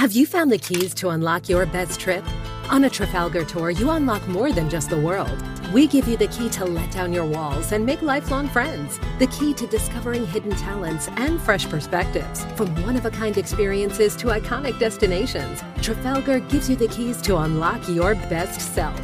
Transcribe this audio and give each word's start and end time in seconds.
Have 0.00 0.12
you 0.12 0.24
found 0.24 0.50
the 0.50 0.56
keys 0.56 0.94
to 0.94 1.10
unlock 1.10 1.46
your 1.46 1.66
best 1.66 2.00
trip? 2.00 2.24
On 2.70 2.84
a 2.84 2.88
Trafalgar 2.88 3.44
tour, 3.44 3.68
you 3.68 3.90
unlock 3.90 4.26
more 4.28 4.50
than 4.50 4.70
just 4.70 4.88
the 4.88 4.98
world. 4.98 5.38
We 5.74 5.86
give 5.86 6.08
you 6.08 6.16
the 6.16 6.28
key 6.28 6.48
to 6.56 6.64
let 6.64 6.90
down 6.90 7.12
your 7.12 7.26
walls 7.26 7.72
and 7.72 7.84
make 7.84 8.00
lifelong 8.00 8.48
friends. 8.48 8.98
The 9.18 9.26
key 9.26 9.52
to 9.52 9.66
discovering 9.66 10.24
hidden 10.26 10.52
talents 10.52 11.08
and 11.16 11.38
fresh 11.38 11.68
perspectives. 11.68 12.46
From 12.56 12.74
one 12.82 12.96
of 12.96 13.04
a 13.04 13.10
kind 13.10 13.36
experiences 13.36 14.16
to 14.16 14.28
iconic 14.28 14.78
destinations, 14.78 15.62
Trafalgar 15.82 16.38
gives 16.38 16.70
you 16.70 16.76
the 16.76 16.88
keys 16.88 17.20
to 17.20 17.36
unlock 17.36 17.86
your 17.86 18.14
best 18.14 18.58
self. 18.74 18.98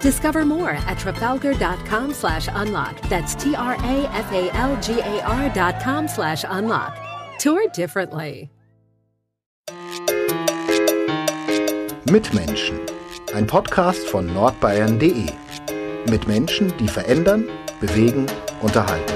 Discover 0.00 0.44
more 0.44 0.72
at 0.72 0.98
trafalgar.com 0.98 2.12
slash 2.12 2.48
unlock. 2.52 3.00
That's 3.08 3.34
T 3.36 3.54
R 3.54 3.72
A 3.72 4.06
F 4.12 4.30
A 4.30 4.54
L 4.54 4.78
G 4.82 5.00
A 5.00 5.22
R 5.22 5.48
dot 5.54 5.82
com 5.82 6.06
slash 6.06 6.44
unlock. 6.46 6.94
Tour 7.38 7.68
differently. 7.68 8.50
Mitmenschen. 12.12 12.78
Ein 13.32 13.46
Podcast 13.46 14.06
von 14.06 14.26
nordbayern.de. 14.26 15.28
Mit 16.10 16.28
Menschen, 16.28 16.70
die 16.76 16.86
verändern, 16.86 17.48
bewegen, 17.80 18.26
unterhalten. 18.60 19.14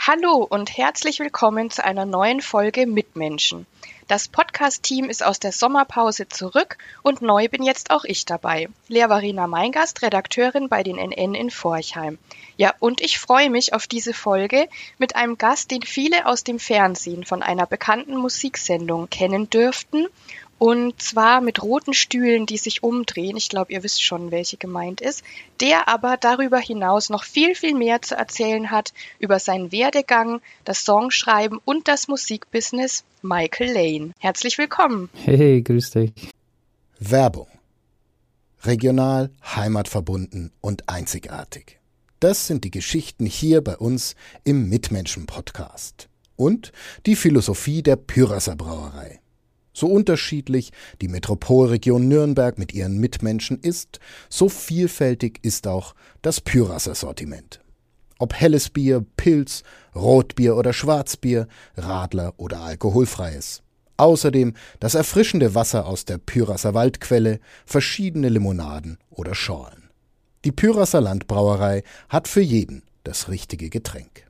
Hallo 0.00 0.44
und 0.50 0.76
herzlich 0.76 1.20
willkommen 1.20 1.70
zu 1.70 1.84
einer 1.84 2.04
neuen 2.04 2.40
Folge 2.40 2.84
Mitmenschen. 2.88 3.64
Das 4.10 4.26
Podcast-Team 4.26 5.08
ist 5.08 5.24
aus 5.24 5.38
der 5.38 5.52
Sommerpause 5.52 6.26
zurück 6.26 6.78
und 7.04 7.22
neu 7.22 7.48
bin 7.48 7.62
jetzt 7.62 7.92
auch 7.92 8.02
ich 8.02 8.24
dabei. 8.24 8.68
Lea 8.88 9.04
Varina 9.06 9.46
Meingast, 9.46 10.02
Redakteurin 10.02 10.68
bei 10.68 10.82
den 10.82 10.96
NN 10.96 11.36
in 11.36 11.48
Forchheim. 11.48 12.18
Ja, 12.56 12.74
und 12.80 13.02
ich 13.02 13.20
freue 13.20 13.50
mich 13.50 13.72
auf 13.72 13.86
diese 13.86 14.12
Folge 14.12 14.68
mit 14.98 15.14
einem 15.14 15.38
Gast, 15.38 15.70
den 15.70 15.82
viele 15.82 16.26
aus 16.26 16.42
dem 16.42 16.58
Fernsehen 16.58 17.24
von 17.24 17.40
einer 17.40 17.66
bekannten 17.66 18.16
Musiksendung 18.16 19.08
kennen 19.10 19.48
dürften 19.48 20.08
und 20.60 21.00
zwar 21.00 21.40
mit 21.40 21.62
roten 21.62 21.94
Stühlen, 21.94 22.44
die 22.44 22.58
sich 22.58 22.82
umdrehen. 22.82 23.38
Ich 23.38 23.48
glaube, 23.48 23.72
ihr 23.72 23.82
wisst 23.82 24.04
schon, 24.04 24.30
welche 24.30 24.58
gemeint 24.58 25.00
ist. 25.00 25.24
Der 25.58 25.88
aber 25.88 26.18
darüber 26.18 26.58
hinaus 26.58 27.08
noch 27.08 27.24
viel, 27.24 27.54
viel 27.54 27.74
mehr 27.74 28.02
zu 28.02 28.14
erzählen 28.14 28.70
hat 28.70 28.92
über 29.18 29.38
seinen 29.38 29.72
Werdegang, 29.72 30.42
das 30.66 30.84
Songschreiben 30.84 31.58
und 31.64 31.88
das 31.88 32.08
Musikbusiness. 32.08 33.04
Michael 33.22 33.72
Lane. 33.72 34.12
Herzlich 34.18 34.58
willkommen. 34.58 35.08
Hey, 35.24 35.62
grüß 35.62 35.92
dich. 35.92 36.12
Werbung. 36.98 37.48
Regional, 38.62 39.30
heimatverbunden 39.42 40.52
und 40.60 40.90
einzigartig. 40.90 41.78
Das 42.20 42.46
sind 42.46 42.64
die 42.64 42.70
Geschichten 42.70 43.24
hier 43.24 43.64
bei 43.64 43.78
uns 43.78 44.14
im 44.44 44.68
Mitmenschen-Podcast. 44.68 46.10
Und 46.36 46.72
die 47.06 47.16
Philosophie 47.16 47.82
der 47.82 47.96
Pyrasser 47.96 48.56
Brauerei. 48.56 49.20
So 49.72 49.86
unterschiedlich 49.86 50.72
die 51.00 51.08
Metropolregion 51.08 52.08
Nürnberg 52.08 52.58
mit 52.58 52.74
ihren 52.74 52.98
Mitmenschen 52.98 53.58
ist, 53.60 54.00
so 54.28 54.48
vielfältig 54.48 55.38
ist 55.42 55.66
auch 55.66 55.94
das 56.22 56.40
Pyrasser 56.40 56.94
Sortiment. 56.94 57.60
Ob 58.18 58.34
helles 58.34 58.68
Bier, 58.68 59.04
Pilz, 59.16 59.62
Rotbier 59.94 60.56
oder 60.56 60.72
Schwarzbier, 60.72 61.48
Radler 61.76 62.34
oder 62.36 62.60
alkoholfreies. 62.60 63.62
Außerdem 63.96 64.54
das 64.78 64.94
erfrischende 64.94 65.54
Wasser 65.54 65.86
aus 65.86 66.04
der 66.04 66.18
Pyrasser 66.18 66.74
Waldquelle, 66.74 67.38
verschiedene 67.66 68.28
Limonaden 68.28 68.98
oder 69.10 69.34
Schorlen. 69.34 69.90
Die 70.44 70.52
Pyrasser 70.52 71.02
Landbrauerei 71.02 71.82
hat 72.08 72.26
für 72.26 72.40
jeden 72.40 72.82
das 73.04 73.28
richtige 73.28 73.68
Getränk. 73.68 74.29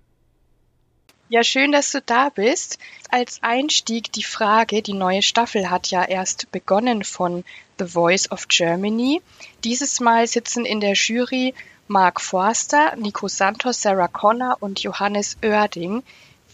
Ja, 1.30 1.44
schön, 1.44 1.70
dass 1.70 1.92
du 1.92 2.02
da 2.04 2.28
bist. 2.28 2.80
Als 3.08 3.38
Einstieg 3.40 4.10
die 4.10 4.24
Frage, 4.24 4.82
die 4.82 4.94
neue 4.94 5.22
Staffel 5.22 5.70
hat 5.70 5.86
ja 5.86 6.04
erst 6.04 6.50
begonnen 6.50 7.04
von 7.04 7.44
The 7.78 7.86
Voice 7.86 8.32
of 8.32 8.48
Germany. 8.48 9.22
Dieses 9.62 10.00
Mal 10.00 10.26
sitzen 10.26 10.64
in 10.64 10.80
der 10.80 10.94
Jury 10.94 11.54
Mark 11.86 12.20
Forster, 12.20 12.96
Nico 12.96 13.28
Santos, 13.28 13.80
Sarah 13.80 14.08
Connor 14.08 14.56
und 14.58 14.80
Johannes 14.82 15.36
Oerding. 15.40 16.02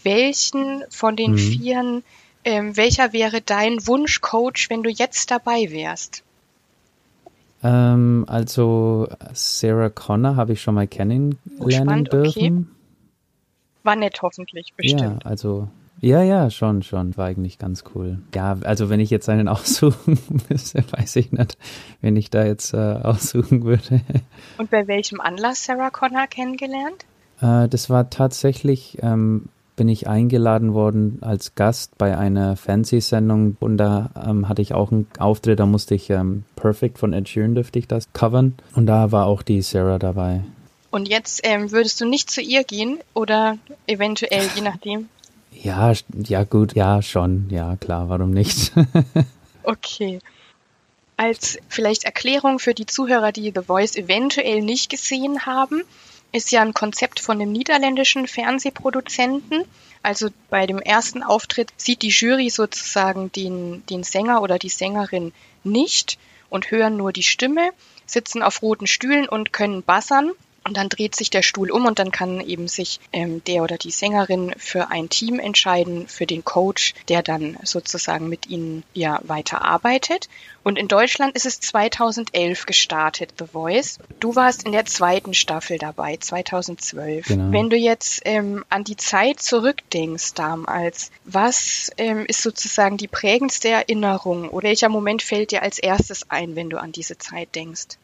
Welchen 0.03 0.83
von 0.91 1.15
den 1.15 1.31
mhm. 1.31 1.37
Vieren, 1.39 2.03
ähm, 2.45 2.77
welcher 2.77 3.13
wäre 3.13 3.41
dein 3.41 3.87
Wunschcoach, 3.87 4.67
wenn 4.69 4.83
du 4.83 4.91
jetzt 4.91 5.31
dabei 5.31 5.71
wärst? 5.71 6.21
Ähm, 7.63 8.25
also 8.27 9.07
Sarah 9.33 9.89
Connor 9.89 10.35
habe 10.35 10.53
ich 10.53 10.61
schon 10.61 10.75
mal 10.75 10.87
kennenlernen 10.87 11.39
oh, 11.57 11.67
spannend, 11.71 12.13
dürfen. 12.13 12.67
Okay. 12.67 12.76
War 13.87 13.95
nett 13.95 14.21
hoffentlich, 14.21 14.73
bestimmt. 14.75 15.23
Ja, 15.23 15.29
also 15.29 15.69
ja, 16.01 16.21
ja, 16.21 16.49
schon, 16.49 16.83
schon. 16.83 17.15
War 17.15 17.27
eigentlich 17.27 17.57
ganz 17.57 17.85
cool. 17.95 18.19
Ja, 18.35 18.57
also 18.63 18.89
wenn 18.89 18.99
ich 18.99 19.09
jetzt 19.09 19.29
einen 19.29 19.47
aussuchen 19.47 20.19
müsste, 20.49 20.83
weiß 20.91 21.15
ich 21.15 21.31
nicht, 21.31 21.57
wenn 22.01 22.17
ich 22.17 22.29
da 22.29 22.43
jetzt 22.43 22.73
äh, 22.73 22.77
aussuchen 22.77 23.63
würde. 23.63 24.01
Und 24.57 24.69
bei 24.69 24.87
welchem 24.89 25.21
Anlass 25.21 25.63
Sarah 25.63 25.89
Connor 25.89 26.27
kennengelernt? 26.27 27.05
Äh, 27.41 27.69
das 27.69 27.89
war 27.89 28.09
tatsächlich, 28.09 28.97
ähm, 29.01 29.45
bin 29.77 29.87
ich 29.87 30.09
eingeladen 30.09 30.73
worden 30.73 31.19
als 31.21 31.55
Gast 31.55 31.97
bei 31.97 32.17
einer 32.17 32.57
Fernsehsendung 32.57 33.55
und 33.61 33.77
da 33.77 34.09
ähm, 34.27 34.49
hatte 34.49 34.61
ich 34.61 34.73
auch 34.73 34.91
einen 34.91 35.07
Auftritt, 35.17 35.61
da 35.61 35.65
musste 35.65 35.95
ich 35.95 36.09
ähm, 36.09 36.43
Perfect 36.57 36.97
von 36.97 37.13
Ed 37.13 37.29
Sheeran 37.29 37.55
dürfte 37.55 37.79
ich 37.79 37.87
das 37.87 38.11
covern 38.11 38.55
und 38.75 38.87
da 38.87 39.13
war 39.13 39.27
auch 39.27 39.43
die 39.43 39.61
Sarah 39.61 39.97
dabei. 39.97 40.41
Und 40.97 41.07
jetzt 41.07 41.41
ähm, 41.43 41.71
würdest 41.71 42.01
du 42.01 42.05
nicht 42.05 42.31
zu 42.31 42.41
ihr 42.41 42.63
gehen 42.63 42.97
oder 43.13 43.59
eventuell, 43.85 44.49
je 44.55 44.61
nachdem? 44.61 45.09
Ja, 45.51 45.93
ja 46.23 46.43
gut, 46.43 46.73
ja 46.73 47.03
schon, 47.03 47.47
ja 47.51 47.75
klar, 47.75 48.09
warum 48.09 48.31
nicht? 48.31 48.71
okay. 49.63 50.17
Als 51.15 51.59
vielleicht 51.69 52.05
Erklärung 52.05 52.57
für 52.57 52.73
die 52.73 52.87
Zuhörer, 52.87 53.31
die 53.31 53.53
The 53.53 53.61
Voice 53.61 53.95
eventuell 53.95 54.63
nicht 54.63 54.89
gesehen 54.89 55.45
haben, 55.45 55.83
ist 56.31 56.51
ja 56.51 56.63
ein 56.63 56.73
Konzept 56.73 57.19
von 57.19 57.39
einem 57.39 57.51
niederländischen 57.51 58.27
Fernsehproduzenten. 58.27 59.65
Also 60.01 60.29
bei 60.49 60.65
dem 60.65 60.79
ersten 60.79 61.21
Auftritt 61.21 61.71
sieht 61.77 62.01
die 62.01 62.09
Jury 62.09 62.49
sozusagen 62.49 63.31
den, 63.33 63.85
den 63.85 64.03
Sänger 64.03 64.41
oder 64.41 64.57
die 64.57 64.69
Sängerin 64.69 65.31
nicht 65.63 66.17
und 66.49 66.71
hören 66.71 66.97
nur 66.97 67.13
die 67.13 67.21
Stimme, 67.21 67.69
sitzen 68.07 68.41
auf 68.41 68.63
roten 68.63 68.87
Stühlen 68.87 69.29
und 69.29 69.53
können 69.53 69.83
bassern. 69.83 70.31
Und 70.67 70.75
dann 70.75 70.89
dreht 70.89 71.15
sich 71.15 71.29
der 71.29 71.43
Stuhl 71.43 71.71
um 71.71 71.85
und 71.85 71.97
dann 71.97 72.11
kann 72.11 72.41
eben 72.41 72.67
sich 72.67 72.99
ähm, 73.13 73.41
der 73.45 73.63
oder 73.63 73.77
die 73.77 73.89
Sängerin 73.89 74.53
für 74.57 74.91
ein 74.91 75.07
Team 75.07 75.39
entscheiden, 75.39 76.09
für 76.09 76.25
den 76.25 76.43
Coach, 76.43 76.93
der 77.07 77.23
dann 77.23 77.57
sozusagen 77.63 78.27
mit 78.27 78.47
ihnen 78.47 78.83
ja 78.93 79.21
weiter 79.23 79.63
arbeitet. 79.63 80.27
Und 80.63 80.77
in 80.77 80.89
Deutschland 80.89 81.37
ist 81.37 81.45
es 81.45 81.61
2011 81.61 82.65
gestartet, 82.65 83.35
The 83.39 83.45
Voice. 83.45 83.99
Du 84.19 84.35
warst 84.35 84.63
in 84.63 84.73
der 84.73 84.83
zweiten 84.83 85.33
Staffel 85.33 85.77
dabei, 85.77 86.17
2012. 86.17 87.27
Genau. 87.27 87.51
Wenn 87.53 87.69
du 87.69 87.77
jetzt 87.77 88.23
ähm, 88.25 88.65
an 88.67 88.83
die 88.83 88.97
Zeit 88.97 89.39
zurückdenkst 89.39 90.33
damals, 90.33 91.11
was 91.23 91.91
ähm, 91.97 92.25
ist 92.27 92.43
sozusagen 92.43 92.97
die 92.97 93.07
prägendste 93.07 93.69
Erinnerung 93.69 94.49
oder 94.49 94.67
welcher 94.67 94.89
Moment 94.89 95.21
fällt 95.21 95.51
dir 95.51 95.61
als 95.61 95.79
erstes 95.79 96.29
ein, 96.29 96.57
wenn 96.57 96.69
du 96.69 96.77
an 96.77 96.91
diese 96.91 97.17
Zeit 97.17 97.55
denkst? 97.55 97.97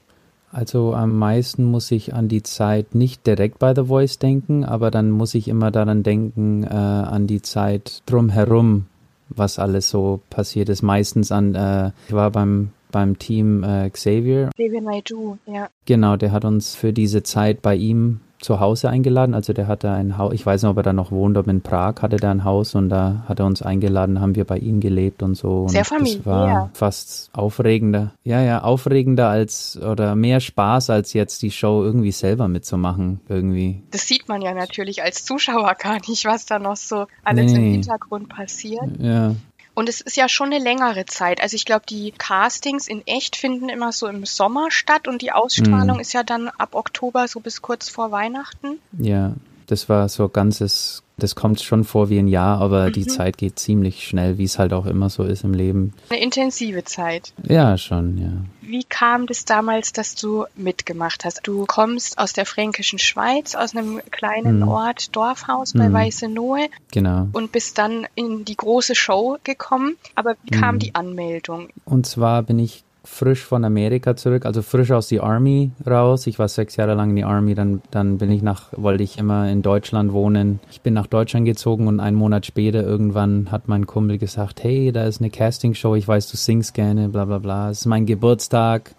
Also 0.53 0.93
am 0.93 1.17
meisten 1.17 1.65
muss 1.65 1.89
ich 1.89 2.13
an 2.13 2.27
die 2.27 2.43
Zeit 2.43 2.93
nicht 2.93 3.25
direkt 3.25 3.57
bei 3.57 3.73
The 3.73 3.85
Voice 3.85 4.19
denken, 4.19 4.63
aber 4.63 4.91
dann 4.91 5.09
muss 5.09 5.33
ich 5.33 5.47
immer 5.47 5.71
daran 5.71 6.03
denken, 6.03 6.63
äh, 6.63 6.67
an 6.67 7.25
die 7.25 7.41
Zeit 7.41 8.03
drumherum, 8.05 8.85
was 9.29 9.57
alles 9.57 9.89
so 9.89 10.21
passiert 10.29 10.69
ist. 10.69 10.83
Meistens 10.83 11.31
an, 11.31 11.55
äh, 11.55 11.91
ich 12.07 12.13
war 12.13 12.29
beim 12.29 12.69
beim 12.91 13.17
Team 13.17 13.63
äh, 13.63 13.89
Xavier. 13.89 14.51
Xavier 14.53 14.81
Naidoo, 14.81 15.37
ja. 15.47 15.67
Genau, 15.85 16.15
der 16.15 16.31
hat 16.31 16.45
uns 16.45 16.75
für 16.75 16.93
diese 16.93 17.23
Zeit 17.23 17.63
bei 17.63 17.75
ihm 17.75 18.21
zu 18.43 18.59
Hause 18.59 18.89
eingeladen. 18.89 19.33
Also 19.33 19.53
der 19.53 19.67
hatte 19.67 19.89
ein 19.91 20.17
Haus, 20.17 20.33
ich 20.33 20.45
weiß 20.45 20.63
nicht, 20.63 20.69
ob 20.69 20.77
er 20.77 20.83
da 20.83 20.93
noch 20.93 21.11
wohnt, 21.11 21.37
ob 21.37 21.47
in 21.47 21.61
Prag 21.61 22.01
hatte 22.01 22.17
der 22.17 22.31
ein 22.31 22.43
Haus 22.43 22.75
und 22.75 22.89
da 22.89 23.23
hat 23.27 23.39
er 23.39 23.45
uns 23.45 23.61
eingeladen, 23.61 24.19
haben 24.21 24.35
wir 24.35 24.45
bei 24.45 24.57
ihm 24.57 24.79
gelebt 24.79 25.23
und 25.23 25.35
so. 25.35 25.63
Und 25.63 25.69
Sehr 25.69 25.85
familiär. 25.85 26.21
Das 26.23 26.25
war 26.25 26.69
fast 26.73 27.29
aufregender. 27.33 28.13
Ja, 28.23 28.41
ja, 28.41 28.61
aufregender 28.63 29.29
als 29.29 29.79
oder 29.81 30.15
mehr 30.15 30.39
Spaß 30.39 30.89
als 30.89 31.13
jetzt 31.13 31.41
die 31.41 31.51
Show 31.51 31.83
irgendwie 31.83 32.11
selber 32.11 32.47
mitzumachen 32.47 33.19
irgendwie. 33.29 33.81
Das 33.91 34.07
sieht 34.07 34.27
man 34.27 34.41
ja 34.41 34.53
natürlich 34.53 35.03
als 35.03 35.25
Zuschauer 35.25 35.75
gar 35.75 35.99
nicht, 36.07 36.25
was 36.25 36.45
da 36.45 36.59
noch 36.59 36.75
so 36.77 37.07
alles 37.23 37.51
nee. 37.51 37.57
im 37.57 37.71
Hintergrund 37.73 38.29
passiert. 38.29 38.99
Ja. 38.99 39.35
Und 39.75 39.89
es 39.89 40.01
ist 40.01 40.17
ja 40.17 40.29
schon 40.29 40.53
eine 40.53 40.63
längere 40.63 41.05
Zeit. 41.05 41.41
Also 41.41 41.55
ich 41.55 41.65
glaube, 41.65 41.85
die 41.87 42.11
Castings 42.11 42.87
in 42.87 43.05
echt 43.07 43.35
finden 43.35 43.69
immer 43.69 43.91
so 43.91 44.07
im 44.07 44.25
Sommer 44.25 44.69
statt 44.69 45.07
und 45.07 45.21
die 45.21 45.31
Ausstrahlung 45.31 45.95
mhm. 45.95 46.01
ist 46.01 46.13
ja 46.13 46.23
dann 46.23 46.49
ab 46.49 46.75
Oktober 46.75 47.27
so 47.27 47.39
bis 47.39 47.61
kurz 47.61 47.89
vor 47.89 48.11
Weihnachten. 48.11 48.79
Ja, 48.97 49.33
das 49.67 49.89
war 49.89 50.09
so 50.09 50.29
ganzes 50.29 51.02
Das 51.17 51.35
kommt 51.35 51.61
schon 51.61 51.83
vor 51.83 52.09
wie 52.09 52.17
ein 52.17 52.27
Jahr, 52.27 52.59
aber 52.59 52.87
mhm. 52.87 52.93
die 52.93 53.05
Zeit 53.05 53.37
geht 53.37 53.59
ziemlich 53.59 54.07
schnell, 54.07 54.37
wie 54.37 54.45
es 54.45 54.57
halt 54.57 54.73
auch 54.73 54.85
immer 54.85 55.09
so 55.09 55.23
ist 55.23 55.43
im 55.43 55.53
Leben. 55.53 55.93
Eine 56.09 56.21
intensive 56.21 56.83
Zeit. 56.83 57.33
Ja, 57.47 57.77
schon, 57.77 58.17
ja. 58.17 58.31
Wie 58.61 58.83
kam 58.83 59.27
das 59.27 59.45
damals, 59.45 59.93
dass 59.93 60.15
du 60.15 60.45
mitgemacht 60.55 61.25
hast? 61.25 61.41
Du 61.43 61.65
kommst 61.65 62.17
aus 62.17 62.33
der 62.33 62.45
fränkischen 62.45 62.97
Schweiz, 62.97 63.53
aus 63.55 63.75
einem 63.75 64.01
kleinen 64.09 64.61
mhm. 64.61 64.67
Ort, 64.67 65.15
Dorfhaus 65.15 65.73
bei 65.73 65.89
mhm. 65.89 65.93
Weißenohe. 65.93 66.69
Genau. 66.91 67.27
Und 67.33 67.51
bist 67.51 67.77
dann 67.77 68.07
in 68.15 68.45
die 68.45 68.57
große 68.57 68.95
Show 68.95 69.37
gekommen. 69.43 69.97
Aber 70.15 70.35
wie 70.43 70.51
kam 70.51 70.75
mhm. 70.75 70.79
die 70.79 70.95
Anmeldung? 70.95 71.69
Und 71.85 72.07
zwar 72.07 72.41
bin 72.41 72.57
ich 72.57 72.83
frisch 73.03 73.43
von 73.43 73.65
Amerika 73.65 74.15
zurück, 74.15 74.45
also 74.45 74.61
frisch 74.61 74.91
aus 74.91 75.09
der 75.09 75.23
Army 75.23 75.71
raus. 75.85 76.25
Ich 76.27 76.39
war 76.39 76.47
sechs 76.47 76.75
Jahre 76.77 76.93
lang 76.93 77.11
in 77.11 77.15
die 77.17 77.23
Army, 77.23 77.53
dann, 77.53 77.81
dann 77.91 78.17
bin 78.17 78.31
ich 78.31 78.41
nach, 78.41 78.69
wollte 78.77 79.03
ich 79.03 79.17
immer 79.17 79.49
in 79.49 79.61
Deutschland 79.61 80.13
wohnen. 80.13 80.59
Ich 80.71 80.81
bin 80.81 80.93
nach 80.93 81.07
Deutschland 81.07 81.45
gezogen 81.45 81.87
und 81.87 81.99
einen 81.99 82.15
Monat 82.15 82.45
später 82.45 82.83
irgendwann 82.83 83.51
hat 83.51 83.67
mein 83.67 83.87
Kumpel 83.87 84.17
gesagt, 84.17 84.63
hey, 84.63 84.91
da 84.91 85.03
ist 85.03 85.21
eine 85.21 85.29
Castingshow, 85.29 85.95
ich 85.95 86.07
weiß, 86.07 86.29
du 86.31 86.37
singst 86.37 86.73
gerne, 86.73 87.09
bla 87.09 87.25
bla 87.25 87.39
bla. 87.39 87.69
Es 87.69 87.81
ist 87.81 87.85
mein 87.85 88.05
Geburtstag. 88.05 88.95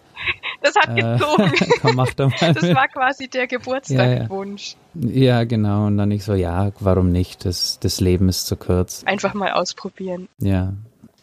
Das 0.61 0.75
hat 0.75 0.97
äh, 0.97 1.17
gezogen. 1.17 1.51
Komm, 1.81 1.95
mach 1.95 2.13
doch 2.13 2.29
mal. 2.41 2.53
Das 2.53 2.63
war 2.73 2.87
quasi 2.87 3.27
der 3.27 3.47
Geburtstagswunsch. 3.47 4.75
Ja, 4.95 5.09
ja. 5.09 5.23
ja, 5.23 5.43
genau. 5.43 5.87
Und 5.87 5.97
dann 5.97 6.11
ich 6.11 6.23
so, 6.23 6.33
ja, 6.33 6.71
warum 6.79 7.11
nicht? 7.11 7.45
Das, 7.45 7.79
das 7.79 7.99
Leben 7.99 8.29
ist 8.29 8.47
zu 8.47 8.55
kurz. 8.55 9.03
Einfach 9.05 9.33
mal 9.33 9.51
ausprobieren. 9.51 10.27
Ja, 10.39 10.73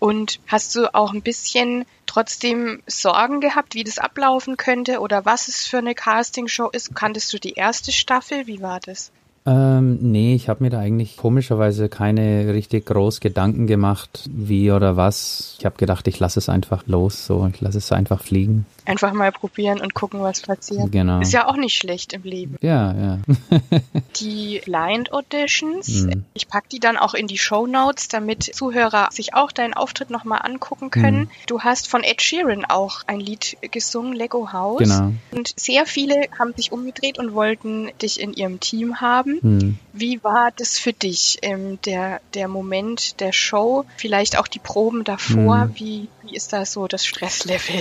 und 0.03 0.41
hast 0.49 0.75
du 0.75 0.93
auch 0.97 1.13
ein 1.13 1.23
bisschen 1.23 1.85
trotzdem 2.07 2.83
Sorgen 2.89 3.41
gehabt, 3.41 3.77
wie 3.77 3.85
das 3.85 3.99
ablaufen 3.99 4.57
könnte 4.57 4.99
oder 4.99 5.25
was 5.27 5.47
es 5.47 5.65
für 5.65 5.79
eine 5.79 5.95
Castingshow 5.95 6.71
ist? 6.71 6.97
Kanntest 6.97 7.33
du 7.33 7.39
die 7.39 7.53
erste 7.53 7.93
Staffel? 7.93 8.49
Wie 8.49 8.61
war 8.61 8.81
das? 8.81 9.13
Ähm, 9.44 9.99
nee, 10.00 10.37
ich 10.37 10.49
habe 10.49 10.62
mir 10.62 10.71
da 10.71 10.79
eigentlich 10.79 11.17
komischerweise 11.17 11.89
keine 11.89 12.55
richtig 12.55 12.87
groß 12.87 13.19
Gedanken 13.19 13.67
gemacht, 13.67 14.31
wie 14.33 14.71
oder 14.71 14.97
was. 14.97 15.56
Ich 15.59 15.65
habe 15.65 15.77
gedacht, 15.77 16.06
ich 16.06 16.21
lasse 16.21 16.39
es 16.39 16.49
einfach 16.49 16.87
los, 16.87 17.27
so 17.27 17.49
ich 17.53 17.61
lasse 17.61 17.79
es 17.79 17.91
einfach 17.91 18.23
fliegen. 18.23 18.67
Einfach 18.85 19.12
mal 19.12 19.33
probieren 19.33 19.81
und 19.81 19.94
gucken, 19.94 20.21
was 20.21 20.43
passiert. 20.43 20.93
Genau. 20.93 21.21
Ist 21.21 21.33
ja 21.33 21.49
auch 21.49 21.56
nicht 21.56 21.77
schlecht 21.77 22.12
im 22.12 22.23
Leben. 22.23 22.56
Ja, 22.61 22.94
ja. 22.94 23.19
die 24.17 24.61
Blind 24.65 25.12
Auditions, 25.12 26.03
mhm. 26.03 26.25
ich 26.35 26.49
pack 26.49 26.69
die 26.69 26.79
dann 26.79 26.97
auch 26.97 27.15
in 27.15 27.27
die 27.27 27.39
Show 27.39 27.67
Notes, 27.67 28.09
damit 28.09 28.44
Zuhörer 28.44 29.09
sich 29.11 29.35
auch 29.35 29.50
deinen 29.50 29.75
Auftritt 29.75 30.11
nochmal 30.11 30.41
angucken 30.43 30.91
können. 30.91 31.21
Mhm. 31.21 31.31
Du 31.47 31.61
hast 31.61 31.89
von 31.89 32.05
Ed 32.05 32.23
Sheeran 32.23 32.65
auch 32.65 33.03
ein 33.09 33.19
Lied 33.19 33.56
gesungen, 33.73 34.12
Lego 34.12 34.53
House. 34.53 34.79
Genau. 34.79 35.12
Und 35.33 35.53
sehr 35.56 35.87
viele 35.87 36.29
haben 36.39 36.53
sich 36.56 36.71
umgedreht 36.71 37.19
und 37.19 37.35
wollten 37.35 37.91
dich 38.00 38.21
in 38.21 38.33
ihrem 38.35 38.61
Team 38.61 39.00
haben. 39.00 39.31
Mhm. 39.40 39.79
Wie 39.93 40.23
war 40.23 40.50
das 40.56 40.79
für 40.79 40.93
dich, 40.93 41.38
ähm, 41.43 41.79
der, 41.84 42.20
der 42.34 42.49
Moment 42.49 43.20
der 43.20 43.32
Show, 43.32 43.84
vielleicht 43.96 44.38
auch 44.38 44.49
die 44.49 44.58
Proben 44.58 45.05
davor? 45.05 45.67
Mhm. 45.67 45.73
Wie, 45.76 46.08
wie 46.23 46.37
ist 46.37 46.52
da 46.52 46.64
so 46.64 46.87
das 46.88 47.05
Stresslevel? 47.05 47.81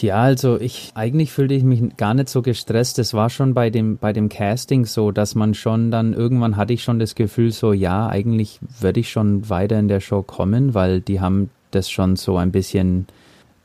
Ja, 0.00 0.16
also 0.16 0.60
ich 0.60 0.92
eigentlich 0.94 1.32
fühlte 1.32 1.54
ich 1.54 1.62
mich 1.62 1.96
gar 1.96 2.14
nicht 2.14 2.28
so 2.28 2.42
gestresst. 2.42 2.98
Es 2.98 3.14
war 3.14 3.30
schon 3.30 3.54
bei 3.54 3.70
dem 3.70 3.96
bei 3.96 4.12
dem 4.12 4.28
Casting 4.28 4.84
so, 4.84 5.12
dass 5.12 5.34
man 5.34 5.54
schon 5.54 5.90
dann 5.90 6.12
irgendwann 6.12 6.56
hatte 6.56 6.74
ich 6.74 6.82
schon 6.82 6.98
das 6.98 7.14
Gefühl 7.14 7.52
so, 7.52 7.72
ja, 7.72 8.06
eigentlich 8.08 8.58
würde 8.80 9.00
ich 9.00 9.10
schon 9.10 9.48
weiter 9.48 9.78
in 9.78 9.88
der 9.88 10.00
Show 10.00 10.22
kommen, 10.22 10.74
weil 10.74 11.00
die 11.00 11.20
haben 11.20 11.50
das 11.70 11.90
schon 11.90 12.16
so 12.16 12.36
ein 12.36 12.52
bisschen 12.52 13.06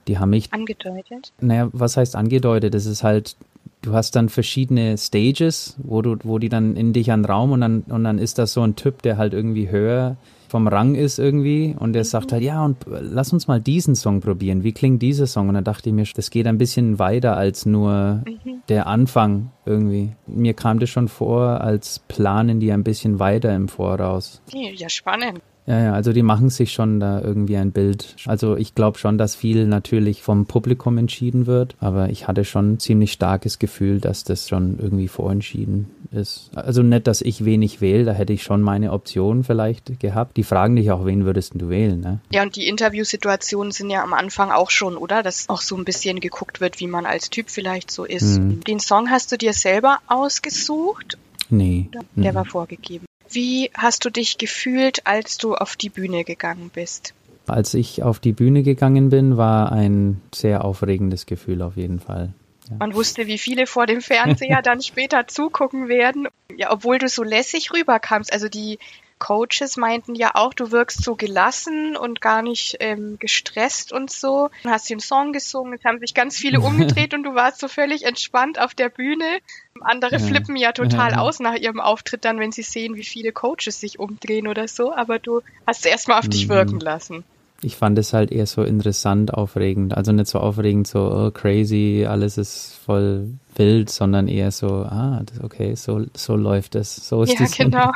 die 0.08 0.18
haben 0.18 0.32
mich 0.32 0.52
angedeutet. 0.52 1.32
Naja, 1.40 1.70
was 1.72 1.98
heißt 1.98 2.16
angedeutet? 2.16 2.74
Das 2.74 2.86
ist 2.86 3.04
halt 3.04 3.36
du 3.82 3.94
hast 3.94 4.16
dann 4.16 4.30
verschiedene 4.30 4.98
Stages, 4.98 5.76
wo 5.84 6.02
du 6.02 6.18
wo 6.24 6.40
die 6.40 6.50
dann 6.50 6.76
in 6.76 6.94
dich 6.94 7.12
an 7.12 7.26
Raum 7.26 7.52
und 7.52 7.62
dann 7.62 7.82
und 7.82 8.04
dann 8.04 8.18
ist 8.18 8.38
das 8.38 8.54
so 8.54 8.62
ein 8.62 8.76
Typ, 8.76 9.02
der 9.02 9.18
halt 9.18 9.34
irgendwie 9.34 9.70
höher 9.70 10.18
vom 10.54 10.68
Rang 10.68 10.94
ist 10.94 11.18
irgendwie 11.18 11.76
und 11.80 11.94
der 11.94 12.06
sagt 12.06 12.32
halt, 12.32 12.44
ja, 12.44 12.64
und 12.64 12.78
lass 12.86 13.34
uns 13.34 13.48
mal 13.48 13.60
diesen 13.60 13.96
Song 13.96 14.22
probieren. 14.22 14.64
Wie 14.64 14.72
klingt 14.72 15.02
dieser 15.02 15.26
Song? 15.26 15.50
Und 15.50 15.56
da 15.56 15.62
dachte 15.62 15.90
ich 15.90 15.96
mir, 15.96 16.06
das 16.16 16.30
geht 16.30 16.46
ein 16.46 16.60
bisschen 16.60 17.00
weiter 17.00 17.36
als 17.36 17.66
nur 17.66 18.22
mhm. 18.24 18.62
der 18.70 18.86
Anfang 18.86 19.50
irgendwie. 19.66 20.12
Mir 20.28 20.54
kam 20.54 20.78
das 20.78 20.92
schon 20.92 21.08
vor, 21.08 21.62
als 21.62 21.98
planen 22.08 22.60
die 22.60 22.72
ein 22.72 22.84
bisschen 22.84 23.18
weiter 23.18 23.56
im 23.56 23.68
Voraus. 23.68 24.44
Ja, 24.54 24.90
spannend. 24.90 25.42
Ja, 25.66 25.80
ja, 25.80 25.94
also 25.94 26.12
die 26.12 26.24
machen 26.24 26.50
sich 26.50 26.74
schon 26.74 27.00
da 27.00 27.22
irgendwie 27.22 27.58
ein 27.58 27.72
Bild. 27.72 28.16
Also 28.26 28.58
ich 28.58 28.76
glaube 28.76 28.98
schon, 28.98 29.18
dass 29.18 29.36
viel 29.36 29.66
natürlich 29.66 30.22
vom 30.22 30.46
Publikum 30.46 30.98
entschieden 30.98 31.46
wird, 31.46 31.76
aber 31.80 32.10
ich 32.10 32.28
hatte 32.28 32.44
schon 32.44 32.74
ein 32.74 32.80
ziemlich 32.80 33.14
starkes 33.14 33.60
Gefühl, 33.60 34.00
dass 34.00 34.24
das 34.24 34.50
schon 34.50 34.78
irgendwie 34.80 35.08
vorentschieden 35.08 35.90
ist. 36.12 36.52
Also 36.54 36.84
nicht, 36.84 37.08
dass 37.08 37.22
ich 37.22 37.46
wenig 37.46 37.82
wähle, 37.82 38.04
da 38.06 38.12
hätte 38.12 38.34
ich 38.34 38.44
schon 38.44 38.62
meine 38.62 38.92
Option 38.92 39.44
vielleicht 39.44 40.00
gehabt. 40.00 40.38
Die 40.38 40.44
fragen 40.44 40.76
dich 40.76 40.92
auch, 40.92 41.06
wen 41.06 41.26
würdest 41.26 41.54
du 41.56 41.70
wählen, 41.70 42.00
ne? 42.00 42.20
Ja, 42.32 42.44
und 42.44 42.56
die 42.56 42.68
Interviewsituationen 42.68 43.72
sind 43.72 43.90
ja 43.90 44.04
am 44.04 44.14
Anfang 44.14 44.52
auch 44.52 44.70
schon, 44.70 44.98
oder? 44.98 45.24
Dass 45.24 45.50
auch 45.50 45.62
so 45.62 45.76
ein 45.78 45.86
bisschen 45.86 46.20
geguckt 46.20 46.62
wird, 46.62 46.80
wie 46.80 46.88
man 46.88 47.06
als 47.06 47.30
Typ 47.30 47.50
vielleicht 47.50 47.90
so 47.90 48.04
ist. 48.04 48.40
Mhm. 48.40 48.64
Den 48.66 48.80
Song 48.80 49.10
hast 49.10 49.32
du 49.32 49.38
dir 49.38 49.54
selber 49.54 50.00
ausgesucht? 50.08 51.18
Nee. 51.50 51.90
Der 52.16 52.32
mhm. 52.32 52.36
war 52.36 52.46
vorgegeben. 52.46 53.06
Wie 53.34 53.72
hast 53.74 54.06
du 54.06 54.10
dich 54.10 54.38
gefühlt, 54.38 55.06
als 55.06 55.38
du 55.38 55.56
auf 55.56 55.76
die 55.76 55.90
Bühne 55.90 56.24
gegangen 56.24 56.70
bist? 56.74 57.14
Als 57.48 57.74
ich 57.74 58.04
auf 58.04 58.20
die 58.20 58.32
Bühne 58.32 58.64
gegangen 58.64 59.10
bin, 59.10 59.38
war 59.38 59.72
ein 59.72 60.22
sehr 60.34 60.64
aufregendes 60.64 61.26
Gefühl 61.26 61.62
auf 61.62 61.76
jeden 61.76 62.00
Fall. 62.00 62.34
Ja. 62.70 62.78
Man 62.80 62.94
wusste, 62.94 63.28
wie 63.28 63.38
viele 63.38 63.68
vor 63.68 63.86
dem 63.86 64.02
Fernseher 64.02 64.62
dann 64.64 64.82
später 64.82 65.28
zugucken 65.28 65.90
werden. 65.90 66.28
Ja, 66.56 66.72
obwohl 66.72 67.00
du 67.00 67.10
so 67.10 67.24
lässig 67.24 67.74
rüberkamst. 67.74 68.32
Also 68.32 68.48
die 68.48 68.80
Coaches 69.20 69.78
meinten 69.78 70.16
ja 70.16 70.32
auch, 70.34 70.54
du 70.54 70.72
wirkst 70.72 71.02
so 71.02 71.16
gelassen 71.16 71.96
und 71.96 72.20
gar 72.20 72.42
nicht 72.42 72.78
ähm, 72.82 73.18
gestresst 73.20 73.94
und 73.94 74.12
so. 74.12 74.50
Du 74.64 74.70
hast 74.70 74.90
den 74.90 75.00
Song 75.00 75.32
gesungen, 75.32 75.74
es 75.74 75.86
haben 75.86 76.00
sich 76.00 76.14
ganz 76.14 76.36
viele 76.36 76.60
umgedreht 76.62 77.14
und 77.14 77.24
du 77.24 77.34
warst 77.34 77.60
so 77.60 77.70
völlig 77.70 78.04
entspannt 78.04 78.60
auf 78.60 78.74
der 78.74 78.90
Bühne. 78.90 79.40
Andere 79.84 80.18
ja. 80.18 80.20
flippen 80.20 80.56
ja 80.56 80.72
total 80.72 81.12
ja. 81.12 81.18
aus 81.20 81.40
nach 81.40 81.56
ihrem 81.56 81.80
Auftritt 81.80 82.26
dann, 82.26 82.40
wenn 82.40 82.52
sie 82.52 82.64
sehen, 82.64 82.96
wie 82.96 83.04
viele 83.04 83.32
Coaches 83.32 83.80
sich 83.80 84.00
umdrehen 84.00 84.48
oder 84.48 84.68
so, 84.68 84.94
aber 84.94 85.20
du 85.20 85.42
hast 85.68 85.82
es 85.82 85.86
erstmal 85.86 86.20
auf 86.20 86.26
mhm. 86.26 86.32
dich 86.32 86.50
wirken 86.50 86.80
lassen. 86.80 87.24
Ich 87.62 87.78
fand 87.78 87.98
es 87.98 88.12
halt 88.12 88.32
eher 88.32 88.46
so 88.46 88.64
interessant, 88.64 89.34
aufregend. 89.34 89.96
Also 89.96 90.12
nicht 90.12 90.28
so 90.28 90.40
aufregend, 90.40 90.86
so 90.86 91.00
oh, 91.00 91.32
crazy, 91.32 92.06
alles 92.08 92.38
ist 92.38 92.78
voll 92.86 93.30
wild, 93.56 93.90
sondern 93.90 94.28
eher 94.28 94.52
so, 94.52 94.68
ah, 94.68 95.24
okay, 95.42 95.76
so, 95.76 96.06
so 96.14 96.36
läuft 96.36 96.76
es. 96.76 96.96
So 97.08 97.24
ist 97.24 97.40
ja, 97.40 97.46
genau. 97.46 97.92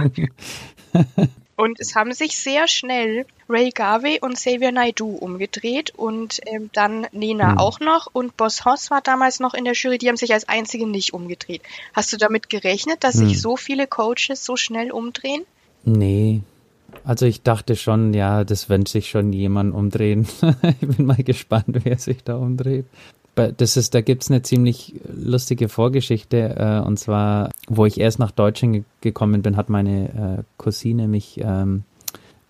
und 1.57 1.79
es 1.79 1.95
haben 1.95 2.13
sich 2.13 2.37
sehr 2.37 2.67
schnell 2.67 3.25
Ray 3.49 3.71
Garvey 3.71 4.19
und 4.21 4.35
Xavier 4.35 4.71
Naidoo 4.71 5.15
umgedreht 5.15 5.91
und 5.95 6.39
ähm, 6.45 6.69
dann 6.71 7.07
Nena 7.11 7.53
mhm. 7.53 7.57
auch 7.57 7.79
noch 7.79 8.07
und 8.13 8.37
Boss 8.37 8.63
Hoss 8.63 8.91
war 8.91 9.01
damals 9.01 9.39
noch 9.39 9.53
in 9.53 9.65
der 9.65 9.73
Jury, 9.73 9.97
die 9.97 10.07
haben 10.07 10.17
sich 10.17 10.33
als 10.33 10.47
einzige 10.47 10.87
nicht 10.87 11.13
umgedreht. 11.13 11.61
Hast 11.93 12.13
du 12.13 12.17
damit 12.17 12.49
gerechnet, 12.49 13.03
dass 13.03 13.15
mhm. 13.15 13.29
sich 13.29 13.41
so 13.41 13.57
viele 13.57 13.87
Coaches 13.87 14.45
so 14.45 14.55
schnell 14.55 14.91
umdrehen? 14.91 15.43
Nee. 15.83 16.41
Also 17.03 17.25
ich 17.25 17.41
dachte 17.41 17.75
schon, 17.75 18.13
ja, 18.13 18.43
das 18.43 18.69
wird 18.69 18.87
sich 18.87 19.09
schon 19.09 19.33
jemand 19.33 19.73
umdrehen. 19.73 20.27
ich 20.79 20.87
bin 20.87 21.05
mal 21.05 21.23
gespannt, 21.23 21.65
wer 21.83 21.97
sich 21.97 22.23
da 22.23 22.35
umdreht 22.35 22.85
das 23.37 23.77
ist, 23.77 23.93
da 23.93 24.01
gibt's 24.01 24.29
eine 24.29 24.41
ziemlich 24.41 24.95
lustige 25.15 25.69
Vorgeschichte. 25.69 26.55
Äh, 26.57 26.85
und 26.85 26.97
zwar, 26.97 27.51
wo 27.67 27.85
ich 27.85 27.99
erst 27.99 28.19
nach 28.19 28.31
Deutschland 28.31 28.83
gekommen 29.01 29.41
bin, 29.41 29.57
hat 29.57 29.69
meine 29.69 30.37
äh, 30.39 30.43
Cousine 30.57 31.07
mich, 31.07 31.39
ähm, 31.43 31.83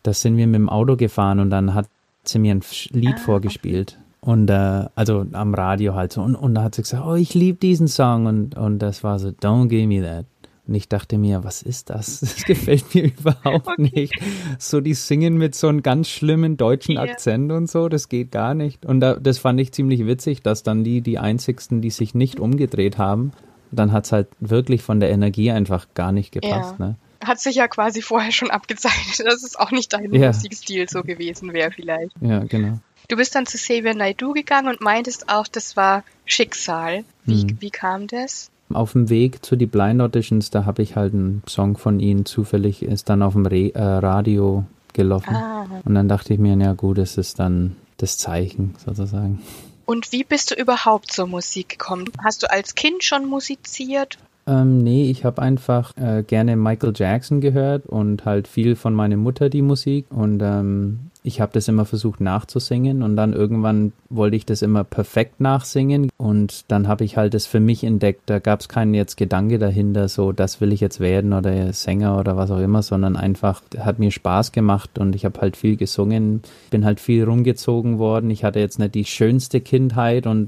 da 0.04 0.14
sind 0.14 0.38
wir 0.38 0.48
mit 0.48 0.56
dem 0.56 0.70
Auto 0.70 0.96
gefahren 0.96 1.40
und 1.40 1.50
dann 1.50 1.74
hat 1.74 1.88
sie 2.24 2.40
mir 2.40 2.56
ein 2.56 2.62
Lied 2.92 3.16
ah, 3.16 3.20
vorgespielt. 3.20 3.98
Und 4.22 4.50
äh, 4.50 4.86
also 4.96 5.26
am 5.32 5.54
Radio 5.54 5.96
halt 5.96 6.14
so. 6.14 6.22
Und, 6.22 6.36
und 6.36 6.56
da 6.56 6.64
hat 6.64 6.76
sie 6.76 6.82
gesagt, 6.82 7.06
oh, 7.06 7.16
ich 7.16 7.34
liebe 7.34 7.60
diesen 7.60 7.88
Song. 7.88 8.26
Und, 8.26 8.56
und 8.56 8.80
das 8.80 9.04
war 9.04 9.20
so, 9.20 9.30
don't 9.30 9.68
give 9.68 9.88
me 9.88 10.02
that. 10.02 10.26
Und 10.68 10.76
ich 10.76 10.90
dachte 10.90 11.18
mir, 11.18 11.44
was 11.44 11.62
ist 11.62 11.90
das? 11.90 12.20
Das 12.38 12.44
gefällt 12.44 12.94
mir 12.94 13.06
überhaupt 13.06 13.68
okay. 13.68 13.92
nicht. 13.94 14.14
So, 14.60 14.82
die 14.82 14.94
singen 14.94 15.38
mit 15.38 15.56
so 15.56 15.68
einem 15.70 15.82
ganz 15.82 16.10
schlimmen 16.10 16.58
deutschen 16.58 16.96
yeah. 16.96 17.04
Akzent 17.04 17.52
und 17.52 17.70
so, 17.70 17.90
das 17.90 18.10
geht 18.10 18.32
gar 18.32 18.54
nicht. 18.54 18.86
Und 18.86 19.00
da, 19.00 19.16
das 19.16 19.38
fand 19.38 19.60
ich 19.60 19.72
ziemlich 19.72 20.06
witzig, 20.06 20.44
dass 20.44 20.64
dann 20.64 20.84
die, 20.84 21.02
die 21.02 21.20
einzigsten, 21.20 21.82
die 21.82 21.90
sich 21.90 22.14
nicht 22.14 22.40
umgedreht 22.40 22.98
haben, 22.98 23.32
dann 23.72 23.92
hat's 23.92 24.12
halt 24.12 24.28
wirklich 24.40 24.82
von 24.82 25.00
der 25.00 25.10
Energie 25.10 25.52
einfach 25.52 25.88
gar 25.94 26.12
nicht 26.12 26.32
gepasst. 26.32 26.76
Ja. 26.80 26.86
Ne? 26.86 26.96
Hat 27.24 27.40
sich 27.40 27.56
ja 27.56 27.68
quasi 27.68 28.02
vorher 28.02 28.32
schon 28.32 28.52
abgezeichnet, 28.52 29.20
dass 29.26 29.44
es 29.44 29.56
auch 29.56 29.72
nicht 29.72 29.94
dein 29.94 30.14
ja. 30.14 30.28
Musikstil 30.28 30.90
so 30.90 31.02
gewesen 31.04 31.54
wäre 31.54 31.72
vielleicht. 31.72 32.12
Ja, 32.22 32.40
genau. 32.44 32.80
Du 33.08 33.16
bist 33.16 33.36
dann 33.36 33.46
zu 33.46 33.58
Xavier 33.58 33.96
Naidoo 33.96 34.34
gegangen 34.34 34.68
und 34.68 34.82
meintest 34.82 35.30
auch, 35.30 35.48
das 35.48 35.78
war 35.78 36.04
Schicksal. 36.26 37.06
Wie, 37.24 37.44
hm. 37.44 37.58
wie 37.62 37.70
kam 37.70 38.08
das? 38.08 38.52
Auf 38.74 38.92
dem 38.94 39.10
Weg 39.10 39.46
zu 39.46 39.56
die 39.56 39.66
Blind 39.66 40.02
Auditions, 40.02 40.50
da 40.50 40.66
habe 40.66 40.82
ich 40.82 40.96
halt 40.96 41.14
einen 41.14 41.42
Song 41.48 41.78
von 41.78 42.00
ihnen 42.00 42.26
zufällig, 42.26 42.84
ist 42.84 43.10
dann 43.10 43.22
auf 43.22 43.34
dem 43.34 43.46
Re 43.46 43.74
äh, 43.74 43.82
Radio 43.82 44.66
gelaufen. 44.94 45.36
Ah. 45.36 45.66
Und 45.86 45.96
dann 45.96 46.10
dachte 46.10 46.34
ich 46.34 46.40
mir, 46.40 46.56
ja 46.58 46.74
gut, 46.74 46.98
es 46.98 47.18
ist 47.18 47.40
dann 47.40 47.76
das 47.98 48.18
Zeichen 48.18 48.76
sozusagen. 48.86 49.42
Und 49.86 50.12
wie 50.12 50.26
bist 50.26 50.52
du 50.52 50.56
überhaupt 50.56 51.12
zur 51.12 51.28
Musik 51.28 51.70
gekommen? 51.70 52.12
Hast 52.24 52.44
du 52.44 52.52
als 52.52 52.76
Kind 52.76 53.04
schon 53.06 53.26
musiziert? 53.26 54.18
Ähm, 54.48 54.82
nee, 54.82 55.12
ich 55.12 55.26
habe 55.26 55.42
einfach 55.42 55.92
äh, 55.98 56.24
gerne 56.24 56.56
Michael 56.56 56.94
Jackson 56.96 57.42
gehört 57.42 57.86
und 57.86 58.24
halt 58.24 58.48
viel 58.48 58.76
von 58.78 58.94
meiner 58.94 59.18
Mutter 59.18 59.50
die 59.50 59.62
Musik 59.62 60.06
und 60.10 60.42
ähm, 60.42 61.00
ich 61.22 61.42
habe 61.42 61.52
das 61.52 61.68
immer 61.68 61.84
versucht 61.84 62.22
nachzusingen 62.22 63.04
und 63.04 63.18
dann 63.18 63.34
irgendwann 63.34 63.92
wollte 64.10 64.38
ich 64.38 64.46
das 64.46 64.62
immer 64.62 64.86
perfekt 64.86 65.42
nachsingen 65.42 66.10
und 66.16 66.64
dann 66.72 66.88
habe 66.88 67.04
ich 67.04 67.18
halt 67.18 67.34
das 67.34 67.46
für 67.46 67.60
mich 67.60 67.84
entdeckt. 67.84 68.22
Da 68.28 68.40
gab 68.40 68.62
es 68.62 68.70
keinen 68.70 68.94
jetzt 68.94 69.18
Gedanke 69.18 69.60
dahinter, 69.60 70.08
so 70.08 70.32
das 70.32 70.62
will 70.62 70.72
ich 70.72 70.80
jetzt 70.80 71.02
werden 71.02 71.34
oder 71.34 71.74
Sänger 71.74 72.18
oder 72.18 72.38
was 72.38 72.50
auch 72.50 72.62
immer, 72.62 72.82
sondern 72.82 73.18
einfach 73.18 73.62
hat 73.78 74.00
mir 74.00 74.12
Spaß 74.12 74.54
gemacht 74.54 74.98
und 74.98 75.14
ich 75.14 75.26
habe 75.26 75.42
halt 75.42 75.58
viel 75.58 75.76
gesungen, 75.76 76.42
bin 76.70 76.86
halt 76.86 77.02
viel 77.02 77.26
rumgezogen 77.26 78.00
worden. 78.00 78.30
Ich 78.30 78.46
hatte 78.46 78.62
jetzt 78.62 78.80
nicht 78.80 78.96
die 78.96 79.04
schönste 79.04 79.60
Kindheit 79.60 80.26
und 80.26 80.48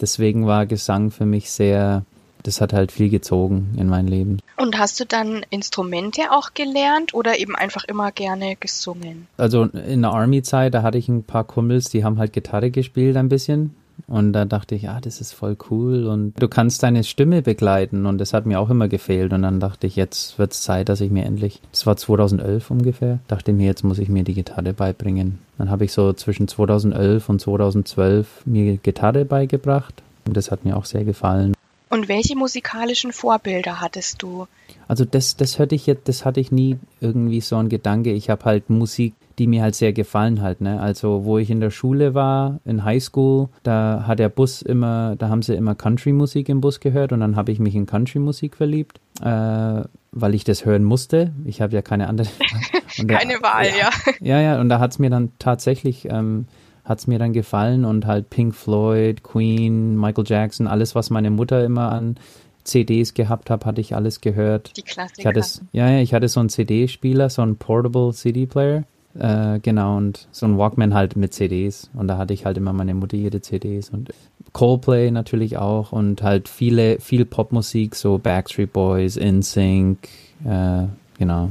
deswegen 0.00 0.46
war 0.46 0.66
Gesang 0.66 1.10
für 1.10 1.26
mich 1.26 1.50
sehr 1.50 2.04
das 2.42 2.60
hat 2.60 2.72
halt 2.72 2.92
viel 2.92 3.08
gezogen 3.08 3.74
in 3.76 3.88
mein 3.88 4.06
Leben. 4.06 4.38
Und 4.56 4.78
hast 4.78 5.00
du 5.00 5.06
dann 5.06 5.44
Instrumente 5.50 6.30
auch 6.30 6.54
gelernt 6.54 7.14
oder 7.14 7.38
eben 7.38 7.56
einfach 7.56 7.84
immer 7.84 8.12
gerne 8.12 8.56
gesungen? 8.56 9.26
Also 9.36 9.64
in 9.64 10.02
der 10.02 10.12
Army-Zeit, 10.12 10.74
da 10.74 10.82
hatte 10.82 10.98
ich 10.98 11.08
ein 11.08 11.24
paar 11.24 11.44
Kumpels, 11.44 11.90
die 11.90 12.04
haben 12.04 12.18
halt 12.18 12.32
Gitarre 12.32 12.70
gespielt 12.70 13.16
ein 13.16 13.28
bisschen. 13.28 13.74
Und 14.08 14.32
da 14.32 14.44
dachte 14.44 14.74
ich, 14.74 14.82
ja, 14.82 15.00
das 15.00 15.20
ist 15.20 15.32
voll 15.32 15.56
cool 15.70 16.06
und 16.06 16.34
du 16.40 16.48
kannst 16.48 16.82
deine 16.82 17.04
Stimme 17.04 17.42
begleiten 17.42 18.06
und 18.06 18.18
das 18.18 18.32
hat 18.32 18.46
mir 18.46 18.58
auch 18.58 18.70
immer 18.70 18.88
gefehlt 18.88 19.32
und 19.32 19.42
dann 19.42 19.60
dachte 19.60 19.86
ich, 19.86 19.96
jetzt 19.96 20.38
wird 20.38 20.52
es 20.52 20.62
Zeit, 20.62 20.88
dass 20.88 21.00
ich 21.00 21.10
mir 21.10 21.24
endlich, 21.24 21.60
das 21.70 21.86
war 21.86 21.96
2011 21.96 22.70
ungefähr, 22.70 23.20
dachte 23.28 23.52
mir, 23.52 23.66
jetzt 23.66 23.84
muss 23.84 23.98
ich 23.98 24.08
mir 24.08 24.24
die 24.24 24.34
Gitarre 24.34 24.72
beibringen. 24.72 25.38
Dann 25.58 25.70
habe 25.70 25.84
ich 25.84 25.92
so 25.92 26.12
zwischen 26.14 26.48
2011 26.48 27.28
und 27.28 27.40
2012 27.40 28.42
mir 28.44 28.76
Gitarre 28.78 29.24
beigebracht 29.24 30.02
und 30.26 30.36
das 30.36 30.50
hat 30.50 30.64
mir 30.64 30.76
auch 30.76 30.84
sehr 30.84 31.04
gefallen. 31.04 31.54
Und 31.92 32.08
welche 32.08 32.34
musikalischen 32.36 33.12
Vorbilder 33.12 33.82
hattest 33.82 34.22
du? 34.22 34.46
Also 34.88 35.04
das, 35.04 35.36
das 35.36 35.58
hatte 35.58 35.74
ich 35.74 35.86
jetzt, 35.86 36.08
das 36.08 36.24
hatte 36.24 36.40
ich 36.40 36.50
nie 36.50 36.78
irgendwie 37.02 37.42
so 37.42 37.56
ein 37.56 37.68
Gedanke. 37.68 38.12
Ich 38.12 38.30
habe 38.30 38.46
halt 38.46 38.70
Musik, 38.70 39.12
die 39.38 39.46
mir 39.46 39.60
halt 39.60 39.74
sehr 39.74 39.92
gefallen 39.92 40.40
halt. 40.40 40.62
Ne? 40.62 40.80
Also 40.80 41.26
wo 41.26 41.36
ich 41.36 41.50
in 41.50 41.60
der 41.60 41.68
Schule 41.68 42.14
war, 42.14 42.60
in 42.64 42.82
Highschool, 42.82 43.50
da 43.62 44.04
hat 44.06 44.20
der 44.20 44.30
Bus 44.30 44.62
immer, 44.62 45.16
da 45.16 45.28
haben 45.28 45.42
sie 45.42 45.54
immer 45.54 45.74
Country-Musik 45.74 46.48
im 46.48 46.62
Bus 46.62 46.80
gehört 46.80 47.12
und 47.12 47.20
dann 47.20 47.36
habe 47.36 47.52
ich 47.52 47.58
mich 47.58 47.74
in 47.74 47.84
Country-Musik 47.84 48.56
verliebt, 48.56 48.98
äh, 49.20 49.82
weil 50.12 50.34
ich 50.34 50.44
das 50.44 50.64
hören 50.64 50.84
musste. 50.84 51.32
Ich 51.44 51.60
habe 51.60 51.74
ja 51.74 51.82
keine 51.82 52.08
andere. 52.08 52.28
keine 53.06 53.34
Wahl, 53.42 53.66
ja. 53.66 53.90
Ja, 54.20 54.40
ja, 54.40 54.60
und 54.62 54.70
da 54.70 54.78
hat 54.78 54.92
es 54.92 54.98
mir 54.98 55.10
dann 55.10 55.32
tatsächlich 55.38 56.06
ähm, 56.06 56.46
hat 56.84 56.98
es 56.98 57.06
mir 57.06 57.18
dann 57.18 57.32
gefallen 57.32 57.84
und 57.84 58.06
halt 58.06 58.30
Pink 58.30 58.54
Floyd, 58.54 59.22
Queen, 59.22 59.96
Michael 59.98 60.24
Jackson, 60.26 60.66
alles, 60.66 60.94
was 60.94 61.10
meine 61.10 61.30
Mutter 61.30 61.64
immer 61.64 61.92
an 61.92 62.16
CDs 62.64 63.14
gehabt 63.14 63.50
hat, 63.50 63.66
hatte 63.66 63.80
ich 63.80 63.94
alles 63.94 64.20
gehört. 64.20 64.76
Die 64.76 64.82
Klassiker. 64.82 65.20
Ich 65.20 65.26
hatte, 65.26 65.66
ja, 65.72 65.90
ja, 65.90 66.00
ich 66.00 66.14
hatte 66.14 66.28
so 66.28 66.40
einen 66.40 66.48
CD-Spieler, 66.48 67.30
so 67.30 67.42
einen 67.42 67.56
Portable 67.56 68.12
CD-Player. 68.12 68.84
Äh, 69.18 69.58
genau, 69.60 69.98
und 69.98 70.26
so 70.32 70.46
ein 70.46 70.56
Walkman 70.56 70.94
halt 70.94 71.16
mit 71.16 71.34
CDs. 71.34 71.90
Und 71.94 72.08
da 72.08 72.16
hatte 72.16 72.32
ich 72.32 72.46
halt 72.46 72.56
immer 72.56 72.72
meine 72.72 72.94
Mutter 72.94 73.16
jede 73.16 73.42
CDs 73.42 73.90
und 73.90 74.12
Coldplay 74.52 75.10
natürlich 75.10 75.56
auch 75.56 75.92
und 75.92 76.22
halt 76.22 76.48
viele, 76.48 77.00
viel 77.00 77.24
Popmusik, 77.24 77.94
so 77.94 78.18
Backstreet 78.18 78.72
Boys, 78.72 79.16
InSync, 79.16 79.98
äh, 80.44 80.84
genau. 81.18 81.50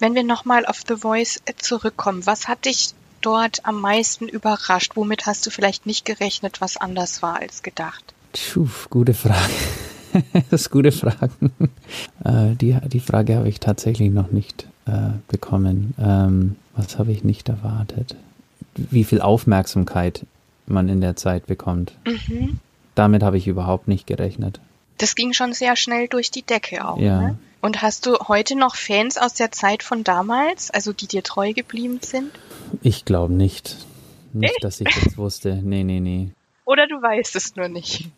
Wenn 0.00 0.14
wir 0.14 0.24
nochmal 0.24 0.66
auf 0.66 0.82
The 0.86 0.96
Voice 0.96 1.40
zurückkommen, 1.58 2.26
was 2.26 2.48
hat 2.48 2.64
dich 2.64 2.94
dort 3.24 3.64
am 3.64 3.80
meisten 3.80 4.28
überrascht? 4.28 4.92
Womit 4.94 5.26
hast 5.26 5.46
du 5.46 5.50
vielleicht 5.50 5.86
nicht 5.86 6.04
gerechnet, 6.04 6.60
was 6.60 6.76
anders 6.76 7.22
war 7.22 7.40
als 7.40 7.62
gedacht? 7.62 8.14
Puh, 8.32 8.68
gute 8.90 9.14
Frage. 9.14 9.52
das 10.50 10.62
ist 10.62 10.70
gute 10.70 10.92
Fragen. 10.92 11.52
Äh, 12.24 12.54
die, 12.56 12.76
die 12.86 13.00
Frage 13.00 13.36
habe 13.36 13.48
ich 13.48 13.60
tatsächlich 13.60 14.10
noch 14.10 14.30
nicht 14.30 14.66
äh, 14.86 15.10
bekommen. 15.28 15.94
Ähm, 15.98 16.56
was 16.74 16.98
habe 16.98 17.12
ich 17.12 17.22
nicht 17.22 17.48
erwartet? 17.50 18.16
Wie 18.74 19.04
viel 19.04 19.20
Aufmerksamkeit 19.20 20.24
man 20.66 20.88
in 20.88 21.00
der 21.00 21.16
Zeit 21.16 21.46
bekommt. 21.46 21.92
Mhm. 22.06 22.58
Damit 22.94 23.22
habe 23.22 23.36
ich 23.36 23.46
überhaupt 23.46 23.88
nicht 23.88 24.06
gerechnet. 24.06 24.60
Das 24.98 25.14
ging 25.14 25.32
schon 25.32 25.52
sehr 25.52 25.76
schnell 25.76 26.08
durch 26.08 26.30
die 26.30 26.42
Decke 26.42 26.86
auch. 26.86 26.98
Ja. 26.98 27.20
Ne? 27.20 27.38
Und 27.60 27.82
hast 27.82 28.06
du 28.06 28.18
heute 28.28 28.56
noch 28.56 28.76
Fans 28.76 29.16
aus 29.16 29.34
der 29.34 29.50
Zeit 29.50 29.82
von 29.82 30.04
damals, 30.04 30.70
also 30.70 30.92
die 30.92 31.06
dir 31.06 31.22
treu 31.22 31.52
geblieben 31.54 32.00
sind? 32.02 32.30
Ich 32.82 33.04
glaube 33.04 33.32
nicht. 33.32 33.76
Nicht, 34.34 34.62
dass 34.62 34.80
ich 34.80 34.88
das 35.02 35.16
wusste. 35.16 35.60
Nee, 35.62 35.84
nee, 35.84 36.00
nee. 36.00 36.30
Oder 36.64 36.86
du 36.86 37.00
weißt 37.00 37.36
es 37.36 37.56
nur 37.56 37.68
nicht. 37.68 38.10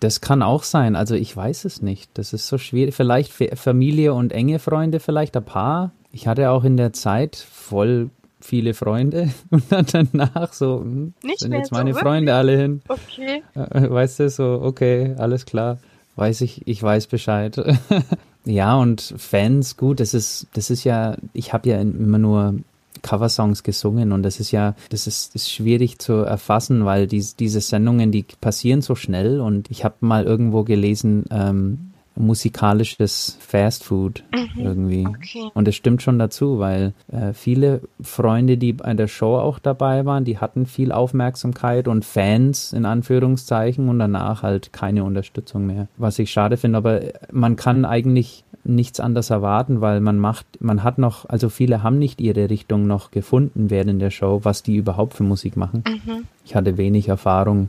Das 0.00 0.20
kann 0.20 0.42
auch 0.42 0.62
sein. 0.62 0.96
Also 0.96 1.14
ich 1.14 1.36
weiß 1.36 1.64
es 1.64 1.82
nicht. 1.82 2.10
Das 2.14 2.32
ist 2.32 2.48
so 2.48 2.58
schwierig. 2.58 2.94
Vielleicht 2.94 3.32
Familie 3.32 4.14
und 4.14 4.32
enge 4.32 4.58
Freunde, 4.58 5.00
vielleicht 5.00 5.36
ein 5.36 5.44
paar. 5.44 5.92
Ich 6.10 6.26
hatte 6.26 6.50
auch 6.50 6.64
in 6.64 6.76
der 6.76 6.92
Zeit 6.92 7.36
voll 7.36 8.10
viele 8.44 8.74
Freunde 8.74 9.30
und 9.50 9.64
dann 9.70 9.86
danach 10.12 10.52
so, 10.52 10.80
hm, 10.80 11.14
nicht 11.22 11.40
sind 11.40 11.52
jetzt 11.52 11.72
meine 11.72 11.94
so 11.94 12.00
Freunde 12.00 12.34
alle 12.34 12.56
hin. 12.56 12.82
Okay. 12.88 13.42
Äh, 13.54 13.90
weißt 13.90 14.20
du, 14.20 14.30
so, 14.30 14.60
okay, 14.62 15.14
alles 15.18 15.46
klar. 15.46 15.78
Weiß 16.16 16.42
ich, 16.42 16.66
ich 16.66 16.80
weiß 16.80 17.08
Bescheid. 17.08 17.60
ja, 18.44 18.76
und 18.76 19.14
Fans, 19.16 19.76
gut, 19.76 19.98
das 19.98 20.14
ist, 20.14 20.46
das 20.52 20.70
ist 20.70 20.84
ja, 20.84 21.16
ich 21.32 21.52
habe 21.52 21.68
ja 21.68 21.80
immer 21.80 22.18
nur 22.18 22.54
Coversongs 23.02 23.62
gesungen 23.62 24.12
und 24.12 24.22
das 24.22 24.38
ist 24.38 24.50
ja, 24.50 24.74
das 24.90 25.06
ist, 25.06 25.34
ist 25.34 25.50
schwierig 25.50 25.98
zu 25.98 26.12
erfassen, 26.12 26.84
weil 26.84 27.06
die, 27.06 27.24
diese 27.38 27.60
Sendungen, 27.60 28.12
die 28.12 28.24
passieren 28.40 28.82
so 28.82 28.94
schnell 28.94 29.40
und 29.40 29.70
ich 29.70 29.84
habe 29.84 29.96
mal 30.00 30.24
irgendwo 30.24 30.62
gelesen, 30.62 31.24
ähm, 31.30 31.93
musikalisches 32.16 33.36
Fast 33.40 33.84
Food 33.84 34.22
mhm, 34.32 34.64
irgendwie. 34.64 35.06
Okay. 35.06 35.50
Und 35.54 35.66
es 35.66 35.74
stimmt 35.74 36.02
schon 36.02 36.18
dazu, 36.18 36.58
weil 36.58 36.92
äh, 37.10 37.32
viele 37.32 37.80
Freunde, 38.00 38.56
die 38.56 38.72
bei 38.72 38.94
der 38.94 39.08
Show 39.08 39.36
auch 39.36 39.58
dabei 39.58 40.04
waren, 40.04 40.24
die 40.24 40.38
hatten 40.38 40.66
viel 40.66 40.92
Aufmerksamkeit 40.92 41.88
und 41.88 42.04
Fans 42.04 42.72
in 42.72 42.84
Anführungszeichen 42.84 43.88
und 43.88 43.98
danach 43.98 44.42
halt 44.42 44.72
keine 44.72 45.04
Unterstützung 45.04 45.66
mehr. 45.66 45.88
Was 45.96 46.18
ich 46.18 46.30
schade 46.30 46.56
finde, 46.56 46.78
aber 46.78 47.00
man 47.32 47.56
kann 47.56 47.84
eigentlich 47.84 48.44
nichts 48.64 49.00
anderes 49.00 49.30
erwarten, 49.30 49.80
weil 49.80 50.00
man 50.00 50.18
macht, 50.18 50.46
man 50.60 50.82
hat 50.82 50.98
noch, 50.98 51.28
also 51.28 51.48
viele 51.48 51.82
haben 51.82 51.98
nicht 51.98 52.20
ihre 52.20 52.48
Richtung 52.48 52.86
noch 52.86 53.10
gefunden 53.10 53.70
während 53.70 54.00
der 54.00 54.10
Show, 54.10 54.40
was 54.42 54.62
die 54.62 54.76
überhaupt 54.76 55.14
für 55.14 55.22
Musik 55.22 55.56
machen. 55.56 55.84
Mhm. 55.86 56.24
Ich 56.44 56.54
hatte 56.54 56.76
wenig 56.76 57.08
Erfahrung 57.08 57.68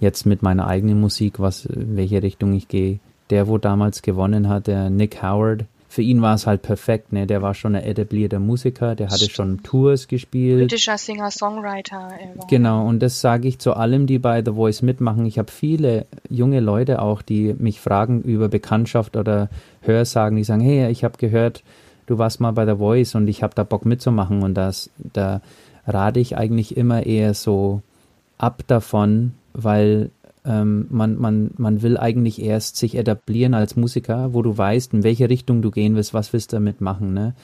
jetzt 0.00 0.26
mit 0.26 0.42
meiner 0.42 0.66
eigenen 0.68 1.00
Musik, 1.00 1.40
was, 1.40 1.64
in 1.66 1.96
welche 1.96 2.22
Richtung 2.22 2.52
ich 2.52 2.68
gehe. 2.68 3.00
Der, 3.30 3.48
wo 3.48 3.58
damals 3.58 4.02
gewonnen 4.02 4.48
hat, 4.48 4.66
der 4.66 4.90
Nick 4.90 5.22
Howard, 5.22 5.64
für 5.90 6.02
ihn 6.02 6.20
war 6.20 6.34
es 6.34 6.46
halt 6.46 6.60
perfekt, 6.62 7.12
ne? 7.12 7.26
Der 7.26 7.40
war 7.40 7.54
schon 7.54 7.74
ein 7.74 7.82
etablierter 7.82 8.38
Musiker, 8.38 8.94
der 8.94 9.08
hatte 9.08 9.30
schon 9.30 9.62
Tours 9.62 10.06
gespielt. 10.06 10.68
Britischer 10.68 10.98
Singer-Songwriter. 10.98 12.10
Genau, 12.48 12.86
und 12.86 13.00
das 13.00 13.22
sage 13.22 13.48
ich 13.48 13.58
zu 13.58 13.72
allem, 13.72 14.06
die 14.06 14.18
bei 14.18 14.44
The 14.44 14.52
Voice 14.52 14.82
mitmachen. 14.82 15.24
Ich 15.24 15.38
habe 15.38 15.50
viele 15.50 16.06
junge 16.28 16.60
Leute 16.60 17.00
auch, 17.00 17.22
die 17.22 17.54
mich 17.58 17.80
fragen 17.80 18.20
über 18.20 18.48
Bekanntschaft 18.48 19.16
oder 19.16 19.48
Hörsagen, 19.80 20.36
die 20.36 20.44
sagen, 20.44 20.60
hey, 20.60 20.90
ich 20.90 21.04
habe 21.04 21.16
gehört, 21.16 21.64
du 22.06 22.18
warst 22.18 22.38
mal 22.40 22.52
bei 22.52 22.66
The 22.66 22.76
Voice 22.76 23.14
und 23.14 23.26
ich 23.26 23.42
habe 23.42 23.54
da 23.54 23.64
Bock 23.64 23.86
mitzumachen 23.86 24.42
und 24.42 24.54
das, 24.54 24.90
da 24.98 25.40
rate 25.86 26.20
ich 26.20 26.36
eigentlich 26.36 26.76
immer 26.76 27.06
eher 27.06 27.32
so 27.32 27.80
ab 28.36 28.62
davon, 28.66 29.32
weil 29.54 30.10
ähm, 30.44 30.86
man, 30.90 31.18
man, 31.18 31.50
man 31.56 31.82
will 31.82 31.96
eigentlich 31.96 32.40
erst 32.42 32.76
sich 32.76 32.96
etablieren 32.96 33.54
als 33.54 33.76
Musiker, 33.76 34.32
wo 34.34 34.42
du 34.42 34.56
weißt, 34.56 34.94
in 34.94 35.02
welche 35.02 35.28
Richtung 35.28 35.62
du 35.62 35.70
gehen 35.70 35.94
willst, 35.94 36.14
was 36.14 36.32
willst 36.32 36.52
du 36.52 36.56
damit 36.56 36.80
machen, 36.80 37.14
ne? 37.14 37.34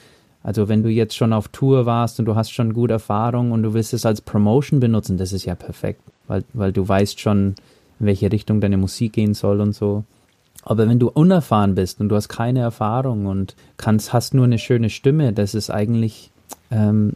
Also 0.43 0.67
wenn 0.67 0.83
du 0.83 0.89
jetzt 0.89 1.15
schon 1.15 1.33
auf 1.33 1.47
Tour 1.47 1.87
warst 1.87 2.19
und 2.19 2.25
du 2.25 2.35
hast 2.35 2.51
schon 2.51 2.73
gute 2.73 2.93
Erfahrung 2.93 3.51
und 3.51 3.63
du 3.63 3.73
willst 3.73 3.95
es 3.95 4.05
als 4.05 4.21
Promotion 4.21 4.79
benutzen, 4.79 5.17
das 5.17 5.33
ist 5.33 5.45
ja 5.45 5.55
perfekt, 5.55 6.01
weil, 6.27 6.43
weil 6.53 6.71
du 6.71 6.87
weißt 6.87 7.19
schon, 7.19 7.55
in 7.99 8.05
welche 8.05 8.31
Richtung 8.31 8.61
deine 8.61 8.77
Musik 8.77 9.13
gehen 9.13 9.33
soll 9.33 9.59
und 9.59 9.73
so. 9.73 10.03
Aber 10.63 10.87
wenn 10.87 10.99
du 10.99 11.09
unerfahren 11.09 11.73
bist 11.73 11.99
und 11.99 12.09
du 12.09 12.15
hast 12.15 12.29
keine 12.29 12.59
Erfahrung 12.59 13.25
und 13.25 13.55
kannst, 13.77 14.13
hast 14.13 14.35
nur 14.35 14.45
eine 14.45 14.59
schöne 14.59 14.91
Stimme, 14.91 15.33
das 15.33 15.55
ist 15.55 15.71
eigentlich, 15.71 16.29
ähm, 16.69 17.13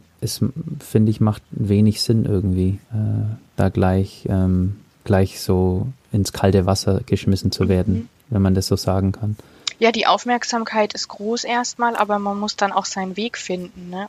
finde 0.80 1.10
ich, 1.10 1.20
macht 1.20 1.42
wenig 1.52 2.00
Sinn 2.02 2.24
irgendwie, 2.24 2.78
äh, 2.92 3.26
da 3.54 3.68
gleich 3.68 4.26
ähm, 4.28 4.76
gleich 5.04 5.40
so 5.40 5.86
ins 6.12 6.32
kalte 6.32 6.66
Wasser 6.66 7.00
geschmissen 7.06 7.52
zu 7.52 7.68
werden, 7.68 7.94
mhm. 7.94 8.08
wenn 8.30 8.42
man 8.42 8.54
das 8.54 8.66
so 8.66 8.76
sagen 8.76 9.12
kann. 9.12 9.36
Ja, 9.78 9.92
die 9.92 10.06
Aufmerksamkeit 10.06 10.92
ist 10.92 11.08
groß 11.08 11.44
erstmal, 11.44 11.96
aber 11.96 12.18
man 12.18 12.38
muss 12.38 12.56
dann 12.56 12.72
auch 12.72 12.84
seinen 12.84 13.16
Weg 13.16 13.38
finden, 13.38 13.88
ne? 13.88 14.08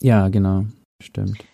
Ja, 0.00 0.28
genau, 0.28 0.64
stimmt. 1.02 1.44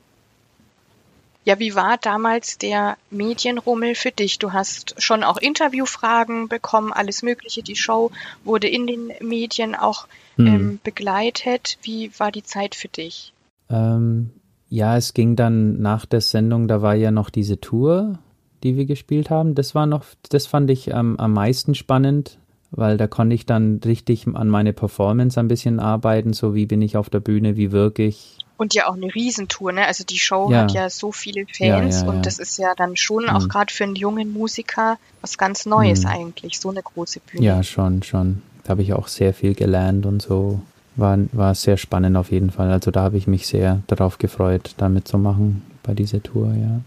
Ja, 1.44 1.58
wie 1.58 1.74
war 1.74 1.96
damals 1.96 2.58
der 2.58 2.98
Medienrummel 3.10 3.94
für 3.94 4.10
dich? 4.10 4.38
Du 4.38 4.52
hast 4.52 5.02
schon 5.02 5.24
auch 5.24 5.38
Interviewfragen 5.38 6.48
bekommen, 6.48 6.92
alles 6.92 7.22
Mögliche. 7.22 7.62
Die 7.62 7.74
Show 7.74 8.10
wurde 8.44 8.68
in 8.68 8.86
den 8.86 9.12
Medien 9.20 9.74
auch 9.74 10.06
hm. 10.36 10.46
ähm, 10.46 10.80
begleitet. 10.84 11.78
Wie 11.82 12.10
war 12.18 12.30
die 12.30 12.42
Zeit 12.42 12.74
für 12.74 12.88
dich? 12.88 13.32
Ähm, 13.70 14.30
ja, 14.68 14.98
es 14.98 15.14
ging 15.14 15.36
dann 15.36 15.80
nach 15.80 16.04
der 16.04 16.20
Sendung, 16.20 16.68
da 16.68 16.82
war 16.82 16.94
ja 16.94 17.10
noch 17.10 17.30
diese 17.30 17.58
Tour 17.58 18.18
die 18.62 18.76
wir 18.76 18.84
gespielt 18.84 19.30
haben. 19.30 19.54
Das 19.54 19.74
war 19.74 19.86
noch, 19.86 20.04
das 20.30 20.46
fand 20.46 20.70
ich 20.70 20.88
ähm, 20.88 21.18
am 21.18 21.32
meisten 21.32 21.74
spannend. 21.74 22.38
weil 22.70 22.96
da 22.96 23.06
konnte 23.06 23.34
ich 23.34 23.46
dann 23.46 23.80
richtig 23.84 24.26
an 24.26 24.48
meine 24.48 24.72
Performance 24.72 25.40
ein 25.40 25.48
bisschen 25.48 25.80
arbeiten, 25.80 26.32
so 26.32 26.54
wie 26.54 26.66
bin 26.66 26.82
ich 26.82 26.96
auf 26.96 27.08
der 27.10 27.20
Bühne, 27.20 27.56
wie 27.56 27.72
wirke 27.72 28.04
ich. 28.04 28.36
Und 28.58 28.74
ja 28.74 28.88
auch 28.88 28.94
eine 28.94 29.14
Riesentour, 29.14 29.72
ne? 29.72 29.86
Also 29.86 30.04
die 30.04 30.18
Show 30.18 30.50
ja. 30.50 30.62
hat 30.62 30.72
ja 30.72 30.90
so 30.90 31.12
viele 31.12 31.46
Fans 31.46 32.00
ja, 32.00 32.06
ja, 32.06 32.10
und 32.10 32.26
das 32.26 32.38
ist 32.38 32.58
ja 32.58 32.74
dann 32.76 32.96
schon 32.96 33.24
mhm. 33.24 33.30
auch 33.30 33.48
gerade 33.48 33.72
für 33.72 33.84
einen 33.84 33.94
jungen 33.94 34.32
Musiker 34.32 34.98
was 35.20 35.38
ganz 35.38 35.64
Neues 35.64 36.02
mhm. 36.02 36.10
eigentlich, 36.10 36.58
so 36.58 36.70
eine 36.70 36.82
große 36.82 37.20
Bühne. 37.20 37.44
Ja, 37.44 37.62
schon, 37.62 38.02
schon. 38.02 38.42
Da 38.64 38.70
habe 38.70 38.82
ich 38.82 38.92
auch 38.92 39.08
sehr 39.08 39.32
viel 39.32 39.54
gelernt 39.54 40.06
und 40.06 40.20
so. 40.20 40.60
War, 40.96 41.16
war 41.30 41.54
sehr 41.54 41.76
spannend 41.76 42.16
auf 42.16 42.32
jeden 42.32 42.50
Fall. 42.50 42.72
Also 42.72 42.90
da 42.90 43.02
habe 43.02 43.16
ich 43.16 43.28
mich 43.28 43.46
sehr 43.46 43.82
darauf 43.86 44.18
gefreut, 44.18 44.74
da 44.78 44.88
mitzumachen 44.88 45.62
bei 45.84 45.94
dieser 45.94 46.20
Tour, 46.20 46.52
ja. 46.54 46.80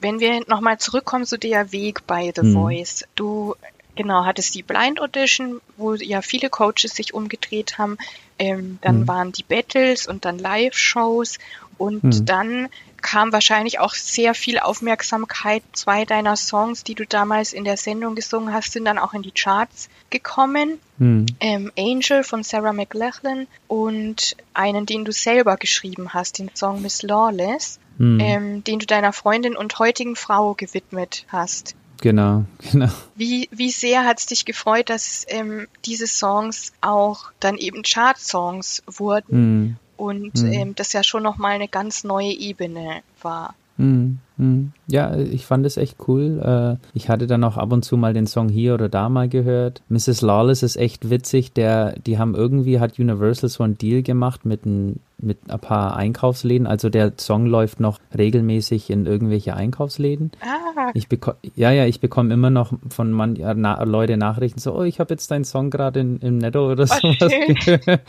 Wenn 0.00 0.20
wir 0.20 0.42
nochmal 0.46 0.78
zurückkommen 0.78 1.26
zu 1.26 1.38
der 1.38 1.72
Weg 1.72 2.06
bei 2.06 2.32
The 2.34 2.42
hm. 2.42 2.52
Voice. 2.52 3.04
Du 3.14 3.54
genau 3.96 4.24
hattest 4.24 4.54
die 4.54 4.62
Blind 4.62 5.00
Audition, 5.00 5.60
wo 5.76 5.94
ja 5.94 6.22
viele 6.22 6.48
Coaches 6.48 6.94
sich 6.94 7.14
umgedreht 7.14 7.78
haben. 7.78 7.98
Ähm, 8.38 8.78
dann 8.80 9.00
hm. 9.00 9.08
waren 9.08 9.32
die 9.32 9.42
Battles 9.42 10.06
und 10.06 10.24
dann 10.24 10.38
Live-Shows 10.38 11.38
und 11.76 12.02
hm. 12.02 12.26
dann 12.26 12.68
kam 13.02 13.32
wahrscheinlich 13.32 13.78
auch 13.78 13.94
sehr 13.94 14.34
viel 14.34 14.58
Aufmerksamkeit. 14.58 15.62
Zwei 15.72 16.04
deiner 16.04 16.36
Songs, 16.36 16.84
die 16.84 16.94
du 16.94 17.06
damals 17.06 17.52
in 17.52 17.64
der 17.64 17.76
Sendung 17.76 18.14
gesungen 18.14 18.52
hast, 18.52 18.72
sind 18.72 18.84
dann 18.84 18.98
auch 18.98 19.14
in 19.14 19.22
die 19.22 19.32
Charts 19.32 19.88
gekommen. 20.10 20.78
Hm. 20.98 21.26
Ähm, 21.40 21.72
Angel 21.78 22.24
von 22.24 22.42
Sarah 22.42 22.72
McLachlan 22.72 23.46
und 23.66 24.36
einen, 24.54 24.86
den 24.86 25.04
du 25.04 25.12
selber 25.12 25.56
geschrieben 25.56 26.12
hast, 26.12 26.38
den 26.38 26.50
Song 26.54 26.82
Miss 26.82 27.02
Lawless, 27.02 27.78
hm. 27.98 28.20
ähm, 28.20 28.64
den 28.64 28.78
du 28.78 28.86
deiner 28.86 29.12
Freundin 29.12 29.56
und 29.56 29.78
heutigen 29.78 30.16
Frau 30.16 30.54
gewidmet 30.54 31.24
hast. 31.28 31.76
Genau, 32.00 32.44
genau. 32.72 32.90
Wie, 33.14 33.48
wie 33.52 33.70
sehr 33.70 34.04
hat 34.04 34.18
es 34.18 34.26
dich 34.26 34.44
gefreut, 34.44 34.90
dass 34.90 35.24
ähm, 35.28 35.66
diese 35.84 36.06
Songs 36.06 36.72
auch 36.80 37.32
dann 37.40 37.56
eben 37.56 37.82
Chart-Songs 37.82 38.82
wurden 38.86 39.28
hm 39.30 39.76
und 39.98 40.42
mhm. 40.42 40.52
ähm, 40.52 40.74
das 40.74 40.94
ja 40.94 41.04
schon 41.04 41.22
nochmal 41.22 41.52
eine 41.52 41.68
ganz 41.68 42.04
neue 42.04 42.32
Ebene 42.32 43.02
war. 43.20 43.54
Mhm. 43.76 44.72
Ja, 44.86 45.16
ich 45.16 45.46
fand 45.46 45.66
es 45.66 45.76
echt 45.76 45.96
cool. 46.08 46.40
Äh, 46.42 46.88
ich 46.94 47.08
hatte 47.08 47.26
dann 47.26 47.44
auch 47.44 47.56
ab 47.56 47.72
und 47.72 47.84
zu 47.84 47.96
mal 47.96 48.12
den 48.12 48.26
Song 48.26 48.48
hier 48.48 48.74
oder 48.74 48.88
da 48.88 49.08
mal 49.08 49.28
gehört. 49.28 49.82
Mrs. 49.88 50.20
Lawless 50.22 50.62
ist 50.62 50.76
echt 50.76 51.10
witzig. 51.10 51.52
Der, 51.52 51.98
die 51.98 52.18
haben 52.18 52.34
irgendwie, 52.34 52.80
hat 52.80 52.98
Universal 52.98 53.48
so 53.48 53.62
einen 53.62 53.78
Deal 53.78 54.02
gemacht 54.02 54.44
mit 54.44 54.66
ein, 54.66 55.00
mit 55.20 55.50
ein 55.50 55.58
paar 55.58 55.96
Einkaufsläden. 55.96 56.66
Also 56.66 56.88
der 56.88 57.12
Song 57.18 57.46
läuft 57.46 57.80
noch 57.80 57.98
regelmäßig 58.16 58.90
in 58.90 59.06
irgendwelche 59.06 59.54
Einkaufsläden. 59.54 60.30
Ah. 60.40 60.90
Ich 60.94 61.08
bekomme, 61.08 61.36
ja, 61.56 61.70
ja, 61.72 61.86
ich 61.86 62.00
bekomme 62.00 62.32
immer 62.32 62.50
noch 62.50 62.72
von 62.88 63.10
man, 63.10 63.36
ja, 63.36 63.52
na, 63.54 63.82
Leute 63.82 64.16
Nachrichten 64.16 64.60
so, 64.60 64.74
oh, 64.74 64.82
ich 64.82 65.00
habe 65.00 65.14
jetzt 65.14 65.30
deinen 65.30 65.44
Song 65.44 65.70
gerade 65.70 66.00
im 66.00 66.38
Netto 66.38 66.70
oder 66.70 66.84
oh, 66.84 66.86
sowas 66.86 67.32
gehört. 67.64 68.00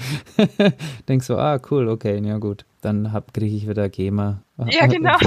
Denk 1.10 1.24
so, 1.24 1.38
ah, 1.38 1.60
cool, 1.72 1.90
okay, 1.90 2.22
ja 2.24 2.38
gut. 2.38 2.66
Dann 2.82 3.12
kriege 3.34 3.56
ich 3.56 3.68
wieder 3.68 3.90
GEMA. 3.90 4.44
Ja, 4.68 4.86
genau. 4.88 5.18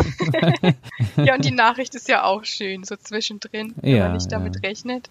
ja, 1.16 1.34
und 1.34 1.44
die 1.44 1.50
Nachricht 1.50 1.94
ist 1.94 2.08
ja 2.08 2.24
auch 2.24 2.44
schön, 2.44 2.84
so 2.84 2.96
zwischendrin, 2.96 3.74
wenn 3.80 3.96
ja, 3.96 4.04
man 4.04 4.12
nicht 4.14 4.30
damit 4.30 4.56
ja. 4.56 4.68
rechnet. 4.68 5.10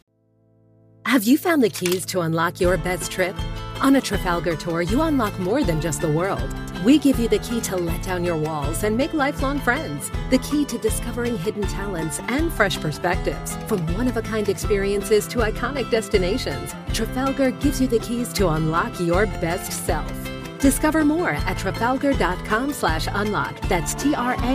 Have 1.05 1.27
you 1.29 1.35
found 1.37 1.63
the 1.63 1.69
keys 1.69 2.05
to 2.05 2.21
unlock 2.21 2.61
your 2.61 2.77
best 2.77 3.11
trip? 3.11 3.35
On 3.81 3.95
a 3.95 4.01
Trafalgar 4.01 4.55
tour, 4.55 4.83
you 4.83 5.01
unlock 5.01 5.39
more 5.39 5.63
than 5.63 5.81
just 5.81 6.01
the 6.01 6.11
world. 6.11 6.47
We 6.85 6.99
give 6.99 7.19
you 7.19 7.27
the 7.27 7.39
key 7.39 7.59
to 7.61 7.75
let 7.75 8.03
down 8.03 8.23
your 8.23 8.37
walls 8.37 8.83
and 8.83 8.95
make 8.95 9.15
lifelong 9.15 9.59
friends. 9.59 10.11
The 10.29 10.37
key 10.37 10.65
to 10.65 10.77
discovering 10.77 11.35
hidden 11.35 11.63
talents 11.63 12.19
and 12.27 12.53
fresh 12.53 12.79
perspectives. 12.79 13.55
From 13.65 13.79
one 13.97 14.07
of 14.07 14.17
a 14.17 14.21
kind 14.21 14.47
experiences 14.49 15.27
to 15.29 15.39
iconic 15.39 15.89
destinations, 15.89 16.75
Trafalgar 16.93 17.49
gives 17.49 17.81
you 17.81 17.87
the 17.87 17.97
keys 17.97 18.31
to 18.33 18.49
unlock 18.49 18.99
your 18.99 19.25
best 19.25 19.71
self. 19.71 20.13
Discover 20.59 21.03
more 21.03 21.31
at 21.31 21.57
trafalgar.com 21.57 22.73
slash 22.73 23.07
unlock. 23.11 23.59
That's 23.61 23.95
T-R-A-F-A-L-G-A-R 23.95 24.53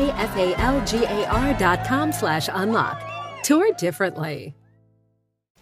dot 1.59 1.85
com 1.85 2.13
slash 2.13 2.49
unlock. 2.53 3.03
Tour 3.43 3.73
differently. 3.73 4.55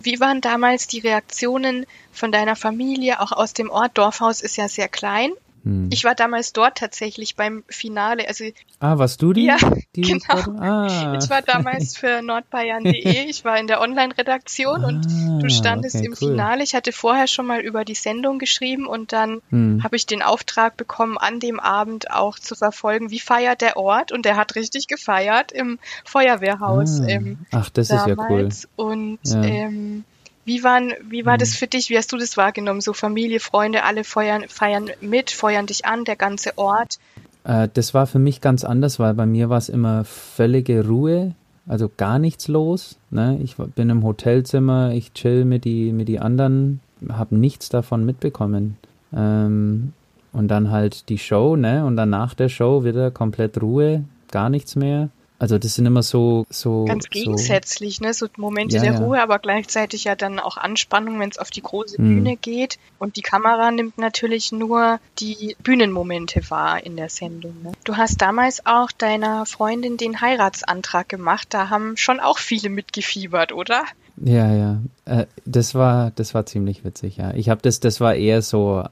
Wie 0.04 0.20
waren 0.20 0.42
damals 0.42 0.87
die 0.87 1.00
Reaktionen 1.00 1.87
von 2.12 2.30
deiner 2.30 2.56
Familie? 2.56 3.20
Auch 3.20 3.32
aus 3.32 3.54
dem 3.54 3.70
Ort 3.70 3.96
Dorfhaus 3.96 4.42
ist 4.42 4.56
ja 4.56 4.68
sehr 4.68 4.88
klein. 4.88 5.32
Hm. 5.64 5.88
Ich 5.90 6.04
war 6.04 6.14
damals 6.14 6.52
dort 6.52 6.76
tatsächlich 6.78 7.37
beim 7.37 7.64
Finale. 7.68 8.28
Also, 8.28 8.44
ah, 8.80 8.99
warst 8.99 9.23
du 9.23 9.33
die? 9.33 9.47
Ja, 9.47 9.56
die 9.97 10.02
genau. 10.02 10.61
Ah. 10.61 11.18
Ich 11.21 11.30
war 11.30 11.40
damals 11.40 11.96
für 11.96 12.20
nordbayern.de. 12.22 13.24
Ich 13.29 13.44
war 13.44 13.59
in 13.59 13.66
der 13.66 13.81
Online-Redaktion 13.81 14.85
ah, 14.85 14.88
und 14.88 15.42
du 15.42 15.48
standest 15.48 15.96
okay, 15.96 16.07
im 16.07 16.12
cool. 16.12 16.31
Finale. 16.33 16.62
Ich 16.62 16.74
hatte 16.74 16.92
vorher 16.92 17.27
schon 17.27 17.46
mal 17.46 17.61
über 17.61 17.85
die 17.85 17.94
Sendung 17.94 18.38
geschrieben 18.38 18.87
und 18.87 19.12
dann 19.12 19.40
hm. 19.48 19.83
habe 19.83 19.96
ich 19.96 20.05
den 20.05 20.22
Auftrag 20.22 20.77
bekommen, 20.77 21.16
an 21.16 21.40
dem 21.40 21.59
Abend 21.59 22.11
auch 22.11 22.38
zu 22.38 22.55
verfolgen, 22.55 23.11
wie 23.11 23.20
feiert 23.20 23.62
der 23.62 23.79
Ort. 23.79 24.12
Und 24.12 24.27
der 24.27 24.37
hat 24.37 24.57
richtig 24.57 24.87
gefeiert 24.87 25.50
im 25.50 25.79
Feuerwehrhaus. 26.05 27.00
Ah. 27.00 27.09
Ähm, 27.09 27.38
Ach, 27.53 27.70
das 27.70 27.88
damals. 27.88 28.07
ist 28.07 28.16
ja 28.18 28.29
cool. 28.29 28.48
Und 28.77 29.18
ja. 29.24 29.42
Ähm, 29.42 30.05
wie, 30.44 30.62
waren, 30.62 30.92
wie 31.09 31.24
war 31.24 31.35
mhm. 31.35 31.38
das 31.38 31.54
für 31.54 31.66
dich? 31.66 31.90
Wie 31.90 31.96
hast 31.96 32.12
du 32.12 32.16
das 32.16 32.37
wahrgenommen? 32.37 32.80
So 32.80 32.92
Familie, 32.92 33.40
Freunde, 33.40 33.85
alle 33.85 34.04
feuern, 34.04 34.44
feiern 34.48 34.90
mit, 35.00 35.30
feuern 35.30 35.66
dich 35.66 35.87
an, 35.87 36.04
der 36.04 36.16
ganze 36.16 36.57
Ort? 36.59 36.98
Äh, 37.44 37.68
das 37.72 37.94
war 37.94 38.07
für 38.07 38.18
mich 38.18 38.40
ganz 38.40 38.64
anders, 38.64 38.98
weil 38.98 39.14
bei 39.14 39.26
mir 39.26 39.48
war 39.48 39.59
es 39.59 39.68
immer 39.68 40.04
völlige 40.04 40.87
Ruhe, 40.87 41.35
also 41.66 41.90
gar 41.96 42.18
nichts 42.18 42.48
los. 42.48 42.96
Ne? 43.11 43.38
Ich 43.42 43.57
bin 43.57 43.90
im 43.90 44.04
Hotelzimmer, 44.04 44.92
ich 44.92 45.12
chill 45.12 45.44
mit 45.44 45.64
die, 45.64 45.92
mit 45.92 46.09
die 46.09 46.20
anderen, 46.20 46.80
habe 47.09 47.37
nichts 47.37 47.68
davon 47.68 48.04
mitbekommen. 48.04 48.76
Ähm, 49.14 49.92
und 50.33 50.48
dann 50.48 50.70
halt 50.70 51.09
die 51.09 51.18
Show, 51.18 51.54
ne? 51.54 51.87
Und 51.87 51.96
dann 51.96 52.11
nach 52.11 52.35
der 52.35 52.48
Show 52.48 52.83
wieder 52.83 53.12
komplett 53.12 53.62
Ruhe, 53.62 54.04
gar 54.33 54.50
nichts 54.50 54.74
mehr. 54.74 55.09
Also 55.38 55.59
das 55.59 55.75
sind 55.75 55.85
immer 55.87 56.03
so 56.03 56.47
so 56.49 56.85
ganz 56.85 57.11
gegensätzlich, 57.11 57.97
so, 57.97 58.05
ne? 58.05 58.14
So 58.14 58.29
Momente 58.37 58.77
ja, 58.77 58.83
der 58.83 58.92
ja. 58.92 58.99
Ruhe, 58.99 59.20
aber 59.20 59.38
gleichzeitig 59.40 60.05
ja 60.05 60.14
dann 60.14 60.38
auch 60.38 60.57
Anspannung, 60.57 61.18
wenn 61.18 61.29
es 61.29 61.38
auf 61.38 61.51
die 61.51 61.62
große 61.62 62.01
mhm. 62.01 62.16
Bühne 62.16 62.37
geht. 62.37 62.79
Und 62.99 63.16
die 63.16 63.23
Kamera 63.23 63.70
nimmt 63.70 63.99
natürlich 63.99 64.53
nur 64.53 65.01
die 65.18 65.57
Bühnenmomente 65.62 66.49
wahr 66.51 66.85
in 66.85 66.97
der 66.97 67.09
Sendung. 67.09 67.55
Ne? 67.62 67.73
Du 67.85 67.97
hast 67.97 68.23
damals 68.23 68.64
auch 68.64 68.92
deiner 68.92 69.44
Freundin 69.44 69.97
den 69.97 70.20
Heiratsantrag 70.20 71.09
gemacht. 71.09 71.49
Da 71.51 71.68
haben 71.68 71.97
schon 71.97 72.20
auch 72.20 72.38
viele 72.38 72.68
mitgefiebert, 72.68 73.53
oder? 73.53 73.83
Ja, 74.16 74.55
ja. 74.55 74.81
Äh, 75.05 75.27
das 75.44 75.75
war, 75.75 76.12
das 76.12 76.35
war 76.35 76.47
ziemlich 76.47 76.85
witzig, 76.85 77.16
ja. 77.16 77.35
Ich 77.35 77.49
habe 77.49 77.61
das, 77.62 77.81
das 77.81 78.01
war 78.01 78.14
eher 78.14 78.42
so, 78.42 78.85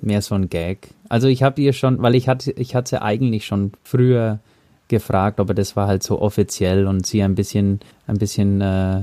mehr 0.00 0.22
so 0.22 0.34
ein 0.34 0.48
Gag. 0.48 0.88
Also 1.08 1.28
ich 1.28 1.42
habe 1.42 1.60
ihr 1.60 1.72
schon, 1.72 2.00
weil 2.00 2.14
ich 2.14 2.28
hatte, 2.28 2.52
ich 2.52 2.74
hatte 2.74 3.02
eigentlich 3.02 3.44
schon 3.44 3.72
früher 3.84 4.38
gefragt, 4.90 5.40
aber 5.40 5.54
das 5.54 5.76
war 5.76 5.86
halt 5.86 6.02
so 6.02 6.20
offiziell 6.20 6.86
und 6.86 7.06
sie 7.06 7.22
ein 7.22 7.34
bisschen, 7.34 7.80
ein 8.06 8.18
bisschen 8.18 8.60
äh, 8.60 9.02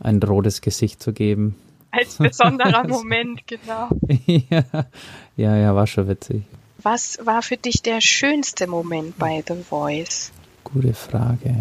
ein 0.00 0.22
rotes 0.22 0.60
Gesicht 0.60 1.02
zu 1.02 1.14
geben. 1.14 1.54
Als 1.90 2.16
besonderer 2.16 2.86
Moment, 2.88 3.46
genau. 3.46 3.88
ja, 4.26 4.64
ja, 5.36 5.56
ja, 5.56 5.74
war 5.74 5.86
schon 5.86 6.08
witzig. 6.08 6.42
Was 6.82 7.18
war 7.24 7.42
für 7.42 7.56
dich 7.56 7.82
der 7.82 8.00
schönste 8.00 8.66
Moment 8.66 9.18
bei 9.18 9.42
The 9.46 9.54
Voice? 9.54 10.30
Gute 10.64 10.92
Frage. 10.92 11.54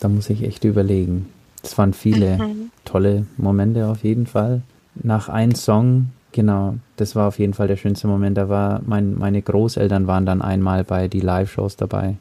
Da 0.00 0.08
muss 0.08 0.28
ich 0.28 0.42
echt 0.42 0.64
überlegen. 0.64 1.28
Es 1.62 1.78
waren 1.78 1.94
viele 1.94 2.38
mhm. 2.38 2.70
tolle 2.84 3.26
Momente 3.36 3.86
auf 3.86 4.02
jeden 4.02 4.26
Fall. 4.26 4.62
Nach 4.96 5.28
einem 5.28 5.54
Song, 5.54 6.10
genau, 6.32 6.74
das 6.96 7.14
war 7.14 7.28
auf 7.28 7.38
jeden 7.38 7.54
Fall 7.54 7.68
der 7.68 7.76
schönste 7.76 8.08
Moment. 8.08 8.36
Da 8.36 8.48
war 8.48 8.82
mein, 8.84 9.16
meine 9.16 9.40
Großeltern 9.40 10.06
waren 10.08 10.26
dann 10.26 10.42
einmal 10.42 10.82
bei 10.82 11.06
die 11.06 11.20
Live-Shows 11.20 11.76
dabei. 11.76 12.16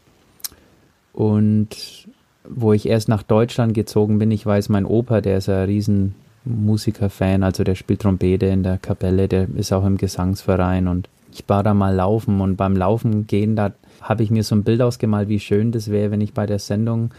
Und 1.14 2.08
wo 2.44 2.74
ich 2.74 2.88
erst 2.88 3.10
nach 3.10 3.24
Deutschland 3.24 3.74
gezogen 3.74 4.20
bin, 4.20 4.32
ich 4.32 4.46
weiß, 4.46 4.70
mein 4.70 4.86
Opa, 4.86 5.22
der 5.22 5.38
ist 5.38 5.50
ein 5.50 5.66
riesen 5.66 6.16
Musikerfan, 6.44 7.44
also 7.44 7.64
der 7.64 7.76
spielt 7.76 8.02
Trompete 8.02 8.48
in 8.48 8.64
der 8.64 8.78
Kapelle, 8.78 9.28
der 9.28 9.48
ist 9.56 9.72
auch 9.74 9.86
im 9.86 9.98
Gesangsverein 9.98 10.88
und 10.88 11.08
ich 11.32 11.44
war 11.48 11.64
da 11.64 11.74
mal 11.74 11.96
laufen 11.96 12.42
und 12.42 12.58
beim 12.58 12.76
Laufen 12.76 13.28
gehen, 13.28 13.56
da 13.56 13.72
habe 14.02 14.24
ich 14.24 14.32
mir 14.32 14.44
so 14.44 14.56
ein 14.56 14.64
Bild 14.64 14.82
ausgemalt, 14.82 15.30
wie 15.30 15.40
schön 15.40 15.72
das 15.72 15.90
wäre, 15.90 16.12
wenn 16.12 16.22
ich 16.22 16.34
bei 16.34 16.46
der 16.46 16.60
Sendung, 16.60 17.12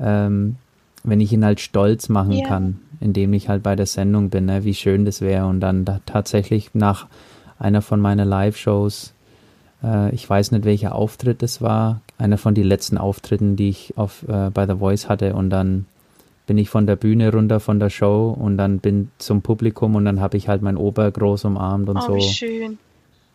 ähm, 0.00 0.56
wenn 1.04 1.20
ich 1.20 1.32
ihn 1.32 1.44
halt 1.44 1.60
stolz 1.60 2.08
machen 2.08 2.32
yeah. 2.32 2.48
kann, 2.48 2.80
indem 3.00 3.32
ich 3.32 3.48
halt 3.48 3.62
bei 3.62 3.76
der 3.76 3.86
Sendung 3.86 4.30
bin, 4.30 4.46
ne, 4.46 4.64
wie 4.64 4.74
schön 4.74 5.04
das 5.04 5.20
wäre 5.20 5.46
und 5.46 5.60
dann 5.60 5.84
da 5.84 6.00
tatsächlich 6.06 6.70
nach 6.74 7.06
einer 7.58 7.82
von 7.82 8.00
meinen 8.00 8.28
Live-Shows 8.28 9.12
äh, 9.82 10.14
ich 10.14 10.28
weiß 10.28 10.52
nicht, 10.52 10.64
welcher 10.64 10.94
Auftritt 10.94 11.42
es 11.42 11.62
war. 11.62 12.00
Einer 12.18 12.38
von 12.38 12.54
den 12.54 12.64
letzten 12.64 12.98
Auftritten, 12.98 13.56
die 13.56 13.68
ich 13.68 13.94
auf, 13.96 14.24
äh, 14.28 14.50
bei 14.50 14.66
The 14.66 14.76
Voice 14.76 15.08
hatte. 15.08 15.34
Und 15.34 15.50
dann 15.50 15.86
bin 16.46 16.58
ich 16.58 16.68
von 16.68 16.86
der 16.86 16.96
Bühne 16.96 17.32
runter 17.32 17.60
von 17.60 17.78
der 17.78 17.90
Show 17.90 18.36
und 18.36 18.56
dann 18.56 18.80
bin 18.80 19.10
zum 19.18 19.40
Publikum 19.40 19.94
und 19.94 20.04
dann 20.04 20.20
habe 20.20 20.36
ich 20.36 20.48
halt 20.48 20.62
mein 20.62 20.76
Opa 20.76 21.08
groß 21.10 21.44
umarmt 21.44 21.88
und 21.88 21.96
oh, 21.96 22.00
so. 22.00 22.14
Wie 22.16 22.22
schön. 22.22 22.78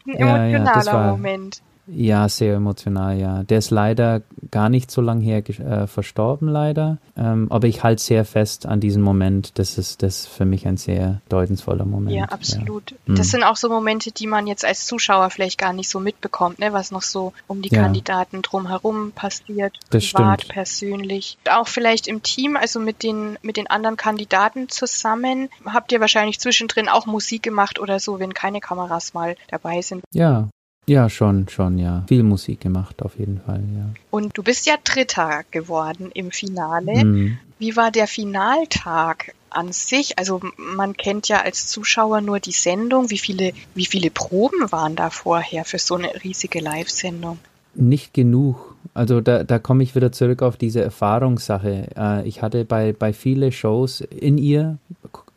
Ein 0.06 0.16
emotionaler 0.16 0.50
ja, 0.50 0.82
ja, 0.82 0.94
war, 0.94 1.12
Moment. 1.12 1.62
Ja, 1.88 2.28
sehr 2.30 2.56
emotional, 2.56 3.20
ja. 3.20 3.44
Der 3.44 3.60
ist 3.60 3.70
leider 3.70 4.22
gar 4.52 4.70
nicht 4.70 4.90
so 4.90 5.02
lange 5.02 5.24
her 5.24 5.48
äh, 5.48 5.88
verstorben, 5.88 6.48
leider. 6.48 6.98
Ähm, 7.16 7.48
aber 7.52 7.68
ich 7.68 7.84
halte 7.84 8.02
sehr 8.02 8.26
fest 8.26 8.66
an 8.66 8.80
diesen 8.80 9.02
Moment. 9.02 9.58
Das 9.60 9.78
ist 9.78 10.02
das 10.02 10.26
für 10.26 10.46
mich 10.46 10.68
ein 10.68 10.78
sehr 10.78 11.22
bedeutungsvoller 11.26 11.86
Moment. 11.86 12.16
Ja, 12.16 12.26
absolut. 12.26 12.92
Ja. 12.92 12.98
Das 13.08 13.28
hm. 13.28 13.32
sind 13.32 13.44
auch 13.44 13.56
so 13.56 13.70
Momente, 13.70 14.12
die 14.12 14.28
man 14.28 14.48
jetzt 14.48 14.66
als 14.66 14.88
Zuschauer 14.88 15.30
vielleicht 15.30 15.58
gar 15.60 15.74
nicht 15.74 15.90
so 15.90 16.00
mitbekommt, 16.00 16.60
ne? 16.60 16.74
was 16.74 16.92
noch 16.92 17.04
so 17.04 17.34
um 17.48 17.62
die 17.62 17.70
ja. 17.70 17.84
Kandidaten 17.84 18.42
drumherum 18.42 19.12
passiert, 19.12 19.78
das 19.90 20.12
privat, 20.12 20.42
stimmt. 20.42 20.54
persönlich. 20.54 21.38
Auch 21.50 21.68
vielleicht 21.68 22.08
im 22.08 22.24
Team, 22.24 22.58
also 22.58 22.80
mit 22.80 23.04
den, 23.04 23.38
mit 23.42 23.58
den 23.58 23.68
anderen 23.68 23.98
Kandidaten 23.98 24.70
zusammen, 24.70 25.50
habt 25.66 25.92
ihr 25.92 26.00
wahrscheinlich 26.00 26.40
zwischendrin 26.40 26.90
auch 26.90 27.06
Musik 27.06 27.44
gemacht 27.44 27.80
oder 27.80 28.00
so, 28.00 28.20
wenn 28.20 28.34
keine 28.34 28.60
Kameras 28.60 29.14
mal 29.14 29.36
dabei 29.50 29.82
sind. 29.82 30.04
Ja, 30.12 30.50
ja, 30.88 31.10
schon, 31.10 31.48
schon, 31.50 31.80
ja. 31.80 32.04
Viel 32.08 32.24
Musik 32.24 32.62
gemacht, 32.62 33.02
auf 33.02 33.18
jeden 33.18 33.42
Fall, 33.42 33.64
ja. 33.76 33.90
Und 34.12 34.38
du 34.38 34.44
bist 34.44 34.68
ja 34.68 34.76
Dritter 34.84 35.44
geworden 35.52 36.12
im 36.14 36.32
Finale. 36.32 37.04
Mhm. 37.04 37.38
Wie 37.58 37.76
war 37.76 37.92
der 37.92 38.08
Finaltag 38.08 39.34
an 39.50 39.72
sich? 39.72 40.20
Also 40.20 40.42
man 40.58 40.96
kennt 40.96 41.28
ja 41.28 41.42
als 41.42 41.68
Zuschauer 41.68 42.22
nur 42.22 42.40
die 42.40 42.52
Sendung. 42.52 43.10
Wie 43.10 43.18
viele, 43.18 43.54
wie 43.74 43.86
viele 43.86 44.12
Proben 44.12 44.72
waren 44.72 44.96
da 44.96 45.10
vorher 45.10 45.66
für 45.66 45.80
so 45.80 45.96
eine 45.96 46.24
riesige 46.24 46.60
Live-Sendung? 46.60 47.40
Nicht 47.76 48.14
genug. 48.14 48.76
Also 48.94 49.20
da, 49.20 49.44
da 49.44 49.60
komme 49.60 49.84
ich 49.84 49.96
wieder 49.96 50.12
zurück 50.12 50.42
auf 50.42 50.56
diese 50.56 50.82
Erfahrungssache. 50.82 51.88
Äh, 51.98 52.28
ich 52.28 52.42
hatte 52.42 52.64
bei, 52.64 52.94
bei 52.94 53.12
viele 53.12 53.52
Shows 53.52 54.02
in 54.02 54.38
ihr 54.38 54.78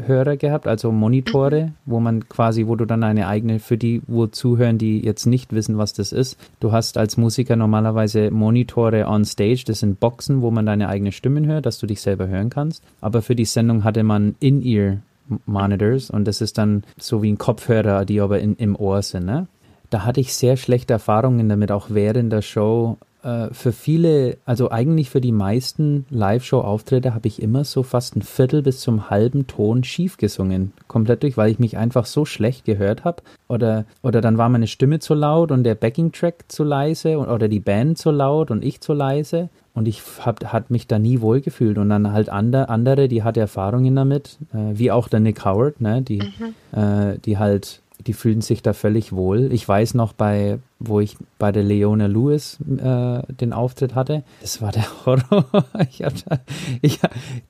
Hörer 0.01 0.37
gehabt, 0.37 0.69
also 0.69 0.93
Monitore, 0.93 1.67
mhm. 1.67 1.73
wo 1.85 1.99
man 1.99 2.29
quasi, 2.29 2.69
wo 2.69 2.77
du 2.77 2.85
dann 2.85 3.03
eine 3.03 3.27
eigene, 3.27 3.59
für 3.59 3.77
die, 3.77 4.01
wo 4.07 4.29
zuhören, 4.29 4.79
die 4.79 5.01
jetzt 5.01 5.27
nicht 5.27 5.53
wissen, 5.53 5.77
was 5.77 5.93
das 5.93 6.13
ist. 6.13 6.39
Du 6.61 6.71
hast 6.71 6.97
als 6.97 7.17
Musiker 7.17 7.57
normalerweise 7.57 8.31
Monitore 8.31 9.07
on 9.07 9.25
Stage, 9.25 9.65
das 9.67 9.81
sind 9.81 9.99
Boxen, 9.99 10.41
wo 10.41 10.53
man 10.53 10.67
deine 10.67 10.89
eigene 10.89 11.11
Stimmen 11.11 11.47
hört, 11.47 11.67
dass 11.67 11.79
du 11.79 11.87
dich 11.87 12.01
selber 12.01 12.29
hören 12.29 12.51
kannst. 12.51 12.85
Aber 13.01 13.23
für 13.23 13.35
die 13.35 13.45
Sendung 13.45 13.83
hatte 13.83 14.05
man 14.05 14.37
In-Ear 14.39 14.99
Monitors 15.47 16.11
und 16.11 16.27
das 16.27 16.41
ist 16.41 16.59
dann 16.59 16.85
so 16.97 17.23
wie 17.23 17.33
ein 17.33 17.39
Kopfhörer, 17.39 18.05
die 18.05 18.21
aber 18.21 18.39
in, 18.39 18.55
im 18.57 18.77
Ohr 18.77 19.03
sind. 19.03 19.27
Ne? 19.27 19.47
Da 19.91 20.05
hatte 20.05 20.21
ich 20.21 20.35
sehr 20.35 20.57
schlechte 20.57 20.93
Erfahrungen 20.93 21.49
damit, 21.49 21.73
auch 21.73 21.87
während 21.91 22.33
der 22.33 22.43
Show 22.43 22.99
äh, 23.23 23.49
für 23.53 23.73
viele, 23.73 24.37
also 24.45 24.71
eigentlich 24.71 25.11
für 25.11 25.21
die 25.21 25.33
meisten 25.33 26.07
Live-Show-Auftritte 26.11 27.15
habe 27.15 27.27
ich 27.27 27.43
immer 27.43 27.65
so 27.65 27.83
fast 27.83 28.17
ein 28.17 28.23
Viertel 28.23 28.63
bis 28.63 28.81
zum 28.81 29.11
halben 29.11 29.47
Ton 29.47 29.83
schief 29.83 30.17
gesungen. 30.17 30.73
Komplett 30.87 31.23
durch, 31.23 31.37
weil 31.37 31.51
ich 31.51 31.59
mich 31.59 31.77
einfach 31.77 32.07
so 32.07 32.25
schlecht 32.25 32.65
gehört 32.65 33.05
habe. 33.05 33.23
Oder, 33.49 33.87
oder 34.03 34.21
dann 34.21 34.39
war 34.39 34.49
meine 34.49 34.67
Stimme 34.69 35.01
zu 35.01 35.15
laut 35.15 35.51
und 35.51 35.65
der 35.65 35.75
Backing-Track 35.75 36.45
zu 36.49 36.65
leise 36.65 37.19
oder 37.19 37.49
die 37.49 37.61
Band 37.61 37.99
zu 37.99 38.11
laut 38.11 38.51
und 38.51 38.65
ich 38.65 38.81
zu 38.81 38.93
leise. 38.93 39.49
Und 39.75 39.89
ich 39.89 40.03
habe 40.21 40.53
hat 40.53 40.71
mich 40.71 40.87
da 40.87 40.99
nie 40.99 41.21
wohlgefühlt. 41.21 41.79
Und 41.79 41.89
dann 41.89 42.13
halt 42.13 42.29
andere, 42.29 42.69
andere 42.69 43.09
die 43.09 43.23
hatte 43.23 43.41
Erfahrungen 43.41 43.97
damit, 43.97 44.39
äh, 44.53 44.79
wie 44.79 44.91
auch 44.91 45.09
der 45.09 45.21
Nick 45.21 45.45
Howard, 45.45 45.81
ne, 45.81 46.03
die, 46.03 46.21
mhm. 46.21 46.79
äh, 46.79 47.19
die 47.19 47.39
halt 47.39 47.81
die 48.07 48.13
fühlen 48.13 48.41
sich 48.41 48.63
da 48.63 48.73
völlig 48.73 49.13
wohl. 49.13 49.53
Ich 49.53 49.69
weiß 49.69 49.95
noch 49.95 50.13
bei, 50.13 50.59
wo 50.79 51.01
ich 51.01 51.17
bei 51.39 51.53
der 51.53 51.65
Leona 51.65 52.07
Lewis 52.07 52.59
äh, 52.61 53.23
den 53.33 53.53
Auftritt 53.53 53.95
hatte, 53.95 54.23
das 54.41 54.63
war 54.63 54.73
der 54.73 54.87
Horror. 55.07 55.65
ich 55.91 56.03
hab 56.03 56.15
da, 56.25 56.39
ich, 56.81 57.01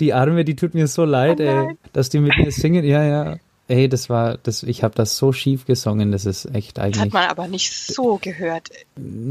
die 0.01 0.15
Arme, 0.15 0.45
die 0.45 0.57
tut 0.57 0.75
mir 0.75 0.87
so 0.87 1.05
leid, 1.05 1.41
oh 1.41 1.45
ey, 1.45 1.77
dass 1.93 2.09
die 2.09 2.21
mit 2.21 2.37
mir 2.39 2.51
singen. 2.51 2.85
Ja, 2.85 3.05
ja. 3.05 3.37
Ey, 3.69 3.89
das 3.89 4.09
war, 4.09 4.39
das, 4.39 4.63
ich 4.63 4.83
habe 4.83 4.95
das 4.95 5.19
so 5.19 5.33
schief 5.33 5.67
gesungen, 5.67 6.11
das 6.11 6.25
ist 6.25 6.47
echt 6.55 6.79
eigentlich. 6.79 6.97
Das 6.97 7.05
hat 7.05 7.13
man 7.13 7.29
aber 7.29 7.49
nicht 7.49 7.73
so 7.73 8.19
gehört. 8.21 8.71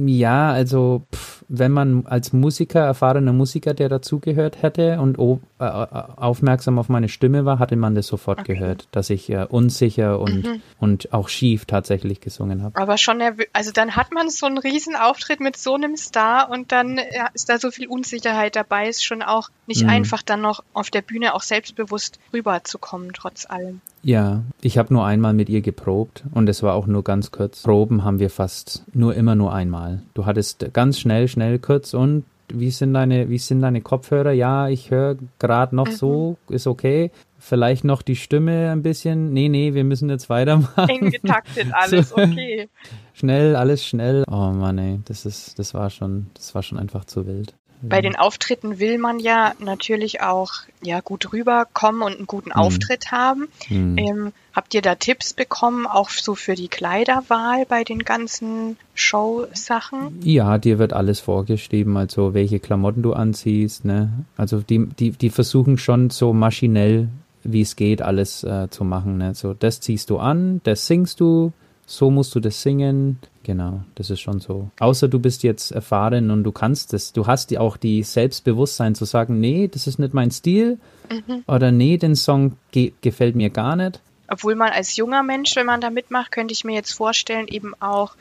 Ja, 0.06 0.52
also 0.52 1.02
pff, 1.13 1.43
wenn 1.50 1.71
man 1.71 2.06
als 2.06 2.34
Musiker, 2.34 2.82
erfahrener 2.82 3.34
Musiker, 3.34 3.73
der 3.73 3.89
dazugehört 3.89 4.62
hätte 4.62 5.00
und 5.00 5.17
oh, 5.17 5.39
äh, 5.60 5.63
aufmerksam 5.63 6.78
auf 6.78 6.89
meine 6.89 7.10
Stimme 7.10 7.45
war, 7.45 7.60
hatte 7.60 7.76
man 7.76 7.95
das 7.95 8.08
sofort 8.08 8.41
okay. 8.41 8.54
gehört, 8.54 8.88
dass 8.91 9.10
ich 9.10 9.30
äh, 9.30 9.45
unsicher 9.50 10.19
und, 10.19 10.45
mhm. 10.45 10.62
und 10.80 11.13
auch 11.13 11.30
schief 11.30 11.65
tatsächlich 11.65 12.21
gesungen 12.21 12.63
habe. 12.63 12.80
Aber 12.80 12.97
schon, 12.97 13.21
also 13.54 13.71
dann 13.71 13.95
hat 13.95 14.12
man 14.12 14.30
so 14.30 14.45
einen 14.45 14.58
riesen 14.58 14.95
Auftritt 14.95 15.39
mit 15.39 15.58
so 15.58 15.73
einem 15.76 15.95
Star 15.95 16.50
und 16.52 16.71
dann 16.71 16.97
ja, 16.97 17.30
ist 17.34 17.50
da 17.50 17.60
so 17.60 17.71
viel 17.71 17.88
Unsicherheit 17.88 18.56
dabei, 18.56 18.89
ist 18.89 19.04
schon 19.04 19.21
auch 19.21 19.50
nicht 19.67 19.84
mhm. 19.84 19.89
einfach 19.89 20.21
dann 20.21 20.41
noch 20.41 20.63
auf 20.73 20.89
der 20.89 21.02
Bühne 21.02 21.34
auch 21.34 21.41
selbstbewusst 21.41 22.19
rüberzukommen, 22.34 23.13
trotz 23.13 23.50
allem. 23.50 23.82
Ja, 24.04 24.26
ich 24.61 24.77
habe 24.77 24.93
nur 24.93 25.05
einmal 25.05 25.33
mit 25.33 25.49
ihr 25.49 25.61
geprobt 25.61 26.23
und 26.33 26.49
es 26.49 26.63
war 26.63 26.73
auch 26.73 26.87
nur 26.87 27.03
ganz 27.03 27.31
kurz. 27.31 27.63
Proben 27.63 28.03
haben 28.03 28.19
wir 28.19 28.29
fast 28.29 28.83
nur 28.93 29.15
immer 29.15 29.35
nur 29.35 29.53
einmal. 29.53 30.01
Du 30.13 30.25
hattest 30.25 30.73
ganz 30.73 30.99
schnell, 30.99 31.27
schnell 31.27 31.59
kurz 31.59 31.93
und 31.93 32.23
wie 32.49 32.71
sind 32.71 32.93
deine, 32.93 33.29
wie 33.29 33.37
sind 33.37 33.61
deine 33.61 33.81
Kopfhörer? 33.81 34.31
Ja, 34.31 34.69
ich 34.69 34.91
höre 34.91 35.17
gerade 35.39 35.75
noch 35.75 35.87
mhm. 35.87 35.91
so, 35.91 36.37
ist 36.49 36.67
okay. 36.67 37.11
Vielleicht 37.39 37.83
noch 37.83 38.01
die 38.01 38.15
Stimme 38.15 38.71
ein 38.71 38.81
bisschen. 38.81 39.33
Nee, 39.33 39.49
nee, 39.49 39.73
wir 39.73 39.83
müssen 39.83 40.09
jetzt 40.09 40.29
weitermachen. 40.29 40.89
Eng 40.89 41.11
getaktet, 41.11 41.67
alles 41.71 42.09
so. 42.09 42.17
okay. 42.17 42.69
Schnell, 43.13 43.55
alles 43.55 43.85
schnell. 43.85 44.23
Oh 44.29 44.51
Mann, 44.51 44.77
ey, 44.77 44.99
das 45.05 45.25
ist, 45.25 45.59
das 45.59 45.73
war 45.73 45.89
schon, 45.89 46.27
das 46.33 46.55
war 46.55 46.63
schon 46.63 46.79
einfach 46.79 47.05
zu 47.05 47.27
wild. 47.27 47.53
Bei 47.81 48.01
den 48.01 48.15
Auftritten 48.15 48.79
will 48.79 48.97
man 48.97 49.19
ja 49.19 49.53
natürlich 49.59 50.21
auch 50.21 50.53
ja 50.81 50.99
gut 50.99 51.31
rüberkommen 51.31 52.01
und 52.01 52.17
einen 52.17 52.27
guten 52.27 52.49
mhm. 52.49 52.55
Auftritt 52.55 53.11
haben. 53.11 53.47
Mhm. 53.69 53.97
Ähm, 53.97 54.33
habt 54.53 54.73
ihr 54.73 54.81
da 54.81 54.95
Tipps 54.95 55.33
bekommen, 55.33 55.85
auch 55.85 56.09
so 56.09 56.35
für 56.35 56.55
die 56.55 56.67
Kleiderwahl 56.67 57.65
bei 57.67 57.83
den 57.83 57.99
ganzen 57.99 58.77
Show-Sachen? 58.95 60.19
Ja, 60.23 60.57
dir 60.57 60.79
wird 60.79 60.93
alles 60.93 61.19
vorgeschrieben, 61.19 61.97
also 61.97 62.33
welche 62.33 62.59
Klamotten 62.59 63.03
du 63.03 63.13
anziehst. 63.13 63.85
Ne? 63.85 64.11
Also 64.37 64.59
die, 64.59 64.87
die, 64.87 65.11
die 65.11 65.29
versuchen 65.29 65.77
schon 65.77 66.09
so 66.09 66.33
maschinell, 66.33 67.09
wie 67.43 67.61
es 67.61 67.75
geht, 67.75 68.01
alles 68.01 68.43
äh, 68.43 68.67
zu 68.69 68.83
machen. 68.83 69.17
Ne? 69.17 69.35
So, 69.35 69.53
das 69.53 69.79
ziehst 69.81 70.09
du 70.09 70.17
an, 70.17 70.61
das 70.63 70.87
singst 70.87 71.19
du, 71.19 71.53
so 71.85 72.11
musst 72.11 72.35
du 72.35 72.39
das 72.39 72.61
singen. 72.61 73.19
Genau, 73.47 73.79
das 73.95 74.10
ist 74.10 74.19
schon 74.19 74.41
so. 74.41 74.71
Außer 74.77 75.07
du 75.07 75.19
bist 75.19 75.41
jetzt 75.41 75.71
erfahren 75.71 76.31
und 76.31 76.43
du 76.43 76.51
kannst 76.51 76.93
es. 76.93 77.13
Du 77.13 77.27
hast 77.27 77.49
ja 77.49 77.62
auch 77.62 77.77
die 77.77 78.03
Selbstbewusstsein 78.03 78.93
zu 78.93 79.05
sagen, 79.05 79.39
nee, 79.39 79.69
das 79.69 79.88
ist 79.88 79.99
nicht 79.99 80.13
mein 80.13 80.31
Stil. 80.31 80.77
Mhm. 81.10 81.45
Oder 81.47 81.71
nee, 81.71 81.95
den 81.95 82.17
Song 82.17 82.57
ge 82.71 82.91
gefällt 82.99 83.38
mir 83.38 83.49
gar 83.49 83.77
nicht. 83.77 84.01
Obwohl 84.27 84.55
man 84.55 84.73
als 84.73 84.97
junger 84.97 85.23
Mensch, 85.23 85.55
wenn 85.55 85.65
man 85.65 85.79
da 85.79 85.89
mitmacht, 85.89 86.33
könnte 86.33 86.51
ich 86.51 86.65
mir 86.65 86.73
jetzt 86.73 86.91
vorstellen, 86.91 87.47
eben 87.47 87.73
auch 87.79 88.17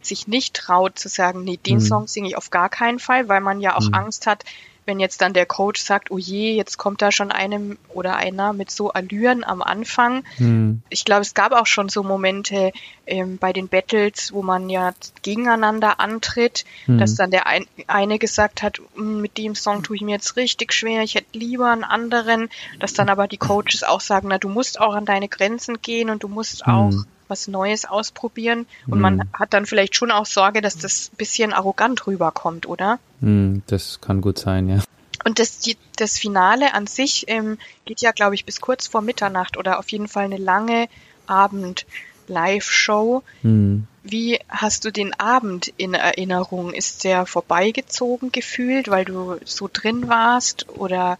sich 0.00 0.26
nicht 0.26 0.54
traut 0.56 0.98
zu 0.98 1.10
sagen, 1.10 1.44
nee, 1.44 1.58
den 1.58 1.74
mhm. 1.74 1.80
Song 1.80 2.06
singe 2.06 2.28
ich 2.28 2.38
auf 2.38 2.48
gar 2.48 2.70
keinen 2.70 3.00
Fall, 3.00 3.28
weil 3.28 3.42
man 3.42 3.60
ja 3.60 3.76
auch 3.76 3.86
mhm. 3.86 3.92
Angst 3.92 4.26
hat, 4.26 4.44
wenn 4.86 5.00
jetzt 5.00 5.20
dann 5.20 5.32
der 5.32 5.46
Coach 5.46 5.80
sagt, 5.80 6.10
oh 6.10 6.18
je, 6.18 6.54
jetzt 6.54 6.78
kommt 6.78 7.02
da 7.02 7.12
schon 7.12 7.30
einem 7.30 7.78
oder 7.90 8.16
einer 8.16 8.52
mit 8.52 8.70
so 8.70 8.90
Allüren 8.90 9.44
am 9.44 9.62
Anfang. 9.62 10.24
Mhm. 10.38 10.82
Ich 10.88 11.04
glaube, 11.04 11.22
es 11.22 11.34
gab 11.34 11.52
auch 11.52 11.66
schon 11.66 11.88
so 11.88 12.02
Momente 12.02 12.72
ähm, 13.06 13.38
bei 13.38 13.52
den 13.52 13.68
Battles, 13.68 14.32
wo 14.32 14.42
man 14.42 14.70
ja 14.70 14.92
gegeneinander 15.22 16.00
antritt, 16.00 16.64
mhm. 16.86 16.98
dass 16.98 17.14
dann 17.14 17.30
der 17.30 17.46
ein, 17.46 17.66
eine 17.86 18.18
gesagt 18.18 18.62
hat, 18.62 18.80
hm, 18.94 19.20
mit 19.20 19.38
dem 19.38 19.54
Song 19.54 19.82
tue 19.82 19.96
ich 19.96 20.02
mir 20.02 20.12
jetzt 20.12 20.36
richtig 20.36 20.72
schwer, 20.72 21.02
ich 21.02 21.14
hätte 21.14 21.38
lieber 21.38 21.70
einen 21.70 21.84
anderen, 21.84 22.48
dass 22.78 22.92
dann 22.94 23.08
aber 23.08 23.28
die 23.28 23.38
Coaches 23.38 23.82
auch 23.84 24.00
sagen, 24.00 24.28
na, 24.28 24.38
du 24.38 24.48
musst 24.48 24.80
auch 24.80 24.94
an 24.94 25.04
deine 25.04 25.28
Grenzen 25.28 25.82
gehen 25.82 26.10
und 26.10 26.22
du 26.22 26.28
musst 26.28 26.66
mhm. 26.66 26.72
auch 26.72 26.94
was 27.30 27.48
Neues 27.48 27.84
ausprobieren. 27.84 28.66
Und 28.86 28.98
mm. 28.98 29.02
man 29.02 29.30
hat 29.32 29.54
dann 29.54 29.66
vielleicht 29.66 29.96
schon 29.96 30.10
auch 30.10 30.26
Sorge, 30.26 30.60
dass 30.60 30.76
das 30.76 31.10
ein 31.12 31.16
bisschen 31.16 31.52
arrogant 31.52 32.06
rüberkommt, 32.06 32.66
oder? 32.66 32.98
Mm, 33.20 33.58
das 33.66 34.00
kann 34.00 34.20
gut 34.20 34.38
sein, 34.38 34.68
ja. 34.68 34.80
Und 35.24 35.38
das, 35.38 35.58
die, 35.58 35.76
das 35.96 36.18
Finale 36.18 36.74
an 36.74 36.86
sich 36.86 37.24
ähm, 37.28 37.58
geht 37.84 38.00
ja, 38.00 38.12
glaube 38.12 38.34
ich, 38.34 38.44
bis 38.44 38.60
kurz 38.60 38.86
vor 38.86 39.02
Mitternacht 39.02 39.56
oder 39.56 39.78
auf 39.78 39.88
jeden 39.90 40.08
Fall 40.08 40.24
eine 40.24 40.38
lange 40.38 40.88
Abend-Live-Show. 41.26 43.22
Mm. 43.42 43.80
Wie 44.02 44.38
hast 44.48 44.86
du 44.86 44.90
den 44.90 45.12
Abend 45.20 45.72
in 45.76 45.92
Erinnerung? 45.92 46.72
Ist 46.72 47.04
der 47.04 47.26
vorbeigezogen 47.26 48.32
gefühlt, 48.32 48.88
weil 48.88 49.04
du 49.04 49.36
so 49.44 49.68
drin 49.70 50.08
warst? 50.08 50.70
Oder 50.70 51.18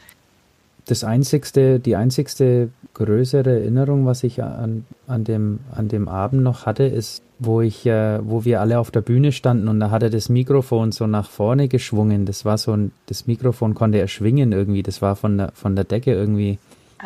das 0.86 1.04
einzigste, 1.04 1.80
die 1.80 1.96
einzigste 1.96 2.70
größere 2.94 3.60
Erinnerung, 3.60 4.06
was 4.06 4.24
ich 4.24 4.42
an, 4.42 4.84
an, 5.06 5.24
dem, 5.24 5.60
an 5.72 5.88
dem 5.88 6.08
Abend 6.08 6.42
noch 6.42 6.66
hatte, 6.66 6.84
ist, 6.84 7.22
wo 7.38 7.60
ich, 7.60 7.86
äh, 7.86 8.18
wo 8.22 8.44
wir 8.44 8.60
alle 8.60 8.78
auf 8.78 8.90
der 8.90 9.00
Bühne 9.00 9.32
standen 9.32 9.68
und 9.68 9.80
da 9.80 9.90
hat 9.90 10.02
er 10.02 10.10
das 10.10 10.28
Mikrofon 10.28 10.92
so 10.92 11.06
nach 11.06 11.28
vorne 11.28 11.68
geschwungen. 11.68 12.26
Das 12.26 12.44
war 12.44 12.58
so 12.58 12.72
ein, 12.72 12.92
das 13.06 13.26
Mikrofon 13.26 13.74
konnte 13.74 13.98
er 13.98 14.08
schwingen 14.08 14.52
irgendwie. 14.52 14.82
Das 14.82 15.00
war 15.00 15.16
von 15.16 15.38
der, 15.38 15.52
von 15.54 15.74
der 15.74 15.84
Decke 15.84 16.12
irgendwie. 16.12 16.58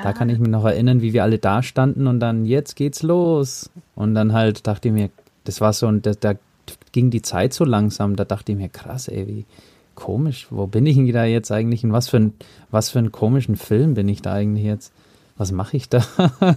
Da 0.02 0.12
kann 0.12 0.28
ich 0.28 0.40
mich 0.40 0.48
noch 0.48 0.64
erinnern, 0.64 1.02
wie 1.02 1.12
wir 1.12 1.22
alle 1.22 1.38
da 1.38 1.62
standen 1.62 2.08
und 2.08 2.18
dann, 2.18 2.46
jetzt 2.46 2.74
geht's 2.74 3.04
los. 3.04 3.70
Und 3.94 4.14
dann 4.16 4.32
halt 4.32 4.66
dachte 4.66 4.88
ich 4.88 4.94
mir, 4.94 5.10
das 5.44 5.60
war 5.60 5.72
so, 5.72 5.86
und 5.86 6.04
da, 6.04 6.14
da 6.14 6.34
ging 6.90 7.10
die 7.10 7.22
Zeit 7.22 7.52
so 7.52 7.64
langsam, 7.64 8.16
da 8.16 8.24
dachte 8.24 8.52
ich 8.52 8.58
mir, 8.58 8.68
krass, 8.68 9.06
ey, 9.06 9.28
wie, 9.28 9.44
komisch, 9.94 10.46
wo 10.50 10.66
bin 10.66 10.86
ich 10.86 10.96
denn 10.96 11.12
da 11.12 11.24
jetzt 11.24 11.50
eigentlich? 11.50 11.84
In 11.84 11.92
was 11.92 12.08
für, 12.08 12.18
ein, 12.18 12.34
was 12.70 12.90
für 12.90 12.98
einen 12.98 13.12
komischen 13.12 13.56
Film 13.56 13.94
bin 13.94 14.08
ich 14.08 14.22
da 14.22 14.32
eigentlich 14.34 14.64
jetzt? 14.64 14.92
Was 15.36 15.50
mache 15.52 15.76
ich 15.76 15.88
da? 15.88 16.04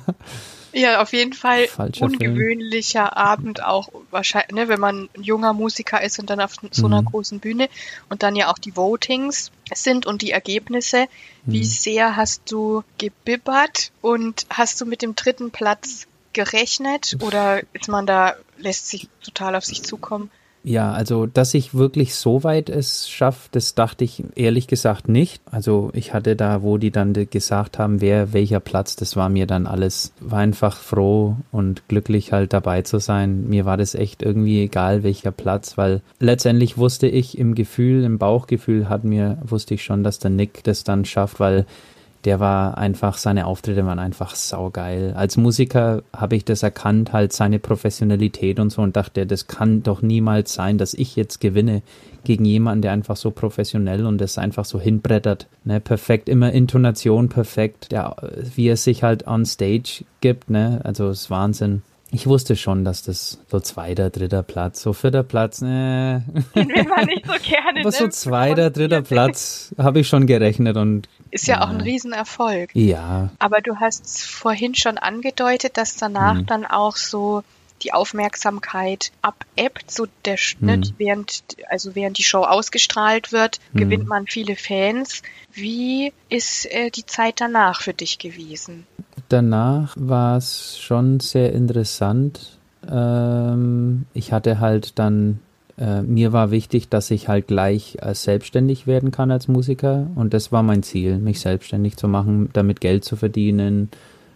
Ja, 0.73 1.02
auf 1.02 1.13
jeden 1.13 1.34
Fall 1.34 1.65
Falscher 1.67 2.06
ungewöhnlicher 2.06 3.17
Abend 3.17 3.63
auch 3.63 3.89
wahrscheinlich, 4.12 4.52
ne, 4.52 4.67
wenn 4.67 4.80
man 4.80 5.10
ein 5.17 5.23
junger 5.23 5.54
Musiker 5.54 6.04
ist 6.04 6.19
und 6.19 6.30
dann 6.30 6.39
auf 6.39 6.54
so 6.71 6.86
einer 6.86 7.02
Mhm. 7.02 7.06
großen 7.06 7.39
Bühne 7.39 7.69
und 8.10 8.21
dann 8.21 8.36
ja 8.36 8.52
auch 8.52 8.60
die 8.60 8.76
Votings 8.76 9.52
sind 9.73 10.06
und 10.06 10.21
die 10.21 10.32
Ergebnisse. 10.32 11.08
Wie 11.45 11.60
Mhm. 11.62 11.63
sehr 11.63 12.15
hast 12.15 12.52
du 12.52 12.84
gebibbert 13.00 13.91
und 14.02 14.45
hast 14.50 14.80
du 14.80 14.86
mit 14.86 15.02
dem 15.02 15.15
dritten 15.15 15.50
Platz 15.50 16.06
gerechnet 16.34 17.17
oder 17.21 17.62
ist 17.73 17.88
man 17.88 18.06
da, 18.06 18.36
lässt 18.58 18.88
sich 18.89 19.08
total 19.23 19.56
auf 19.56 19.65
sich 19.65 19.82
zukommen? 19.82 20.30
Ja, 20.63 20.91
also, 20.91 21.28
dass 21.28 21.54
ich 21.54 21.76
wirklich 21.76 22.15
so 22.15 22.43
weit 22.43 22.70
es 22.70 23.10
schaffe, 23.10 23.48
das 23.52 23.74
dachte 23.76 24.04
ich 24.04 24.24
ehrlich 24.36 24.67
gesagt 24.67 25.08
nicht. 25.08 25.41
Also, 25.50 25.91
ich 25.93 26.13
hatte 26.13 26.36
da, 26.36 26.62
wo 26.62 26.78
die 26.78 26.91
dann 26.91 27.13
gesagt 27.13 27.80
haben, 27.80 28.02
wer 28.02 28.34
welcher 28.34 28.60
Platz, 28.60 28.96
das 28.96 29.15
war 29.15 29.30
mir 29.30 29.48
dann 29.48 29.65
alles, 29.65 30.12
war 30.20 30.39
einfach 30.39 30.76
froh 30.76 31.38
und 31.52 31.88
glücklich 31.88 32.34
halt 32.34 32.52
dabei 32.52 32.82
zu 32.82 33.00
sein. 33.00 33.48
Mir 33.48 33.65
war 33.65 33.78
das 33.78 33.96
echt 33.96 34.22
irgendwie 34.22 34.63
egal, 34.63 35.04
welcher 35.04 35.32
Platz, 35.32 35.78
weil 35.78 36.02
letztendlich 36.20 36.78
wusste 36.78 37.08
ich 37.08 37.38
im 37.38 37.56
Gefühl, 37.56 38.04
im 38.04 38.17
Bauchgefühl 38.17 38.89
hat 38.89 39.04
mir, 39.04 39.38
wusste 39.43 39.76
ich 39.76 39.84
schon, 39.84 40.04
dass 40.04 40.20
der 40.20 40.32
Nick 40.32 40.63
das 40.65 40.84
dann 40.84 41.06
schafft, 41.06 41.39
weil 41.39 41.65
der 42.25 42.39
war 42.39 42.77
einfach, 42.77 43.17
seine 43.17 43.45
Auftritte 43.45 43.86
waren 43.86 43.99
einfach 43.99 44.36
saugeil. 44.36 45.13
Als 45.15 45.38
Musiker 45.38 46.03
habe 46.15 46.36
ich 46.36 46.45
das 46.45 46.63
erkannt, 46.63 47.13
halt 47.13 47.34
seine 47.34 47.60
Professionalität 47.60 48.60
und 48.60 48.69
so 48.69 48.82
und 48.82 48.95
dachte, 48.95 49.25
das 49.25 49.47
kann 49.47 49.84
doch 49.84 50.01
niemals 50.01 50.53
sein, 50.53 50.77
dass 50.77 50.93
ich 50.93 51.15
jetzt 51.15 51.39
gewinne 51.39 51.84
gegen 52.23 52.45
jemanden, 52.45 52.82
der 52.82 52.91
einfach 52.91 53.15
so 53.15 53.32
professionell 53.32 54.06
und 54.06 54.19
das 54.19 54.38
einfach 54.38 54.65
so 54.65 54.80
hinbrettert. 54.80 55.47
Ne, 55.63 55.80
perfekt, 55.80 56.27
immer 56.27 56.51
Intonation 56.51 57.30
perfekt, 57.30 57.91
der, 57.91 58.15
wie 58.56 58.67
er 58.67 58.77
sich 58.77 59.03
halt 59.03 59.27
on 59.27 59.45
stage 59.45 60.03
gibt, 60.19 60.49
ne, 60.49 60.82
also 60.84 61.10
ist 61.10 61.30
Wahnsinn. 61.30 61.84
Ich 62.10 62.25
wusste 62.25 62.56
schon, 62.56 62.86
dass 62.86 63.03
das 63.03 63.39
so 63.47 63.60
zweiter, 63.60 64.10
dritter 64.10 64.41
Platz, 64.41 64.82
so 64.82 64.93
vierter 64.93 65.23
Platz, 65.23 65.62
ne. 65.62 66.23
Den 66.56 66.69
will 66.69 66.86
man 66.86 67.06
nicht 67.06 67.25
so 67.25 67.34
gerne. 67.43 67.80
Aber 67.82 67.91
so 67.91 68.08
zweiter, 68.08 68.69
dritter 68.69 69.01
Platz 69.01 69.75
habe 69.77 69.99
ich 69.99 70.08
schon 70.08 70.25
gerechnet 70.25 70.77
und 70.77 71.10
Ist 71.31 71.47
ja 71.47 71.61
auch 71.61 71.69
ein 71.69 71.77
Ja. 71.79 71.83
Riesenerfolg. 71.83 72.69
ja, 72.75 73.29
Aber 73.39 73.61
du 73.61 73.77
hast 73.79 74.23
vorhin 74.23 74.75
schon 74.75 74.97
angedeutet, 74.97 75.77
dass 75.77 75.95
danach 75.97 76.35
Mhm. 76.35 76.45
dann 76.45 76.65
auch 76.65 76.95
so 76.95 77.43
die 77.83 77.93
Aufmerksamkeit 77.93 79.11
abebbt, 79.21 79.91
so 79.91 80.07
der 80.25 80.37
Sch- 80.37 80.55
Mhm. 80.59 80.81
die- 80.81 80.93
während 80.97 81.43
also 81.69 81.93
während 81.95 82.17
die 82.17 82.23
Show 82.23 82.41
ausgestrahlt 82.43 83.31
wird, 83.31 83.59
Mhm. 83.73 83.77
gewinnt 83.79 84.07
man 84.07 84.25
viele 84.27 84.55
Fans. 84.55 85.21
Wie 85.53 86.11
ist 86.29 86.65
äh, 86.71 86.89
die 86.89 87.05
Zeit 87.05 87.39
danach 87.41 87.81
für 87.81 87.93
dich 87.93 88.17
gewesen? 88.19 88.85
danach 89.29 89.93
war 89.97 90.37
es 90.37 90.77
schon 90.79 91.19
sehr 91.19 91.51
interessant. 91.51 92.57
Ähm, 92.89 94.05
ich 94.13 94.31
hatte 94.31 94.59
halt 94.59 94.97
dann, 94.99 95.39
äh, 95.77 96.01
mir 96.01 96.33
war 96.33 96.51
wichtig, 96.51 96.89
dass 96.89 97.11
ich 97.11 97.27
halt 97.27 97.47
gleich 97.47 97.97
äh, 98.01 98.13
selbstständig 98.13 98.87
werden 98.87 99.11
kann 99.11 99.31
als 99.31 99.47
Musiker. 99.47 100.07
Und 100.15 100.33
das 100.33 100.51
war 100.51 100.63
mein 100.63 100.83
Ziel, 100.83 101.17
mich 101.17 101.39
selbstständig 101.39 101.97
zu 101.97 102.07
machen, 102.07 102.49
damit 102.53 102.81
Geld 102.81 103.05
zu 103.05 103.15
verdienen. 103.15 103.89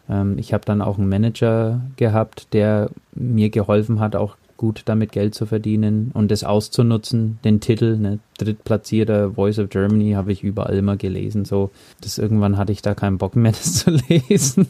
Ähm, 0.10 0.38
ich 0.38 0.54
habe 0.54 0.66
dann 0.66 0.82
auch 0.82 0.98
einen 0.98 1.10
Manager 1.10 1.82
gehabt, 1.96 2.54
der 2.54 2.90
mir 3.14 3.50
geholfen 3.50 4.00
hat, 4.00 4.16
auch 4.16 4.36
gut 4.62 4.84
damit 4.86 5.12
Geld 5.12 5.34
zu 5.34 5.48
verdienen 5.48 6.12
und 6.14 6.30
das 6.30 6.44
auszunutzen, 6.44 7.40
den 7.44 7.62
Titel, 7.62 7.98
ne, 7.98 8.20
drittplatzierter 8.38 9.32
Voice 9.32 9.58
of 9.58 9.70
Germany, 9.70 10.12
habe 10.12 10.32
ich 10.32 10.44
überall 10.44 10.78
immer 10.78 10.98
gelesen, 10.98 11.46
so, 11.46 11.72
das 12.02 12.20
irgendwann 12.20 12.58
hatte 12.58 12.72
ich 12.72 12.84
da 12.84 12.94
keinen 12.94 13.18
Bock 13.18 13.36
mehr, 13.36 13.52
das 13.54 13.74
zu 13.74 13.90
lesen, 13.90 14.68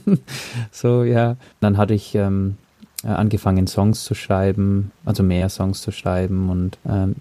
so, 0.72 1.04
ja, 1.04 1.36
dann 1.60 1.76
hatte 1.76 1.94
ich 1.94 2.16
ähm, 2.16 2.56
äh, 2.56 2.71
angefangen, 3.08 3.68
Songs 3.68 4.04
zu 4.04 4.14
schreiben, 4.14 4.92
also 5.06 5.24
mehr 5.24 5.50
Songs 5.50 5.82
zu 5.82 5.92
schreiben 5.92 6.50
und 6.50 6.78
ähm, 6.88 7.16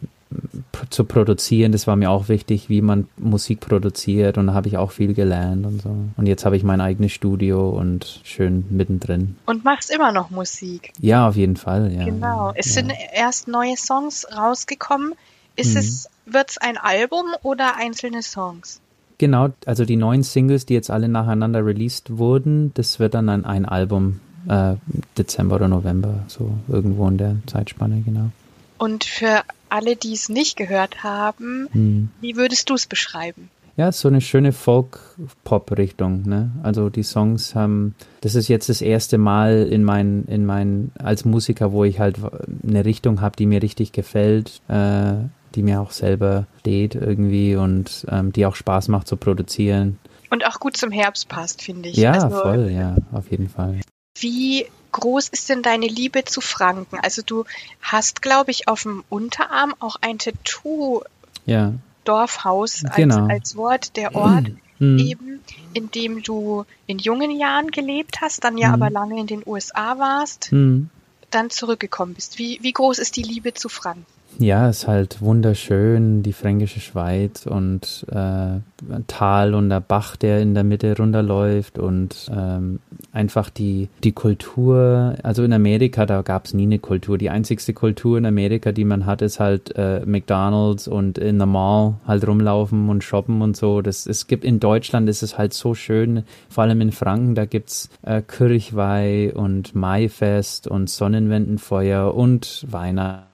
zu 0.91 1.05
produzieren, 1.05 1.73
das 1.73 1.87
war 1.87 1.97
mir 1.97 2.11
auch 2.11 2.29
wichtig, 2.29 2.69
wie 2.69 2.83
man 2.83 3.09
Musik 3.17 3.61
produziert 3.61 4.39
und 4.39 4.47
da 4.49 4.55
habe 4.55 4.69
ich 4.69 4.77
auch 4.77 4.93
viel 4.93 5.15
gelernt 5.15 5.67
und 5.67 5.83
so. 5.83 5.97
Und 6.17 6.27
jetzt 6.27 6.45
habe 6.45 6.57
ich 6.57 6.63
mein 6.63 6.81
eigenes 6.81 7.13
Studio 7.13 7.69
und 7.71 8.21
schön 8.23 8.65
mittendrin. 8.71 9.37
Und 9.47 9.65
machst 9.65 9.91
immer 9.91 10.13
noch 10.13 10.31
Musik. 10.31 10.93
Ja, 11.01 11.29
auf 11.29 11.37
jeden 11.37 11.57
Fall, 11.57 11.93
ja. 11.93 12.05
genau. 12.05 12.53
Es 12.55 12.75
ja. 12.75 12.83
sind 12.83 12.93
erst 13.13 13.49
neue 13.49 13.77
Songs 13.77 14.27
rausgekommen. 14.37 15.15
Ist 15.57 15.75
Mhm. 15.75 15.81
es 15.81 16.09
wird's 16.27 16.59
ein 16.59 16.77
Album 16.79 17.25
oder 17.43 17.77
einzelne 17.77 18.23
Songs? 18.23 18.81
Genau, 19.19 19.49
also 19.67 19.85
die 19.85 19.97
neuen 19.97 20.23
Singles, 20.23 20.65
die 20.65 20.75
jetzt 20.75 20.91
alle 20.91 21.09
nacheinander 21.09 21.67
released 21.67 22.17
wurden, 22.17 22.73
das 22.75 23.01
wird 23.01 23.15
dann 23.15 23.29
ein, 23.29 23.45
ein 23.45 23.67
Album 23.67 24.21
äh, 24.49 24.75
Dezember 25.19 25.57
oder 25.57 25.69
November, 25.69 26.25
so 26.29 26.53
irgendwo 26.69 27.09
in 27.09 27.19
der 27.19 27.37
Zeitspanne, 27.47 28.03
genau. 28.05 28.31
Und 28.79 29.05
für 29.05 29.43
alle, 29.69 29.97
die 29.97 30.13
es 30.15 30.29
nicht 30.29 30.57
gehört 30.57 31.03
haben, 31.03 31.69
Hm. 31.73 32.09
wie 32.21 32.37
würdest 32.37 32.71
du 32.71 32.75
es 32.75 32.87
beschreiben? 32.87 33.51
Ja, 33.77 33.93
so 33.93 34.09
eine 34.09 34.21
schöne 34.21 34.53
Folk-Pop-Richtung, 34.53 36.23
ne? 36.29 36.51
Also 36.63 36.91
die 36.91 37.03
Songs 37.03 37.55
haben, 37.55 37.95
das 38.21 38.35
ist 38.35 38.49
jetzt 38.49 38.69
das 38.69 38.83
erste 38.83 39.17
Mal 39.17 39.67
in 39.71 39.85
mein, 39.85 40.25
in 40.27 40.45
mein, 40.45 40.91
als 40.99 41.25
Musiker, 41.25 41.73
wo 41.73 41.85
ich 41.85 41.99
halt 42.01 42.19
eine 42.67 42.85
Richtung 42.85 43.21
habe, 43.21 43.37
die 43.37 43.47
mir 43.47 43.63
richtig 43.63 43.93
gefällt, 43.93 44.61
äh, 44.69 45.13
die 45.55 45.63
mir 45.63 45.81
auch 45.81 45.93
selber 45.93 46.47
steht 46.61 46.95
irgendwie 46.95 47.57
und 47.57 48.07
ähm, 48.11 48.33
die 48.33 48.45
auch 48.47 48.55
Spaß 48.55 48.89
macht 48.89 49.07
zu 49.07 49.17
produzieren. 49.17 49.99
Und 50.31 50.47
auch 50.47 50.61
gut 50.61 50.77
zum 50.77 50.91
Herbst 50.91 51.29
passt, 51.29 51.63
finde 51.63 51.89
ich. 51.89 51.97
Ja, 51.97 52.13
also, 52.13 52.31
voll, 52.31 52.71
ja, 52.71 52.97
auf 53.13 53.31
jeden 53.31 53.49
Fall. 53.49 53.81
Wie 54.21 54.67
groß 54.93 55.29
ist 55.29 55.49
denn 55.49 55.63
deine 55.63 55.87
Liebe 55.87 56.25
zu 56.25 56.41
Franken? 56.41 56.99
Also 57.01 57.23
du 57.25 57.45
hast, 57.81 58.23
glaube 58.23 58.51
ich, 58.51 58.69
auf 58.69 58.83
dem 58.83 59.05
Unterarm 59.09 59.75
auch 59.81 59.97
ein 60.01 60.19
Tattoo 60.19 61.03
Ja. 61.47 61.73
Dorfhaus 62.05 62.85
als, 62.85 62.97
Genau. 62.97 63.27
als 63.29 63.57
Wort, 63.57 63.97
der 63.97 64.15
Ort 64.15 64.47
Hm. 64.79 64.99
eben, 64.99 65.41
in 65.75 65.91
dem 65.91 66.23
du 66.23 66.65
in 66.87 66.99
jungen 66.99 67.31
Jahren 67.31 67.71
gelebt 67.71 68.21
hast, 68.21 68.43
dann 68.45 68.57
ja 68.59 68.69
Mhm. 68.69 68.75
aber 68.75 68.91
lange 68.91 69.21
in 69.21 69.27
den 69.27 69.43
USA 69.47 69.99
warst, 69.99 70.51
Hm. 70.51 70.89
dann 71.31 71.51
zurückgekommen 71.51 72.15
bist. 72.15 72.39
Wie, 72.39 72.59
wie 72.63 72.73
groß 72.73 72.99
ist 72.99 73.17
die 73.17 73.23
Liebe 73.23 73.55
zu 73.55 73.69
Franken? 73.69 74.07
Ja, 74.39 74.71
ist 74.71 74.89
halt 74.89 75.21
wunderschön, 75.21 76.23
die 76.23 76.33
fränkische 76.33 76.81
Schweiz 76.81 77.47
und 77.47 78.07
äh, 78.11 78.61
Tal 79.07 79.55
und 79.55 79.69
der 79.69 79.81
Bach, 79.81 80.17
der 80.17 80.41
in 80.41 80.55
der 80.55 80.65
Mitte 80.65 80.97
runterläuft 80.97 81.79
und 81.79 82.31
ähm, 82.35 82.79
einfach 83.13 83.51
die, 83.51 83.89
die 84.03 84.13
Kultur. 84.13 85.17
Also 85.23 85.45
in 85.45 85.53
Amerika, 85.53 86.07
da 86.07 86.23
gab 86.23 86.47
es 86.47 86.55
nie 86.55 86.63
eine 86.63 86.79
Kultur. 86.79 87.19
Die 87.19 87.29
einzigste 87.29 87.75
Kultur 87.75 88.17
in 88.17 88.25
Amerika, 88.25 88.73
die 88.73 88.85
man 88.85 89.05
hat, 89.05 89.21
ist 89.21 89.41
halt 89.41 89.77
äh, 89.77 90.01
McDonalds 90.07 90.89
und 90.89 91.19
in 91.19 91.37
der 91.37 91.47
Mall 91.47 91.95
halt 92.07 92.27
rumlaufen 92.27 92.89
und 92.89 93.05
shoppen 93.05 93.43
und 93.43 93.57
so. 93.57 93.83
Das, 93.83 94.07
es 94.07 94.27
gibt 94.27 94.45
in 94.45 94.59
Deutschland 94.59 95.09
ist 95.11 95.23
es 95.23 95.37
halt 95.37 95.53
so 95.53 95.75
schön, 95.75 96.25
vor 96.49 96.65
allem 96.65 96.81
in 96.81 96.93
Franken, 96.93 97.35
da 97.35 97.45
gibt's 97.45 97.91
äh, 98.03 98.23
Kirchweih 98.23 99.35
und 99.35 99.75
Maifest 99.75 100.67
und 100.67 100.89
Sonnenwendenfeuer 100.89 102.15
und 102.15 102.65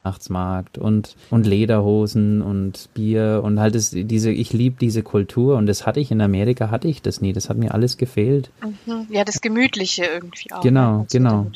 Weihnachtsmarkt 0.06 0.78
und, 0.78 1.16
und 1.30 1.46
Lederhosen 1.46 2.40
und 2.42 2.88
Bier 2.94 3.40
und 3.44 3.58
halt 3.60 3.74
das, 3.74 3.90
diese, 3.90 4.30
ich 4.30 4.52
liebe 4.52 4.76
diese 4.80 5.02
Kultur 5.02 5.56
und 5.56 5.66
das 5.66 5.84
hatte 5.86 6.00
ich 6.00 6.10
in 6.10 6.20
Amerika, 6.20 6.70
hatte 6.70 6.88
ich 6.88 7.02
das 7.02 7.20
nie. 7.20 7.32
Das 7.32 7.48
hat 7.48 7.56
mir 7.56 7.74
alles 7.74 7.96
gefehlt. 7.96 8.50
Mhm. 8.62 9.06
Ja, 9.10 9.24
das 9.24 9.40
Gemütliche 9.40 10.04
irgendwie 10.04 10.52
auch. 10.52 10.60
Genau, 10.60 10.98
ne, 10.98 11.06
genau. 11.10 11.46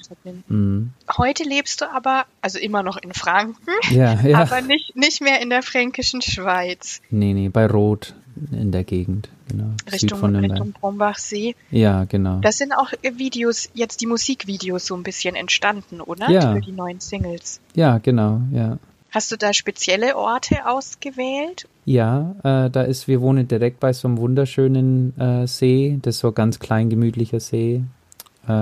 Mhm. 0.49 0.91
Heute 1.17 1.45
lebst 1.45 1.81
du 1.81 1.91
aber, 1.91 2.25
also 2.41 2.59
immer 2.59 2.83
noch 2.83 2.97
in 2.97 3.13
Franken, 3.13 3.71
Ja, 3.93 4.21
ja. 4.21 4.39
aber 4.41 4.61
nicht, 4.61 4.97
nicht 4.97 5.21
mehr 5.21 5.41
in 5.41 5.51
der 5.51 5.63
fränkischen 5.63 6.23
Schweiz, 6.23 7.01
Nee, 7.11 7.35
nee, 7.35 7.49
bei 7.49 7.67
Rot 7.67 8.15
in 8.53 8.73
der 8.73 8.85
Gegend, 8.85 9.29
genau. 9.49 9.71
Süd 9.85 9.93
Richtung, 9.93 10.19
von 10.19 10.33
Nürnberg. 10.33 10.53
Richtung 10.53 10.73
Brombachsee. 10.73 11.55
Ja, 11.71 12.05
genau. 12.05 12.39
Das 12.41 12.59
sind 12.59 12.73
auch 12.73 12.93
Videos, 13.03 13.71
jetzt 13.75 14.01
die 14.01 14.07
Musikvideos 14.07 14.87
so 14.87 14.95
ein 14.95 15.03
bisschen 15.03 15.37
entstanden, 15.37 16.01
oder? 16.01 16.31
Ja. 16.31 16.53
Für 16.53 16.61
die 16.61 16.73
neuen 16.73 17.01
Singles. 17.01 17.61
Ja, 17.75 17.99
genau, 17.99 18.41
ja. 18.53 18.79
Hast 19.11 19.33
du 19.33 19.37
da 19.37 19.53
spezielle 19.53 20.17
Orte 20.17 20.67
ausgewählt? 20.67 21.67
Ja, 21.85 22.37
äh, 22.45 22.71
da 22.71 22.83
ist, 22.83 23.09
wir 23.09 23.21
wohnen 23.21 23.49
direkt 23.49 23.81
bei 23.81 23.93
so 23.93 24.07
einem 24.07 24.19
wunderschönen 24.19 25.19
äh, 25.19 25.47
See, 25.49 25.99
das 26.03 26.17
ist 26.17 26.21
so 26.21 26.29
ein 26.29 26.35
ganz 26.35 26.61
klein 26.61 26.91
gemütlicher 26.91 27.41
See. 27.41 27.83
Äh, 28.47 28.53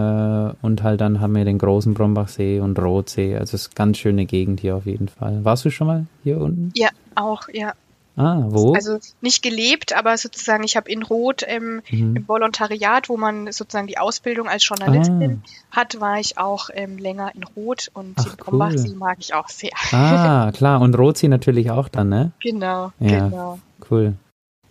und 0.63 0.83
halt 0.83 1.01
dann 1.01 1.21
haben 1.21 1.35
wir 1.35 1.45
den 1.45 1.59
großen 1.59 1.93
Brombachsee 1.93 2.61
und 2.61 2.79
Rotsee. 2.79 3.37
Also 3.37 3.57
es 3.57 3.63
ist 3.63 3.69
eine 3.69 3.75
ganz 3.75 3.99
schöne 3.99 4.25
Gegend 4.25 4.61
hier 4.61 4.77
auf 4.77 4.87
jeden 4.87 5.09
Fall. 5.09 5.45
Warst 5.45 5.65
du 5.67 5.71
schon 5.71 5.87
mal 5.87 6.07
hier 6.25 6.41
unten? 6.41 6.73
Ja, 6.75 6.89
auch, 7.15 7.43
ja. 7.53 7.75
Ah, 8.19 8.43
wo? 8.49 8.75
Also 8.75 8.99
nicht 9.21 9.43
gelebt, 9.43 9.97
aber 9.97 10.17
sozusagen, 10.19 10.65
ich 10.65 10.77
habe 10.77 10.91
in 10.91 11.03
Rot 11.03 11.43
ähm, 11.47 11.83
Mhm. 11.91 12.17
im 12.17 12.29
Volontariat, 12.29 13.09
wo 13.09 13.17
man 13.17 13.51
sozusagen 13.53 13.87
die 13.87 13.99
Ausbildung 13.99 14.49
als 14.49 14.67
Journalistin 14.69 15.43
hat, 15.71 16.01
war 16.01 16.19
ich 16.19 16.37
auch 16.39 16.71
ähm, 16.75 16.99
länger 16.99 17.35
in 17.35 17.45
Rot 17.45 17.91
und 17.95 18.15
Ach, 18.19 18.25
den 18.25 18.37
Brombachsee 18.37 18.89
cool. 18.91 18.97
mag 18.97 19.17
ich 19.21 19.35
auch 19.35 19.49
sehr. 19.49 19.71
ah, 19.93 20.51
klar. 20.55 20.81
Und 20.81 20.95
Rotsee 20.99 21.29
natürlich 21.29 21.71
auch 21.71 21.89
dann, 21.89 22.09
ne? 22.09 22.33
Genau, 22.41 22.93
Ja. 22.99 23.29
genau. 23.29 23.59
Cool. 23.91 24.15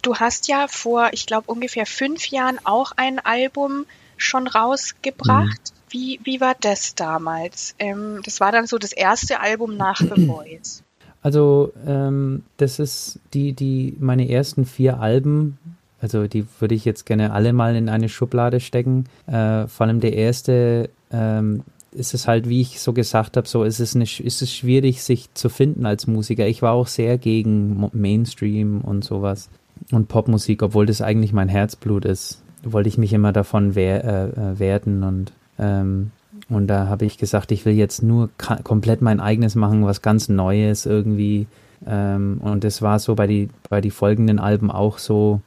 Du 0.02 0.16
hast 0.16 0.48
ja 0.48 0.68
vor, 0.70 1.10
ich 1.12 1.26
glaube, 1.26 1.52
ungefähr 1.52 1.86
fünf 1.86 2.28
Jahren 2.28 2.60
auch 2.64 2.92
ein 2.98 3.20
Album 3.20 3.86
schon 4.18 4.48
rausgebracht. 4.48 5.46
Mhm. 5.46 5.78
Wie, 5.90 6.20
wie 6.24 6.42
war 6.42 6.56
das 6.60 6.96
damals? 6.96 7.74
Ähm, 7.80 8.20
das 8.24 8.40
war 8.42 8.52
dann 8.52 8.68
so 8.68 8.78
das 8.78 8.92
erste 8.92 9.40
Album 9.40 9.78
nach 9.78 10.00
The 10.00 10.26
Voice. 10.28 10.84
Also 11.28 11.74
ähm, 11.86 12.44
das 12.56 12.80
ist 12.80 13.20
die, 13.34 13.52
die 13.52 13.98
meine 14.00 14.30
ersten 14.30 14.64
vier 14.64 15.02
Alben, 15.02 15.58
also 16.00 16.26
die 16.26 16.46
würde 16.62 16.74
ich 16.74 16.86
jetzt 16.86 17.06
gerne 17.06 17.34
alle 17.34 17.52
mal 17.52 17.76
in 17.76 17.90
eine 17.90 18.08
Schublade 18.08 18.62
stecken. 18.62 19.04
Äh, 19.26 19.68
vor 19.68 19.88
allem 19.88 20.00
der 20.00 20.14
erste 20.14 20.90
ähm, 21.12 21.64
ist 21.92 22.14
es 22.14 22.30
halt, 22.30 22.48
wie 22.48 22.62
ich 22.62 22.80
so 22.80 22.94
gesagt 22.94 23.36
habe, 23.36 23.46
so 23.46 23.66
ist 23.66 23.82
es, 23.82 23.94
eine, 23.94 24.06
ist 24.06 24.42
es 24.42 24.54
schwierig, 24.54 25.04
sich 25.04 25.28
zu 25.34 25.50
finden 25.50 25.86
als 25.86 26.08
Musiker. 26.08 26.48
Ich 26.48 26.62
war 26.62 26.72
auch 26.72 26.88
sehr 26.88 27.18
gegen 27.18 27.90
Mainstream 27.92 28.80
und 28.80 29.04
sowas 29.04 29.50
und 29.92 30.08
Popmusik, 30.08 30.64
obwohl 30.64 30.86
das 30.86 31.02
eigentlich 31.02 31.34
mein 31.34 31.50
Herzblut 31.50 32.06
ist. 32.06 32.42
Wollte 32.64 32.88
ich 32.88 32.98
mich 32.98 33.12
immer 33.12 33.34
davon 33.34 33.76
wehr, 33.76 34.06
äh, 34.06 34.28
äh 34.30 34.60
werden 34.60 35.04
und 35.04 35.34
ähm, 35.60 36.12
und 36.50 36.68
da 36.68 36.88
habe 36.88 37.06
ich 37.06 37.18
gesagt, 37.18 37.52
ich 37.52 37.66
will 37.66 37.74
jetzt 37.74 38.04
nur 38.04 38.30
komplett 38.64 39.02
mein 39.02 39.20
eigenes 39.20 39.56
machen, 39.56 39.86
was 39.86 40.02
ganz 40.02 40.30
Neues 40.30 40.86
irgendwie. 40.86 41.48
Ähm, 41.86 42.40
und 42.42 42.64
das 42.64 42.82
war 42.82 43.00
so 43.00 43.16
bei 43.16 43.28
die, 43.28 43.50
bei 43.70 43.82
die 43.82 43.92
folgenden 43.92 44.40
Alben 44.40 44.72
auch 44.72 44.98
so, 44.98 45.42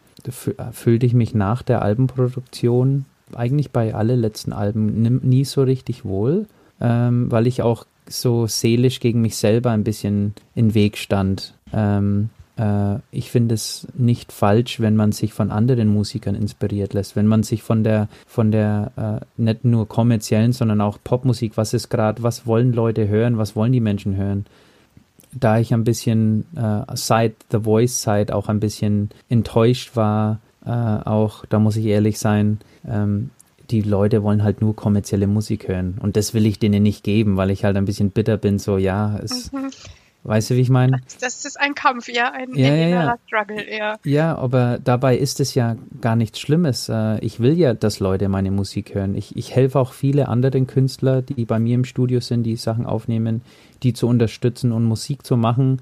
fühlte 0.72 1.06
ich 1.06 1.14
mich 1.14 1.34
nach 1.34 1.62
der 1.62 1.82
Albenproduktion 1.82 3.06
eigentlich 3.34 3.70
bei 3.70 3.94
alle 3.94 4.16
letzten 4.16 4.52
Alben 4.52 5.20
nie 5.22 5.44
so 5.44 5.62
richtig 5.62 6.04
wohl, 6.04 6.46
ähm, 6.80 7.30
weil 7.30 7.46
ich 7.46 7.62
auch 7.62 7.86
so 8.08 8.46
seelisch 8.46 9.00
gegen 9.00 9.20
mich 9.20 9.36
selber 9.36 9.70
ein 9.70 9.84
bisschen 9.84 10.34
in 10.54 10.74
Weg 10.74 10.98
stand. 10.98 11.54
Ähm, 11.72 12.30
äh, 12.32 12.39
ich 13.10 13.30
finde 13.30 13.54
es 13.54 13.86
nicht 13.94 14.32
falsch, 14.32 14.80
wenn 14.80 14.96
man 14.96 15.12
sich 15.12 15.32
von 15.32 15.50
anderen 15.50 15.88
Musikern 15.88 16.34
inspiriert 16.34 16.92
lässt, 16.92 17.16
wenn 17.16 17.26
man 17.26 17.42
sich 17.42 17.62
von 17.62 17.84
der, 17.84 18.08
von 18.26 18.50
der 18.50 18.92
äh, 18.96 19.42
nicht 19.42 19.64
nur 19.64 19.88
kommerziellen, 19.88 20.52
sondern 20.52 20.80
auch 20.80 20.98
Popmusik, 21.02 21.56
was 21.56 21.72
ist 21.72 21.88
gerade, 21.88 22.22
was 22.22 22.46
wollen 22.46 22.72
Leute 22.72 23.08
hören, 23.08 23.38
was 23.38 23.56
wollen 23.56 23.72
die 23.72 23.80
Menschen 23.80 24.16
hören. 24.16 24.44
Da 25.32 25.58
ich 25.58 25.72
ein 25.72 25.84
bisschen 25.84 26.44
äh, 26.56 26.82
seit 26.94 27.34
The 27.50 27.60
Voice 27.60 28.02
Side 28.02 28.34
auch 28.34 28.48
ein 28.48 28.60
bisschen 28.60 29.10
enttäuscht 29.28 29.96
war, 29.96 30.40
äh, 30.66 30.70
auch, 30.70 31.46
da 31.46 31.58
muss 31.58 31.76
ich 31.76 31.86
ehrlich 31.86 32.18
sein, 32.18 32.58
ähm, 32.86 33.30
die 33.70 33.82
Leute 33.82 34.22
wollen 34.22 34.42
halt 34.42 34.60
nur 34.60 34.74
kommerzielle 34.74 35.26
Musik 35.26 35.68
hören. 35.68 35.98
Und 36.00 36.16
das 36.16 36.34
will 36.34 36.46
ich 36.46 36.58
denen 36.58 36.82
nicht 36.82 37.04
geben, 37.04 37.36
weil 37.36 37.50
ich 37.50 37.64
halt 37.64 37.76
ein 37.76 37.84
bisschen 37.84 38.10
bitter 38.10 38.36
bin, 38.36 38.58
so 38.58 38.76
ja, 38.76 39.18
es, 39.22 39.52
mhm. 39.52 39.70
Weißt 40.22 40.50
du, 40.50 40.56
wie 40.56 40.60
ich 40.60 40.68
meine? 40.68 41.00
Das 41.20 41.44
ist 41.44 41.58
ein 41.58 41.74
Kampf, 41.74 42.08
ja, 42.08 42.30
ein 42.30 42.54
ja, 42.54 42.74
ja, 42.74 42.88
ja. 42.88 43.18
Struggle, 43.26 43.64
ja. 43.74 43.96
Ja, 44.04 44.36
aber 44.36 44.78
dabei 44.78 45.16
ist 45.16 45.40
es 45.40 45.54
ja 45.54 45.76
gar 46.02 46.14
nichts 46.14 46.38
Schlimmes. 46.38 46.90
Äh, 46.90 47.18
ich 47.24 47.40
will 47.40 47.56
ja, 47.56 47.72
dass 47.72 48.00
Leute 48.00 48.28
meine 48.28 48.50
Musik 48.50 48.94
hören. 48.94 49.14
Ich, 49.14 49.34
ich 49.36 49.54
helfe 49.54 49.78
auch 49.78 49.94
viele 49.94 50.28
anderen 50.28 50.66
Künstler, 50.66 51.22
die 51.22 51.46
bei 51.46 51.58
mir 51.58 51.74
im 51.74 51.84
Studio 51.84 52.20
sind, 52.20 52.42
die 52.42 52.56
Sachen 52.56 52.84
aufnehmen, 52.84 53.40
die 53.82 53.94
zu 53.94 54.06
unterstützen 54.06 54.72
und 54.72 54.84
Musik 54.84 55.24
zu 55.24 55.38
machen, 55.38 55.80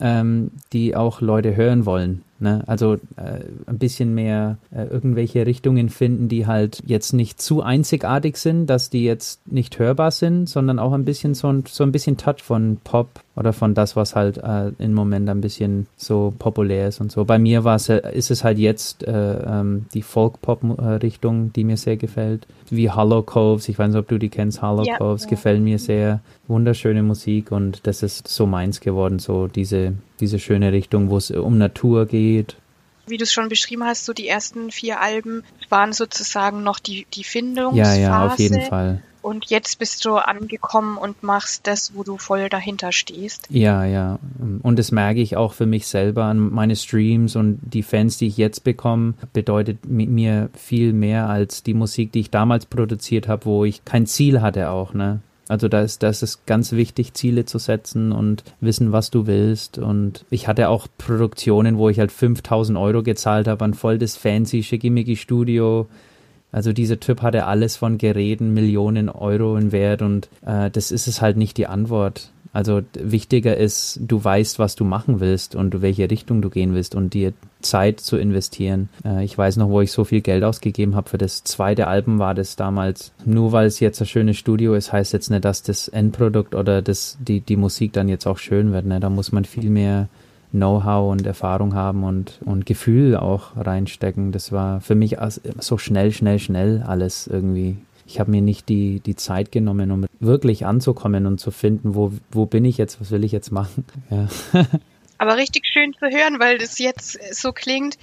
ähm, 0.00 0.50
die 0.72 0.96
auch 0.96 1.20
Leute 1.20 1.54
hören 1.54 1.86
wollen. 1.86 2.22
Ne? 2.38 2.62
Also 2.66 2.94
äh, 3.16 3.40
ein 3.66 3.78
bisschen 3.78 4.14
mehr 4.14 4.58
äh, 4.70 4.84
irgendwelche 4.84 5.46
Richtungen 5.46 5.88
finden, 5.88 6.28
die 6.28 6.46
halt 6.46 6.82
jetzt 6.86 7.12
nicht 7.12 7.40
zu 7.40 7.62
einzigartig 7.62 8.36
sind, 8.36 8.66
dass 8.66 8.90
die 8.90 9.04
jetzt 9.04 9.40
nicht 9.50 9.78
hörbar 9.78 10.10
sind, 10.10 10.48
sondern 10.48 10.78
auch 10.78 10.92
ein 10.92 11.06
bisschen 11.06 11.34
so 11.34 11.48
ein, 11.48 11.64
so 11.66 11.82
ein 11.82 11.92
bisschen 11.92 12.18
Touch 12.18 12.42
von 12.42 12.76
Pop 12.84 13.08
oder 13.36 13.52
von 13.52 13.74
das, 13.74 13.96
was 13.96 14.16
halt 14.16 14.38
äh, 14.38 14.72
im 14.78 14.94
Moment 14.94 15.28
ein 15.28 15.40
bisschen 15.40 15.86
so 15.96 16.34
populär 16.38 16.88
ist 16.88 17.00
und 17.00 17.12
so. 17.12 17.24
Bei 17.24 17.38
mir 17.38 17.64
war 17.64 17.76
es, 17.76 17.88
äh, 17.88 18.00
ist 18.12 18.30
es 18.30 18.44
halt 18.44 18.58
jetzt 18.58 19.02
äh, 19.04 19.12
ähm, 19.12 19.86
die 19.92 20.02
Folk-Pop-Richtung, 20.02 21.52
die 21.52 21.64
mir 21.64 21.76
sehr 21.76 21.96
gefällt. 21.96 22.46
Wie 22.70 22.90
Hollow 22.90 23.22
Coves, 23.22 23.68
ich 23.68 23.78
weiß 23.78 23.88
nicht, 23.88 23.98
ob 23.98 24.08
du 24.08 24.18
die 24.18 24.30
kennst, 24.30 24.62
Hollow 24.62 24.84
ja, 24.84 24.96
Coves, 24.96 25.24
ja. 25.24 25.30
gefällt 25.30 25.62
mir 25.62 25.78
sehr. 25.78 26.20
Wunderschöne 26.48 27.02
Musik 27.02 27.50
und 27.50 27.86
das 27.86 28.02
ist 28.02 28.28
so 28.28 28.46
meins 28.46 28.80
geworden, 28.80 29.18
so 29.18 29.48
diese, 29.48 29.94
diese 30.20 30.38
schöne 30.38 30.72
Richtung, 30.72 31.10
wo 31.10 31.16
es 31.16 31.30
um 31.30 31.58
Natur 31.58 32.06
geht. 32.06 32.56
Wie 33.06 33.18
du 33.18 33.24
es 33.24 33.32
schon 33.32 33.48
beschrieben 33.48 33.84
hast, 33.84 34.04
so 34.04 34.12
die 34.12 34.26
ersten 34.26 34.70
vier 34.70 35.00
Alben 35.00 35.44
waren 35.68 35.92
sozusagen 35.92 36.62
noch 36.62 36.80
die, 36.80 37.06
die 37.14 37.24
Findungsphase. 37.24 38.00
Ja, 38.00 38.08
ja, 38.08 38.26
auf 38.26 38.38
jeden 38.38 38.62
Fall. 38.62 39.02
Und 39.26 39.46
jetzt 39.46 39.80
bist 39.80 40.04
du 40.04 40.14
angekommen 40.14 40.96
und 40.98 41.24
machst 41.24 41.66
das, 41.66 41.96
wo 41.96 42.04
du 42.04 42.16
voll 42.16 42.48
dahinter 42.48 42.92
stehst. 42.92 43.48
Ja, 43.50 43.84
ja. 43.84 44.20
Und 44.62 44.78
das 44.78 44.92
merke 44.92 45.20
ich 45.20 45.36
auch 45.36 45.52
für 45.52 45.66
mich 45.66 45.88
selber 45.88 46.26
an 46.26 46.38
meine 46.52 46.76
Streams 46.76 47.34
und 47.34 47.58
die 47.60 47.82
Fans, 47.82 48.18
die 48.18 48.28
ich 48.28 48.36
jetzt 48.36 48.62
bekomme, 48.62 49.14
bedeutet 49.32 49.84
mir 49.84 50.48
viel 50.54 50.92
mehr 50.92 51.28
als 51.28 51.64
die 51.64 51.74
Musik, 51.74 52.12
die 52.12 52.20
ich 52.20 52.30
damals 52.30 52.66
produziert 52.66 53.26
habe, 53.26 53.46
wo 53.46 53.64
ich 53.64 53.84
kein 53.84 54.06
Ziel 54.06 54.42
hatte 54.42 54.70
auch, 54.70 54.94
ne? 54.94 55.18
Also 55.48 55.68
da 55.68 55.80
ist, 55.82 56.02
da 56.02 56.08
ist 56.08 56.22
es 56.22 56.44
ganz 56.46 56.72
wichtig, 56.72 57.14
Ziele 57.14 57.44
zu 57.44 57.58
setzen 57.58 58.10
und 58.10 58.42
wissen, 58.60 58.92
was 58.92 59.10
du 59.10 59.26
willst. 59.26 59.78
Und 59.78 60.24
ich 60.28 60.48
hatte 60.48 60.68
auch 60.68 60.88
Produktionen, 60.98 61.78
wo 61.78 61.88
ich 61.88 62.00
halt 62.00 62.10
5000 62.10 62.76
Euro 62.76 63.02
gezahlt 63.02 63.46
habe, 63.46 63.64
an 63.64 63.74
voll 63.74 63.98
das 63.98 64.16
fancy, 64.16 64.62
schickimicki 64.62 65.16
Studio. 65.16 65.86
Also 66.50 66.72
dieser 66.72 66.98
Typ 66.98 67.22
hatte 67.22 67.46
alles 67.46 67.76
von 67.76 67.98
Geräten, 67.98 68.54
Millionen 68.54 69.08
Euro 69.08 69.56
in 69.56 69.72
Wert 69.72 70.02
und 70.02 70.28
äh, 70.44 70.70
das 70.70 70.90
ist 70.90 71.06
es 71.06 71.20
halt 71.20 71.36
nicht 71.36 71.56
die 71.58 71.66
Antwort. 71.66 72.32
Also 72.56 72.80
wichtiger 72.94 73.54
ist, 73.54 74.00
du 74.00 74.24
weißt, 74.24 74.58
was 74.58 74.76
du 74.76 74.84
machen 74.84 75.20
willst 75.20 75.54
und 75.54 75.82
welche 75.82 76.10
Richtung 76.10 76.40
du 76.40 76.48
gehen 76.48 76.72
willst 76.72 76.94
und 76.94 77.12
dir 77.12 77.34
Zeit 77.60 78.00
zu 78.00 78.16
investieren. 78.16 78.88
Äh, 79.04 79.26
ich 79.26 79.36
weiß 79.36 79.58
noch, 79.58 79.68
wo 79.68 79.82
ich 79.82 79.92
so 79.92 80.04
viel 80.04 80.22
Geld 80.22 80.42
ausgegeben 80.42 80.96
habe 80.96 81.10
für 81.10 81.18
das 81.18 81.44
zweite 81.44 81.86
Album 81.86 82.18
war 82.18 82.32
das 82.34 82.56
damals. 82.56 83.12
Nur 83.26 83.52
weil 83.52 83.66
es 83.66 83.78
jetzt 83.80 84.00
ein 84.00 84.06
schönes 84.06 84.38
Studio 84.38 84.72
ist, 84.72 84.90
heißt 84.90 85.12
jetzt 85.12 85.28
nicht, 85.28 85.44
dass 85.44 85.64
das 85.64 85.88
Endprodukt 85.88 86.54
oder 86.54 86.80
das, 86.80 87.18
die, 87.20 87.42
die 87.42 87.56
Musik 87.56 87.92
dann 87.92 88.08
jetzt 88.08 88.26
auch 88.26 88.38
schön 88.38 88.72
wird. 88.72 88.86
Ne? 88.86 89.00
Da 89.00 89.10
muss 89.10 89.32
man 89.32 89.44
viel 89.44 89.68
mehr 89.68 90.08
Know-how 90.52 91.12
und 91.12 91.26
Erfahrung 91.26 91.74
haben 91.74 92.04
und, 92.04 92.40
und 92.46 92.64
Gefühl 92.64 93.18
auch 93.18 93.54
reinstecken. 93.58 94.32
Das 94.32 94.50
war 94.50 94.80
für 94.80 94.94
mich 94.94 95.18
so 95.58 95.76
schnell, 95.76 96.10
schnell, 96.10 96.38
schnell 96.38 96.82
alles 96.86 97.26
irgendwie 97.26 97.76
ich 98.06 98.20
habe 98.20 98.30
mir 98.30 98.40
nicht 98.40 98.68
die, 98.68 99.00
die 99.00 99.16
Zeit 99.16 99.50
genommen, 99.50 99.90
um 99.90 100.06
wirklich 100.20 100.64
anzukommen 100.64 101.26
und 101.26 101.40
zu 101.40 101.50
finden, 101.50 101.94
wo, 101.94 102.12
wo 102.30 102.46
bin 102.46 102.64
ich 102.64 102.78
jetzt, 102.78 103.00
was 103.00 103.10
will 103.10 103.24
ich 103.24 103.32
jetzt 103.32 103.50
machen. 103.50 103.84
Ja. 104.10 104.28
Aber 105.18 105.38
richtig 105.38 105.64
schön 105.66 105.94
zu 105.94 106.06
hören, 106.06 106.38
weil 106.38 106.58
das 106.58 106.78
jetzt 106.78 107.18
so 107.34 107.52
klingt, 107.52 107.96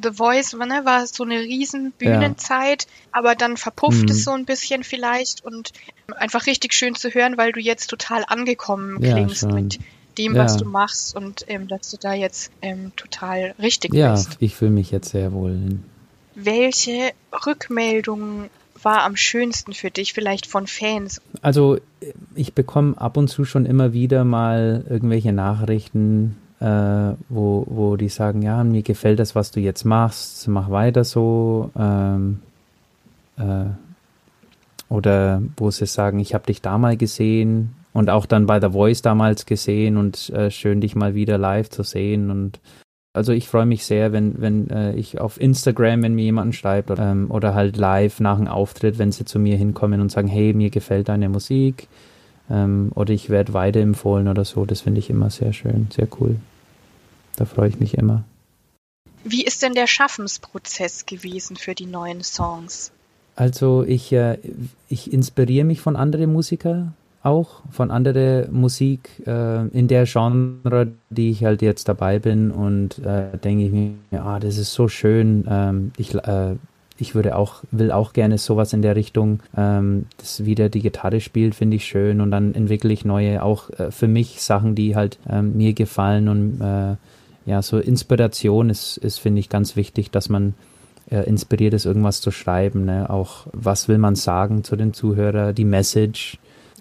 The 0.00 0.12
Voice 0.12 0.52
ne, 0.52 0.82
war 0.84 1.06
so 1.06 1.24
eine 1.24 1.40
riesen 1.40 1.92
Bühnenzeit, 1.92 2.82
ja. 2.82 2.88
aber 3.12 3.34
dann 3.34 3.56
verpufft 3.56 4.04
mhm. 4.04 4.10
es 4.10 4.24
so 4.24 4.32
ein 4.32 4.44
bisschen 4.44 4.84
vielleicht 4.84 5.42
und 5.44 5.72
einfach 6.16 6.46
richtig 6.46 6.74
schön 6.74 6.94
zu 6.94 7.08
hören, 7.10 7.38
weil 7.38 7.52
du 7.52 7.60
jetzt 7.60 7.88
total 7.88 8.24
angekommen 8.26 9.00
klingst 9.00 9.44
ja, 9.44 9.52
mit 9.52 9.78
dem, 10.18 10.36
ja. 10.36 10.44
was 10.44 10.58
du 10.58 10.66
machst 10.66 11.16
und 11.16 11.46
ähm, 11.48 11.66
dass 11.66 11.90
du 11.90 11.96
da 11.96 12.12
jetzt 12.12 12.52
ähm, 12.60 12.92
total 12.94 13.54
richtig 13.58 13.94
ja, 13.94 14.12
bist. 14.12 14.32
Ja, 14.32 14.36
ich 14.40 14.54
fühle 14.54 14.70
mich 14.70 14.90
jetzt 14.90 15.10
sehr 15.10 15.32
wohl. 15.32 15.78
Welche 16.34 17.12
Rückmeldungen 17.46 18.50
war 18.84 19.04
am 19.04 19.16
schönsten 19.16 19.72
für 19.72 19.90
dich, 19.90 20.12
vielleicht 20.12 20.46
von 20.46 20.66
Fans? 20.66 21.20
Also 21.42 21.78
ich 22.34 22.54
bekomme 22.54 23.00
ab 23.00 23.16
und 23.16 23.28
zu 23.28 23.44
schon 23.44 23.66
immer 23.66 23.92
wieder 23.92 24.24
mal 24.24 24.84
irgendwelche 24.88 25.32
Nachrichten, 25.32 26.36
äh, 26.60 27.14
wo, 27.28 27.64
wo 27.68 27.96
die 27.96 28.08
sagen, 28.08 28.42
ja, 28.42 28.62
mir 28.64 28.82
gefällt 28.82 29.18
das, 29.18 29.34
was 29.34 29.50
du 29.50 29.60
jetzt 29.60 29.84
machst, 29.84 30.48
mach 30.48 30.70
weiter 30.70 31.04
so. 31.04 31.70
Ähm, 31.78 32.40
äh, 33.36 33.66
oder 34.88 35.42
wo 35.56 35.70
sie 35.70 35.86
sagen, 35.86 36.18
ich 36.18 36.34
habe 36.34 36.46
dich 36.46 36.62
da 36.62 36.78
mal 36.78 36.96
gesehen 36.96 37.74
und 37.92 38.10
auch 38.10 38.26
dann 38.26 38.46
bei 38.46 38.60
The 38.60 38.70
Voice 38.70 39.02
damals 39.02 39.44
gesehen 39.44 39.96
und 39.96 40.30
äh, 40.30 40.50
schön 40.50 40.80
dich 40.80 40.94
mal 40.94 41.14
wieder 41.14 41.36
live 41.36 41.68
zu 41.68 41.82
sehen 41.82 42.30
und 42.30 42.58
also 43.18 43.32
ich 43.32 43.48
freue 43.48 43.66
mich 43.66 43.84
sehr, 43.84 44.12
wenn, 44.12 44.40
wenn 44.40 44.70
äh, 44.70 44.94
ich 44.94 45.20
auf 45.20 45.40
Instagram, 45.40 46.04
wenn 46.04 46.14
mir 46.14 46.24
jemand 46.24 46.54
schreibt 46.54 46.88
oder, 46.90 47.10
ähm, 47.10 47.30
oder 47.30 47.52
halt 47.52 47.76
live 47.76 48.20
nach 48.20 48.38
einem 48.38 48.46
Auftritt, 48.46 48.96
wenn 48.98 49.10
sie 49.10 49.24
zu 49.24 49.40
mir 49.40 49.56
hinkommen 49.56 50.00
und 50.00 50.12
sagen, 50.12 50.28
hey, 50.28 50.54
mir 50.54 50.70
gefällt 50.70 51.08
deine 51.08 51.28
Musik 51.28 51.88
ähm, 52.48 52.92
oder 52.94 53.12
ich 53.12 53.28
werde 53.28 53.54
weiterempfohlen 53.54 54.28
oder 54.28 54.44
so. 54.44 54.64
Das 54.64 54.82
finde 54.82 55.00
ich 55.00 55.10
immer 55.10 55.30
sehr 55.30 55.52
schön, 55.52 55.88
sehr 55.90 56.06
cool. 56.20 56.36
Da 57.34 57.44
freue 57.44 57.68
ich 57.68 57.80
mich 57.80 57.98
immer. 57.98 58.22
Wie 59.24 59.42
ist 59.44 59.64
denn 59.64 59.74
der 59.74 59.88
Schaffensprozess 59.88 61.04
gewesen 61.04 61.56
für 61.56 61.74
die 61.74 61.86
neuen 61.86 62.22
Songs? 62.22 62.92
Also 63.34 63.82
ich, 63.82 64.12
äh, 64.12 64.38
ich 64.88 65.12
inspiriere 65.12 65.64
mich 65.64 65.80
von 65.80 65.96
anderen 65.96 66.32
Musikern 66.32 66.94
auch 67.28 67.62
von 67.70 67.90
anderer 67.90 68.48
Musik 68.50 69.22
äh, 69.26 69.66
in 69.68 69.88
der 69.88 70.04
Genre, 70.04 70.88
die 71.10 71.30
ich 71.30 71.44
halt 71.44 71.62
jetzt 71.62 71.88
dabei 71.88 72.18
bin 72.18 72.50
und 72.50 72.98
äh, 72.98 73.36
denke 73.38 73.64
ich 73.64 73.72
mir, 73.72 74.22
ah, 74.22 74.40
das 74.40 74.58
ist 74.58 74.72
so 74.72 74.88
schön. 74.88 75.44
Ähm, 75.48 75.92
ich, 75.96 76.14
äh, 76.14 76.56
ich 76.98 77.14
würde 77.14 77.36
auch, 77.36 77.62
will 77.70 77.92
auch 77.92 78.12
gerne 78.12 78.38
sowas 78.38 78.72
in 78.72 78.82
der 78.82 78.96
Richtung, 78.96 79.40
ähm, 79.56 80.06
das 80.16 80.44
wieder 80.44 80.68
die 80.68 80.80
Gitarre 80.80 81.20
spielt, 81.20 81.54
finde 81.54 81.76
ich 81.76 81.84
schön 81.84 82.20
und 82.20 82.30
dann 82.30 82.54
entwickle 82.54 82.92
ich 82.92 83.04
neue, 83.04 83.42
auch 83.42 83.70
äh, 83.78 83.90
für 83.90 84.08
mich 84.08 84.42
Sachen, 84.42 84.74
die 84.74 84.96
halt 84.96 85.18
ähm, 85.28 85.56
mir 85.56 85.74
gefallen 85.74 86.28
und 86.28 86.60
äh, 86.60 86.96
ja, 87.48 87.62
so 87.62 87.78
Inspiration 87.78 88.68
ist, 88.68 88.98
ist 88.98 89.18
finde 89.18 89.40
ich, 89.40 89.48
ganz 89.48 89.74
wichtig, 89.74 90.10
dass 90.10 90.28
man 90.28 90.54
äh, 91.10 91.22
inspiriert 91.22 91.74
ist, 91.74 91.86
irgendwas 91.86 92.20
zu 92.20 92.30
schreiben. 92.30 92.84
Ne? 92.84 93.08
Auch 93.08 93.46
was 93.52 93.88
will 93.88 93.98
man 93.98 94.14
sagen 94.14 94.64
zu 94.64 94.76
den 94.76 94.92
Zuhörern, 94.92 95.54
die 95.54 95.64
Message. 95.64 96.38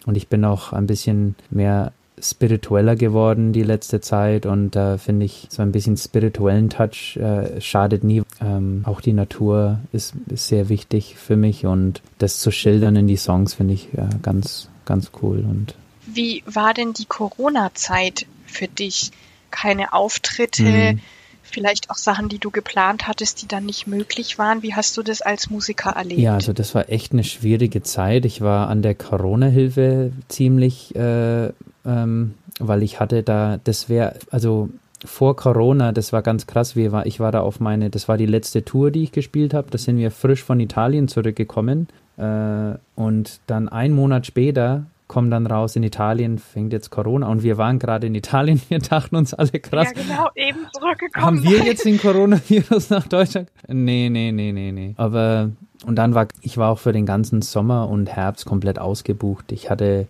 Und 0.07 0.17
ich 0.17 0.27
bin 0.27 0.43
auch 0.43 0.73
ein 0.73 0.87
bisschen 0.87 1.35
mehr 1.51 1.91
spiritueller 2.19 2.95
geworden 2.95 3.53
die 3.53 3.61
letzte 3.61 4.01
Zeit 4.01 4.47
und 4.47 4.75
da 4.75 4.95
äh, 4.95 4.97
finde 4.97 5.25
ich 5.25 5.47
so 5.49 5.61
ein 5.61 5.71
bisschen 5.71 5.97
spirituellen 5.97 6.71
Touch 6.71 7.15
äh, 7.17 7.61
schadet 7.61 8.03
nie. 8.03 8.23
Ähm, 8.41 8.81
auch 8.85 9.01
die 9.01 9.13
Natur 9.13 9.79
ist, 9.91 10.15
ist, 10.27 10.47
sehr 10.47 10.69
wichtig 10.69 11.15
für 11.15 11.35
mich 11.35 11.67
und 11.67 12.01
das 12.17 12.39
zu 12.39 12.49
schildern 12.49 12.95
in 12.95 13.07
die 13.07 13.17
Songs 13.17 13.53
finde 13.53 13.75
ich 13.75 13.93
äh, 13.93 14.07
ganz, 14.23 14.69
ganz 14.85 15.11
cool. 15.21 15.45
Und 15.47 15.75
Wie 16.07 16.41
war 16.47 16.73
denn 16.73 16.93
die 16.93 17.05
Corona-Zeit 17.05 18.25
für 18.47 18.67
dich? 18.67 19.11
Keine 19.51 19.93
Auftritte, 19.93 20.63
mhm 20.63 20.99
vielleicht 21.47 21.89
auch 21.89 21.95
Sachen, 21.95 22.29
die 22.29 22.39
du 22.39 22.51
geplant 22.51 23.07
hattest, 23.07 23.41
die 23.41 23.47
dann 23.47 23.65
nicht 23.65 23.87
möglich 23.87 24.37
waren. 24.37 24.63
Wie 24.63 24.73
hast 24.73 24.95
du 24.97 25.03
das 25.03 25.21
als 25.21 25.49
Musiker 25.49 25.91
erlebt? 25.91 26.21
Ja, 26.21 26.35
also 26.35 26.53
das 26.53 26.75
war 26.75 26.89
echt 26.89 27.13
eine 27.13 27.23
schwierige 27.23 27.81
Zeit. 27.81 28.25
Ich 28.25 28.41
war 28.41 28.69
an 28.69 28.81
der 28.81 28.95
Corona-Hilfe 28.95 30.11
ziemlich, 30.27 30.95
äh, 30.95 31.51
ähm, 31.85 32.33
weil 32.59 32.83
ich 32.83 32.99
hatte 32.99 33.23
da, 33.23 33.59
das 33.63 33.89
wäre, 33.89 34.15
also 34.31 34.69
vor 35.05 35.35
Corona, 35.35 35.91
das 35.91 36.11
war 36.11 36.21
ganz 36.21 36.47
krass. 36.47 36.75
Wir 36.75 36.91
war, 36.91 37.05
ich 37.05 37.19
war 37.19 37.31
da 37.31 37.41
auf 37.41 37.59
meine, 37.59 37.89
das 37.89 38.07
war 38.07 38.17
die 38.17 38.25
letzte 38.25 38.65
Tour, 38.65 38.91
die 38.91 39.03
ich 39.03 39.11
gespielt 39.11 39.53
habe. 39.53 39.69
Da 39.69 39.77
sind 39.77 39.97
wir 39.97 40.11
frisch 40.11 40.43
von 40.43 40.59
Italien 40.59 41.07
zurückgekommen. 41.07 41.87
Äh, 42.17 42.77
und 42.95 43.39
dann 43.47 43.69
einen 43.69 43.93
Monat 43.93 44.25
später 44.25 44.85
kommen 45.07 45.31
dann 45.31 45.47
raus, 45.47 45.75
in 45.75 45.83
Italien 45.83 46.37
fängt 46.37 46.73
jetzt 46.73 46.89
Corona 46.89 47.27
und 47.27 47.41
wir 47.41 47.57
waren 47.57 47.79
gerade 47.79 48.07
in 48.07 48.15
Italien, 48.15 48.61
wir 48.67 48.79
dachten 48.79 49.15
uns 49.15 49.33
alle 49.33 49.51
krass. 49.51 49.87
Ja, 49.95 50.01
genau, 50.01 50.29
eben 50.35 50.59
zurückgekommen. 50.73 51.25
Haben 51.25 51.43
wir 51.43 51.63
jetzt 51.63 51.85
den 51.85 51.99
Coronavirus 51.99 52.89
nach 52.89 53.07
Deutschland? 53.07 53.49
Nee, 53.67 54.09
nee, 54.09 54.31
nee, 54.31 54.51
nee, 54.51 54.71
nee. 54.71 54.93
Aber, 54.97 55.51
und 55.85 55.95
dann 55.95 56.13
war, 56.13 56.27
ich 56.41 56.57
war 56.57 56.71
auch 56.71 56.79
für 56.79 56.91
den 56.91 57.05
ganzen 57.05 57.41
Sommer 57.41 57.89
und 57.89 58.09
Herbst 58.09 58.45
komplett 58.45 58.79
ausgebucht. 58.79 59.51
Ich 59.51 59.69
hatte, 59.69 60.07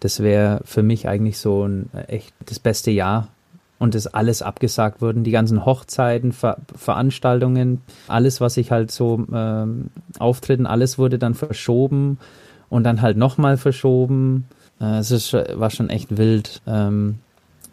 das 0.00 0.20
wäre 0.20 0.60
für 0.64 0.82
mich 0.82 1.08
eigentlich 1.08 1.38
so 1.38 1.64
ein 1.66 1.88
echt 2.08 2.34
das 2.46 2.58
beste 2.58 2.90
Jahr 2.90 3.28
und 3.78 3.94
das 3.94 4.06
alles 4.06 4.42
abgesagt 4.42 5.00
wurden, 5.00 5.24
die 5.24 5.30
ganzen 5.30 5.64
Hochzeiten, 5.64 6.32
Ver 6.32 6.58
Veranstaltungen, 6.74 7.80
alles, 8.08 8.40
was 8.40 8.56
ich 8.56 8.70
halt 8.70 8.90
so 8.90 9.24
ähm, 9.32 9.90
auftreten, 10.18 10.66
alles 10.66 10.98
wurde 10.98 11.18
dann 11.18 11.34
verschoben 11.34 12.18
und 12.70 12.84
dann 12.84 13.02
halt 13.02 13.18
nochmal 13.18 13.58
verschoben. 13.58 14.46
Äh, 14.80 14.98
es 14.98 15.10
ist, 15.10 15.34
war 15.34 15.68
schon 15.68 15.90
echt 15.90 16.16
wild. 16.16 16.62
Ähm, 16.66 17.18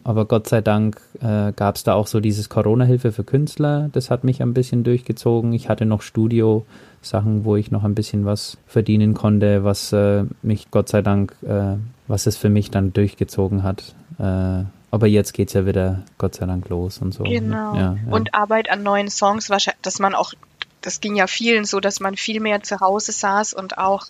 aber 0.04 0.26
Gott 0.26 0.48
sei 0.48 0.62
Dank 0.62 1.02
äh, 1.20 1.52
gab 1.52 1.76
es 1.76 1.84
da 1.84 1.94
auch 1.94 2.08
so 2.08 2.22
dieses 2.22 2.48
Corona-Hilfe 2.48 3.12
für 3.12 3.26
Künstler. 3.26 3.90
Das 3.92 4.10
hat 4.10 4.24
mich 4.24 4.42
ein 4.42 4.54
bisschen 4.54 4.86
durchgezogen. 4.86 5.52
Ich 5.52 5.68
hatte 5.68 5.86
noch 5.86 6.02
Studio-Sachen, 6.02 7.44
wo 7.44 7.58
ich 7.58 7.72
noch 7.72 7.84
ein 7.84 7.94
bisschen 7.94 8.24
was 8.24 8.58
verdienen 8.68 9.14
konnte, 9.14 9.66
was 9.66 9.92
äh, 9.92 10.24
mich 10.42 10.72
Gott 10.72 10.88
sei 10.88 11.02
Dank, 11.02 11.36
äh, 11.46 11.76
was 12.08 12.26
es 12.26 12.38
für 12.38 12.50
mich 12.50 12.72
dann 12.72 12.94
durchgezogen 12.94 13.64
hat. 13.64 13.96
Äh, 14.18 14.64
aber 14.92 15.08
jetzt 15.08 15.34
geht 15.34 15.50
es 15.50 15.54
ja 15.54 15.66
wieder 15.66 16.04
Gott 16.18 16.36
sei 16.36 16.46
Dank 16.46 16.70
los 16.70 17.00
und 17.00 17.14
so. 17.14 17.24
Genau. 17.24 17.76
Ja, 17.76 17.82
ja. 17.82 17.98
Und 18.10 18.34
Arbeit 18.34 18.70
an 18.70 18.84
neuen 18.84 19.10
Songs, 19.10 19.52
dass 19.82 20.00
man 20.00 20.16
auch, 20.16 20.34
das 20.80 21.02
ging 21.02 21.18
ja 21.18 21.28
vielen 21.28 21.66
so, 21.66 21.82
dass 21.82 22.00
man 22.00 22.16
viel 22.16 22.40
mehr 22.40 22.64
zu 22.64 22.80
Hause 22.80 23.12
saß 23.12 23.54
und 23.54 23.78
auch 23.78 24.06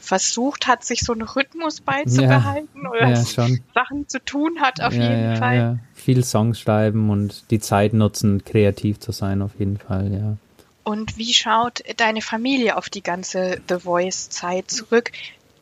versucht 0.00 0.66
hat, 0.66 0.84
sich 0.84 1.00
so 1.00 1.12
einen 1.12 1.22
Rhythmus 1.22 1.80
beizubehalten 1.80 2.82
ja, 2.82 2.90
oder 2.90 3.08
ja, 3.10 3.16
Sachen 3.16 4.08
zu 4.08 4.18
tun 4.24 4.60
hat, 4.60 4.80
auf 4.80 4.94
ja, 4.94 5.02
jeden 5.02 5.36
Fall. 5.36 5.56
Ja. 5.56 5.76
Viel 5.94 6.24
Songs 6.24 6.58
schreiben 6.58 7.10
und 7.10 7.50
die 7.50 7.60
Zeit 7.60 7.92
nutzen, 7.92 8.44
kreativ 8.44 8.98
zu 8.98 9.12
sein, 9.12 9.42
auf 9.42 9.52
jeden 9.58 9.76
Fall, 9.76 10.12
ja. 10.12 10.36
Und 10.82 11.18
wie 11.18 11.34
schaut 11.34 11.82
deine 11.98 12.22
Familie 12.22 12.76
auf 12.76 12.88
die 12.88 13.02
ganze 13.02 13.60
The 13.68 13.78
Voice-Zeit 13.80 14.70
zurück? 14.70 15.12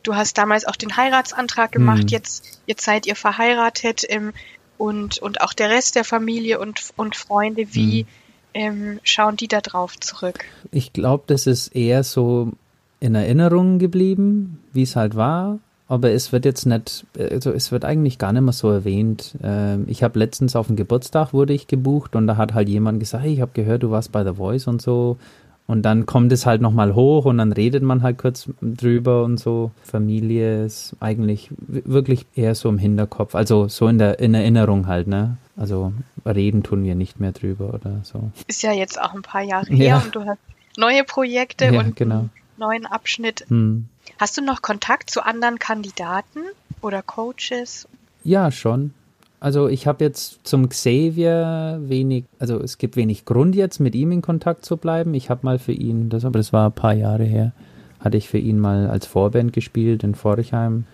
Du 0.01 0.15
hast 0.15 0.37
damals 0.37 0.65
auch 0.65 0.77
den 0.77 0.95
Heiratsantrag 0.95 1.73
gemacht, 1.73 2.03
hm. 2.03 2.07
jetzt, 2.07 2.61
jetzt 2.65 2.85
seid 2.85 3.05
ihr 3.05 3.17
verheiratet 3.17 4.03
ähm, 4.07 4.33
und, 4.77 5.19
und 5.19 5.41
auch 5.41 5.53
der 5.53 5.69
Rest 5.69 5.95
der 5.95 6.05
Familie 6.05 6.59
und, 6.59 6.93
und 6.95 7.17
Freunde, 7.17 7.75
wie 7.75 8.01
hm. 8.01 8.07
ähm, 8.53 8.99
schauen 9.03 9.35
die 9.35 9.49
da 9.49 9.59
drauf 9.59 9.99
zurück? 9.99 10.45
Ich 10.71 10.93
glaube, 10.93 11.25
das 11.27 11.45
ist 11.45 11.75
eher 11.75 12.05
so 12.05 12.53
in 12.99 13.15
Erinnerung 13.15 13.79
geblieben, 13.79 14.59
wie 14.73 14.83
es 14.83 14.95
halt 14.95 15.15
war. 15.15 15.59
Aber 15.87 16.11
es 16.11 16.31
wird 16.31 16.45
jetzt 16.45 16.65
nicht, 16.67 17.07
also 17.17 17.51
es 17.51 17.71
wird 17.71 17.83
eigentlich 17.83 18.19
gar 18.19 18.31
nicht 18.31 18.43
mehr 18.43 18.53
so 18.53 18.69
erwähnt. 18.69 19.35
Ähm, 19.41 19.85
ich 19.87 20.03
habe 20.03 20.19
letztens 20.19 20.55
auf 20.55 20.67
dem 20.67 20.75
Geburtstag 20.75 21.33
wurde 21.33 21.53
ich 21.53 21.65
gebucht 21.65 22.15
und 22.15 22.27
da 22.27 22.37
hat 22.37 22.53
halt 22.53 22.69
jemand 22.69 22.99
gesagt, 22.99 23.23
hey, 23.23 23.33
ich 23.33 23.41
habe 23.41 23.51
gehört, 23.55 23.81
du 23.81 23.89
warst 23.89 24.11
bei 24.11 24.23
The 24.23 24.35
Voice 24.35 24.67
und 24.67 24.83
so. 24.83 25.17
Und 25.65 25.83
dann 25.83 26.05
kommt 26.05 26.31
es 26.31 26.45
halt 26.45 26.61
nochmal 26.61 26.95
hoch 26.95 27.25
und 27.25 27.39
dann 27.39 27.51
redet 27.51 27.83
man 27.83 28.01
halt 28.01 28.17
kurz 28.17 28.49
drüber 28.61 29.23
und 29.23 29.39
so. 29.39 29.71
Familie 29.83 30.65
ist 30.65 30.95
eigentlich 30.99 31.49
wirklich 31.67 32.25
eher 32.35 32.55
so 32.55 32.69
im 32.69 32.79
Hinterkopf, 32.79 33.35
also 33.35 33.67
so 33.67 33.87
in 33.87 33.99
der 33.99 34.19
in 34.19 34.33
Erinnerung 34.33 34.87
halt, 34.87 35.07
ne? 35.07 35.37
Also 35.57 35.93
reden 36.25 36.63
tun 36.63 36.83
wir 36.83 36.95
nicht 36.95 37.19
mehr 37.19 37.33
drüber 37.33 37.73
oder 37.73 37.99
so. 38.03 38.31
Ist 38.47 38.63
ja 38.63 38.73
jetzt 38.73 38.99
auch 38.99 39.13
ein 39.13 39.21
paar 39.21 39.43
Jahre 39.43 39.71
her 39.71 39.87
ja. 39.87 39.97
und 39.99 40.15
du 40.15 40.25
hast 40.25 40.39
neue 40.77 41.03
Projekte 41.03 41.65
ja, 41.65 41.79
und 41.79 41.95
genau 41.95 42.29
neuen 42.59 42.85
Abschnitt. 42.85 43.45
Hm. 43.47 43.85
Hast 44.19 44.37
du 44.37 44.41
noch 44.41 44.61
Kontakt 44.61 45.09
zu 45.09 45.25
anderen 45.25 45.59
Kandidaten 45.59 46.39
oder 46.81 47.01
Coaches? 47.01 47.87
Ja, 48.23 48.51
schon. 48.51 48.93
Also 49.39 49.69
ich 49.69 49.87
habe 49.87 50.03
jetzt 50.03 50.41
zum 50.43 50.67
Xavier 50.67 51.79
wenig, 51.81 52.25
also 52.39 52.59
es 52.59 52.77
gibt 52.77 52.97
wenig 52.97 53.23
Grund 53.23 53.55
jetzt 53.55 53.79
mit 53.79 53.95
ihm 53.95 54.11
in 54.11 54.21
Kontakt 54.21 54.65
zu 54.65 54.75
bleiben. 54.75 55.13
Ich 55.13 55.29
habe 55.29 55.41
mal 55.43 55.59
für 55.59 55.71
ihn, 55.71 56.09
das, 56.09 56.25
aber 56.25 56.39
das 56.39 56.51
war 56.51 56.69
ein 56.69 56.73
paar 56.73 56.93
Jahre 56.93 57.23
her, 57.23 57.53
hatte 58.01 58.17
ich 58.17 58.27
für 58.27 58.37
ihn 58.37 58.59
mal 58.59 58.89
als 58.89 59.05
Vorband 59.05 59.53
gespielt 59.53 60.03
in 60.03 60.13
Forchheim. 60.13 60.85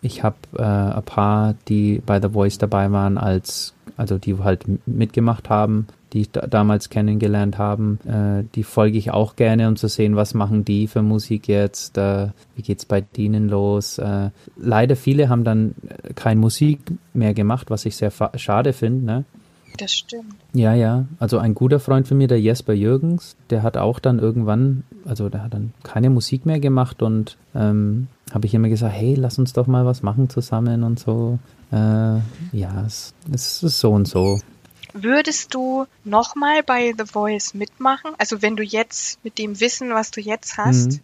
Ich 0.00 0.22
habe 0.22 0.36
äh, 0.56 0.62
ein 0.62 1.02
paar, 1.02 1.56
die 1.68 2.00
bei 2.04 2.20
The 2.20 2.30
Voice 2.30 2.56
dabei 2.56 2.90
waren, 2.90 3.18
als 3.18 3.74
also 3.98 4.16
die 4.16 4.38
halt 4.38 4.64
mitgemacht 4.86 5.50
haben 5.50 5.88
die 6.12 6.22
ich 6.22 6.30
da 6.30 6.46
damals 6.46 6.90
kennengelernt 6.90 7.58
haben, 7.58 7.98
äh, 8.06 8.44
die 8.54 8.62
folge 8.62 8.98
ich 8.98 9.10
auch 9.10 9.36
gerne, 9.36 9.68
um 9.68 9.76
zu 9.76 9.88
sehen, 9.88 10.16
was 10.16 10.34
machen 10.34 10.64
die 10.64 10.86
für 10.86 11.02
Musik 11.02 11.48
jetzt, 11.48 11.98
äh, 11.98 12.28
wie 12.56 12.62
geht's 12.62 12.84
bei 12.84 13.00
denen 13.00 13.48
los. 13.48 13.98
Äh, 13.98 14.30
leider 14.56 14.96
viele 14.96 15.28
haben 15.28 15.44
dann 15.44 15.74
kein 16.14 16.38
Musik 16.38 16.80
mehr 17.12 17.34
gemacht, 17.34 17.70
was 17.70 17.84
ich 17.84 17.96
sehr 17.96 18.12
schade 18.36 18.72
finde. 18.72 19.04
Ne? 19.04 19.24
Das 19.76 19.92
stimmt. 19.92 20.34
Ja, 20.54 20.74
ja. 20.74 21.04
Also 21.18 21.38
ein 21.38 21.54
guter 21.54 21.78
Freund 21.78 22.08
von 22.08 22.18
mir, 22.18 22.26
der 22.26 22.40
Jesper 22.40 22.72
Jürgens, 22.72 23.36
der 23.50 23.62
hat 23.62 23.76
auch 23.76 23.98
dann 23.98 24.18
irgendwann, 24.18 24.82
also 25.04 25.28
der 25.28 25.44
hat 25.44 25.54
dann 25.54 25.72
keine 25.82 26.10
Musik 26.10 26.46
mehr 26.46 26.58
gemacht 26.58 27.02
und 27.02 27.36
ähm, 27.54 28.08
habe 28.32 28.46
ich 28.46 28.54
immer 28.54 28.68
gesagt, 28.68 28.94
hey, 28.94 29.14
lass 29.14 29.38
uns 29.38 29.52
doch 29.52 29.66
mal 29.66 29.86
was 29.86 30.02
machen 30.02 30.30
zusammen 30.30 30.82
und 30.82 30.98
so. 30.98 31.38
Äh, 31.70 31.76
ja, 31.76 32.84
es, 32.86 33.14
es 33.32 33.62
ist 33.62 33.78
so 33.78 33.92
und 33.92 34.08
so. 34.08 34.38
Würdest 35.02 35.54
du 35.54 35.86
nochmal 36.04 36.62
bei 36.62 36.94
The 36.96 37.04
Voice 37.04 37.54
mitmachen? 37.54 38.12
Also 38.18 38.42
wenn 38.42 38.56
du 38.56 38.62
jetzt 38.62 39.22
mit 39.24 39.38
dem 39.38 39.60
Wissen, 39.60 39.90
was 39.90 40.10
du 40.10 40.20
jetzt 40.20 40.56
hast? 40.58 40.92
Mhm. 40.92 41.00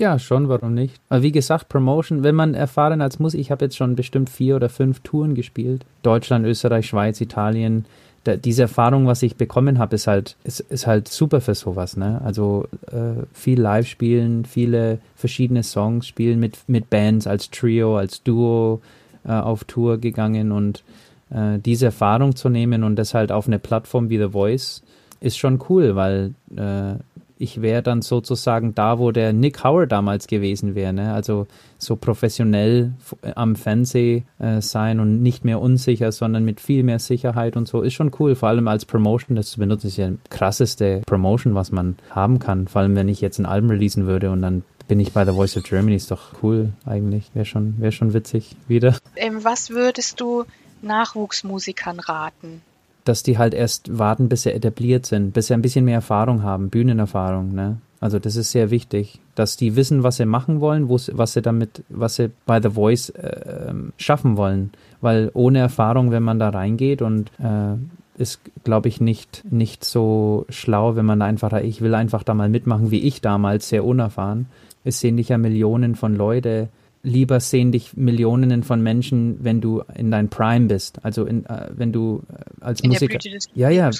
Ja, 0.00 0.18
schon, 0.18 0.48
warum 0.48 0.72
nicht? 0.72 0.98
Aber 1.10 1.22
wie 1.22 1.32
gesagt, 1.32 1.68
Promotion, 1.68 2.22
wenn 2.22 2.34
man 2.34 2.54
erfahren 2.54 3.02
als 3.02 3.18
Musik, 3.18 3.38
ich 3.38 3.50
habe 3.50 3.66
jetzt 3.66 3.76
schon 3.76 3.96
bestimmt 3.96 4.30
vier 4.30 4.56
oder 4.56 4.70
fünf 4.70 5.00
Touren 5.00 5.34
gespielt. 5.34 5.84
Deutschland, 6.02 6.46
Österreich, 6.46 6.86
Schweiz, 6.86 7.20
Italien. 7.20 7.84
Da, 8.24 8.36
diese 8.36 8.62
Erfahrung, 8.62 9.06
was 9.06 9.22
ich 9.22 9.36
bekommen 9.36 9.78
habe, 9.78 9.96
ist 9.96 10.06
halt, 10.06 10.36
ist, 10.44 10.60
ist 10.60 10.86
halt 10.86 11.08
super 11.08 11.42
für 11.42 11.54
sowas, 11.54 11.98
ne? 11.98 12.20
Also 12.24 12.66
äh, 12.90 13.24
viel 13.34 13.60
live 13.60 13.86
spielen, 13.86 14.46
viele 14.46 15.00
verschiedene 15.16 15.62
Songs 15.62 16.06
spielen 16.06 16.40
mit, 16.40 16.58
mit 16.66 16.88
Bands 16.88 17.26
als 17.26 17.50
Trio, 17.50 17.98
als 17.98 18.22
Duo 18.22 18.80
äh, 19.24 19.32
auf 19.32 19.64
Tour 19.64 19.98
gegangen 19.98 20.52
und 20.52 20.82
äh, 21.30 21.58
diese 21.58 21.86
Erfahrung 21.86 22.36
zu 22.36 22.48
nehmen 22.48 22.84
und 22.84 22.96
das 22.96 23.14
halt 23.14 23.32
auf 23.32 23.46
eine 23.46 23.58
Plattform 23.58 24.10
wie 24.10 24.18
The 24.18 24.30
Voice 24.30 24.82
ist 25.20 25.38
schon 25.38 25.60
cool, 25.68 25.96
weil 25.96 26.34
äh, 26.56 26.94
ich 27.40 27.62
wäre 27.62 27.82
dann 27.82 28.02
sozusagen 28.02 28.74
da, 28.74 28.98
wo 28.98 29.12
der 29.12 29.32
Nick 29.32 29.64
Howard 29.64 29.90
damals 29.90 30.26
gewesen 30.26 30.74
wäre. 30.74 30.92
Ne? 30.92 31.14
Also 31.14 31.46
so 31.78 31.96
professionell 31.96 32.92
am 33.34 33.56
Fernseh 33.56 34.24
äh, 34.38 34.60
sein 34.60 35.00
und 35.00 35.22
nicht 35.22 35.42
mehr 35.42 35.58
unsicher, 35.58 36.12
sondern 36.12 36.44
mit 36.44 36.60
viel 36.60 36.82
mehr 36.82 36.98
Sicherheit 36.98 37.56
und 37.56 37.66
so 37.66 37.80
ist 37.80 37.94
schon 37.94 38.10
cool. 38.18 38.34
Vor 38.34 38.50
allem 38.50 38.68
als 38.68 38.84
Promotion, 38.84 39.36
das 39.36 39.50
zu 39.52 39.58
benutzen, 39.58 39.86
ist 39.86 39.96
ja 39.96 40.10
krasseste 40.28 41.00
Promotion, 41.06 41.54
was 41.54 41.72
man 41.72 41.96
haben 42.10 42.40
kann. 42.40 42.68
Vor 42.68 42.82
allem, 42.82 42.94
wenn 42.94 43.08
ich 43.08 43.22
jetzt 43.22 43.38
ein 43.38 43.46
Album 43.46 43.70
releasen 43.70 44.06
würde 44.06 44.30
und 44.30 44.42
dann 44.42 44.62
bin 44.86 45.00
ich 45.00 45.12
bei 45.12 45.24
The 45.24 45.32
Voice 45.32 45.56
of 45.56 45.62
Germany, 45.62 45.96
ist 45.96 46.10
doch 46.10 46.42
cool 46.42 46.74
eigentlich. 46.84 47.30
Wäre 47.32 47.46
schon, 47.46 47.76
wär 47.78 47.90
schon 47.90 48.12
witzig 48.12 48.54
wieder. 48.68 48.98
Ähm, 49.16 49.44
was 49.44 49.70
würdest 49.70 50.20
du 50.20 50.44
Nachwuchsmusikern 50.82 52.00
raten? 52.00 52.62
Dass 53.04 53.22
die 53.22 53.38
halt 53.38 53.54
erst 53.54 53.98
warten, 53.98 54.28
bis 54.28 54.42
sie 54.42 54.52
etabliert 54.52 55.06
sind, 55.06 55.32
bis 55.32 55.46
sie 55.46 55.54
ein 55.54 55.62
bisschen 55.62 55.84
mehr 55.84 55.96
Erfahrung 55.96 56.42
haben, 56.42 56.70
Bühnenerfahrung, 56.70 57.54
ne? 57.54 57.78
Also 58.00 58.18
das 58.18 58.34
ist 58.34 58.50
sehr 58.50 58.70
wichtig, 58.70 59.20
dass 59.34 59.58
die 59.58 59.76
wissen, 59.76 60.02
was 60.02 60.16
sie 60.16 60.24
machen 60.24 60.60
wollen, 60.60 60.88
was 60.88 61.34
sie 61.34 61.42
damit, 61.42 61.84
was 61.90 62.16
sie 62.16 62.30
bei 62.46 62.60
The 62.60 62.70
Voice 62.70 63.10
äh, 63.10 63.74
schaffen 63.98 64.38
wollen. 64.38 64.70
Weil 65.02 65.30
ohne 65.34 65.58
Erfahrung, 65.58 66.10
wenn 66.10 66.22
man 66.22 66.38
da 66.38 66.48
reingeht 66.48 67.02
und 67.02 67.30
äh, 67.38 67.76
ist, 68.20 68.40
glaube 68.64 68.88
ich, 68.88 69.02
nicht, 69.02 69.44
nicht 69.50 69.84
so 69.84 70.46
schlau, 70.48 70.96
wenn 70.96 71.06
man 71.06 71.20
einfach, 71.20 71.52
ich 71.60 71.82
will 71.82 71.94
einfach 71.94 72.22
da 72.22 72.32
mal 72.32 72.48
mitmachen, 72.48 72.90
wie 72.90 73.00
ich 73.00 73.20
damals, 73.20 73.68
sehr 73.68 73.84
unerfahren. 73.84 74.46
Es 74.82 75.00
sehen 75.00 75.18
dich 75.18 75.28
ja 75.28 75.38
Millionen 75.38 75.94
von 75.94 76.16
Leute. 76.16 76.68
Lieber 77.02 77.40
sehen 77.40 77.72
dich 77.72 77.96
Millionen 77.96 78.62
von 78.62 78.82
Menschen, 78.82 79.38
wenn 79.42 79.62
du 79.62 79.82
in 79.96 80.10
dein 80.10 80.28
Prime 80.28 80.66
bist. 80.66 81.02
Also 81.02 81.24
in, 81.24 81.46
äh, 81.46 81.68
wenn 81.74 81.92
du 81.92 82.22
äh, 82.30 82.64
als 82.64 82.80
In 82.82 82.90
Musiker. 82.90 83.18
ja, 83.54 83.70
ja. 83.70 83.90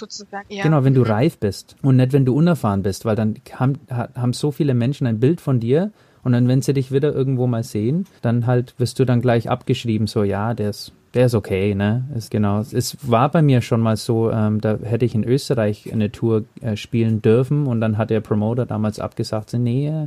Ja. 0.50 0.62
Genau, 0.64 0.84
wenn 0.84 0.92
du 0.92 1.00
Mhm. 1.00 1.06
reif 1.06 1.38
bist 1.38 1.76
und 1.82 1.96
nicht, 1.96 2.12
wenn 2.12 2.26
du 2.26 2.34
unerfahren 2.36 2.82
bist, 2.82 3.06
weil 3.06 3.16
dann 3.16 3.36
haben, 3.54 3.74
ha- 3.90 4.10
haben 4.14 4.34
so 4.34 4.50
viele 4.50 4.74
Menschen 4.74 5.06
ein 5.06 5.18
Bild 5.18 5.40
von 5.40 5.60
dir 5.60 5.92
und 6.22 6.32
dann, 6.32 6.46
wenn 6.46 6.60
sie 6.60 6.74
dich 6.74 6.92
wieder 6.92 7.14
irgendwo 7.14 7.46
mal 7.46 7.62
sehen, 7.62 8.04
dann 8.20 8.46
halt 8.46 8.74
wirst 8.78 8.98
du 8.98 9.06
dann 9.06 9.22
gleich 9.22 9.48
abgeschrieben, 9.48 10.06
so, 10.06 10.22
ja, 10.22 10.52
der 10.52 10.68
ist, 10.68 10.92
der 11.14 11.24
ist 11.26 11.34
okay, 11.34 11.74
ne? 11.74 12.04
Ist 12.14 12.30
genau. 12.30 12.60
Es 12.60 12.98
war 13.02 13.30
bei 13.30 13.40
mir 13.40 13.62
schon 13.62 13.80
mal 13.80 13.96
so, 13.96 14.30
ähm, 14.30 14.60
da 14.60 14.76
hätte 14.82 15.06
ich 15.06 15.14
in 15.14 15.24
Österreich 15.24 15.90
eine 15.90 16.12
Tour 16.12 16.44
äh, 16.60 16.76
spielen 16.76 17.22
dürfen 17.22 17.66
und 17.66 17.80
dann 17.80 17.96
hat 17.96 18.10
der 18.10 18.20
Promoter 18.20 18.66
damals 18.66 19.00
abgesagt, 19.00 19.48
so, 19.48 19.56
nee, 19.56 19.88
äh, 19.88 20.06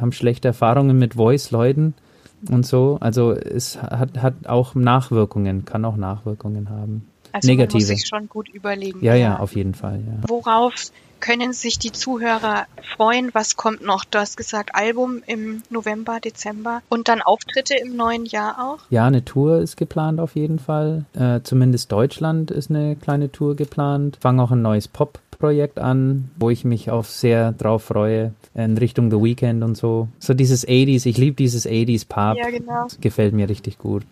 haben 0.00 0.12
schlechte 0.12 0.48
Erfahrungen 0.48 0.98
mit 0.98 1.12
Voice-Leuten 1.14 1.92
und 2.50 2.66
so. 2.66 2.98
Also 3.00 3.32
es 3.32 3.80
hat, 3.80 4.18
hat 4.18 4.46
auch 4.46 4.74
Nachwirkungen, 4.74 5.64
kann 5.64 5.84
auch 5.84 5.96
Nachwirkungen 5.96 6.70
haben. 6.70 7.08
Also 7.32 7.48
man 7.48 7.56
Negative. 7.56 7.78
muss 7.78 7.86
sich 7.86 8.06
schon 8.06 8.28
gut 8.28 8.48
überlegen. 8.48 9.02
Ja, 9.02 9.14
ja, 9.14 9.38
auf 9.38 9.54
jeden 9.54 9.74
Fall, 9.74 10.00
ja. 10.06 10.28
Worauf 10.28 10.74
können 11.22 11.54
sich 11.54 11.78
die 11.78 11.92
Zuhörer 11.92 12.66
freuen? 12.96 13.30
Was 13.32 13.56
kommt 13.56 13.80
noch? 13.80 14.04
Du 14.04 14.18
hast 14.18 14.36
gesagt, 14.36 14.74
Album 14.74 15.22
im 15.26 15.62
November, 15.70 16.20
Dezember 16.20 16.82
und 16.90 17.08
dann 17.08 17.22
Auftritte 17.22 17.74
im 17.76 17.96
neuen 17.96 18.26
Jahr 18.26 18.58
auch? 18.58 18.80
Ja, 18.90 19.06
eine 19.06 19.24
Tour 19.24 19.60
ist 19.60 19.76
geplant 19.76 20.20
auf 20.20 20.34
jeden 20.34 20.58
Fall. 20.58 21.04
Äh, 21.14 21.40
zumindest 21.44 21.90
Deutschland 21.92 22.50
ist 22.50 22.70
eine 22.70 22.96
kleine 22.96 23.30
Tour 23.30 23.54
geplant. 23.56 24.18
Fange 24.20 24.42
auch 24.42 24.50
ein 24.50 24.62
neues 24.62 24.88
Pop-Projekt 24.88 25.78
an, 25.78 26.28
wo 26.36 26.50
ich 26.50 26.64
mich 26.64 26.90
auf 26.90 27.08
sehr 27.08 27.52
drauf 27.52 27.84
freue, 27.84 28.34
in 28.54 28.76
Richtung 28.76 29.10
The 29.10 29.22
Weekend 29.22 29.62
und 29.62 29.76
so. 29.76 30.08
So 30.18 30.34
dieses 30.34 30.66
80s, 30.66 31.06
ich 31.06 31.18
liebe 31.18 31.36
dieses 31.36 31.66
80s 31.66 32.06
Pop. 32.08 32.36
Ja, 32.36 32.50
genau. 32.50 32.84
Das 32.84 33.00
gefällt 33.00 33.32
mir 33.32 33.48
richtig 33.48 33.78
gut. 33.78 34.02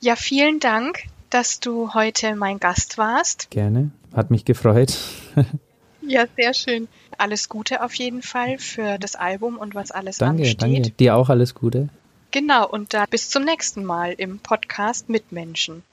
Ja, 0.00 0.14
vielen 0.14 0.60
Dank, 0.60 1.00
dass 1.30 1.58
du 1.58 1.94
heute 1.94 2.36
mein 2.36 2.60
Gast 2.60 2.96
warst. 2.96 3.50
Gerne. 3.50 3.90
Hat 4.14 4.30
mich 4.30 4.44
gefreut. 4.44 4.96
Ja, 6.10 6.24
sehr 6.36 6.54
schön. 6.54 6.88
Alles 7.18 7.48
Gute 7.48 7.84
auf 7.84 7.94
jeden 7.94 8.22
Fall 8.22 8.58
für 8.58 8.98
das 8.98 9.14
Album 9.14 9.58
und 9.58 9.76
was 9.76 9.92
alles 9.92 10.18
danke, 10.18 10.42
ansteht. 10.42 10.60
danke. 10.60 10.90
Dir 10.90 11.14
auch 11.14 11.28
alles 11.28 11.54
Gute. 11.54 11.88
Genau, 12.32 12.68
und 12.68 12.94
dann 12.94 13.06
bis 13.08 13.30
zum 13.30 13.44
nächsten 13.44 13.84
Mal 13.84 14.14
im 14.14 14.40
Podcast 14.40 15.08
Mitmenschen. 15.08 15.84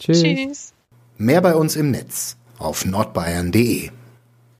Tschüss. 0.00 0.22
Tschüss. 0.22 0.72
Mehr 1.18 1.40
bei 1.40 1.54
uns 1.54 1.76
im 1.76 1.92
Netz 1.92 2.36
auf 2.58 2.84
nordbayern.de. 2.84 3.90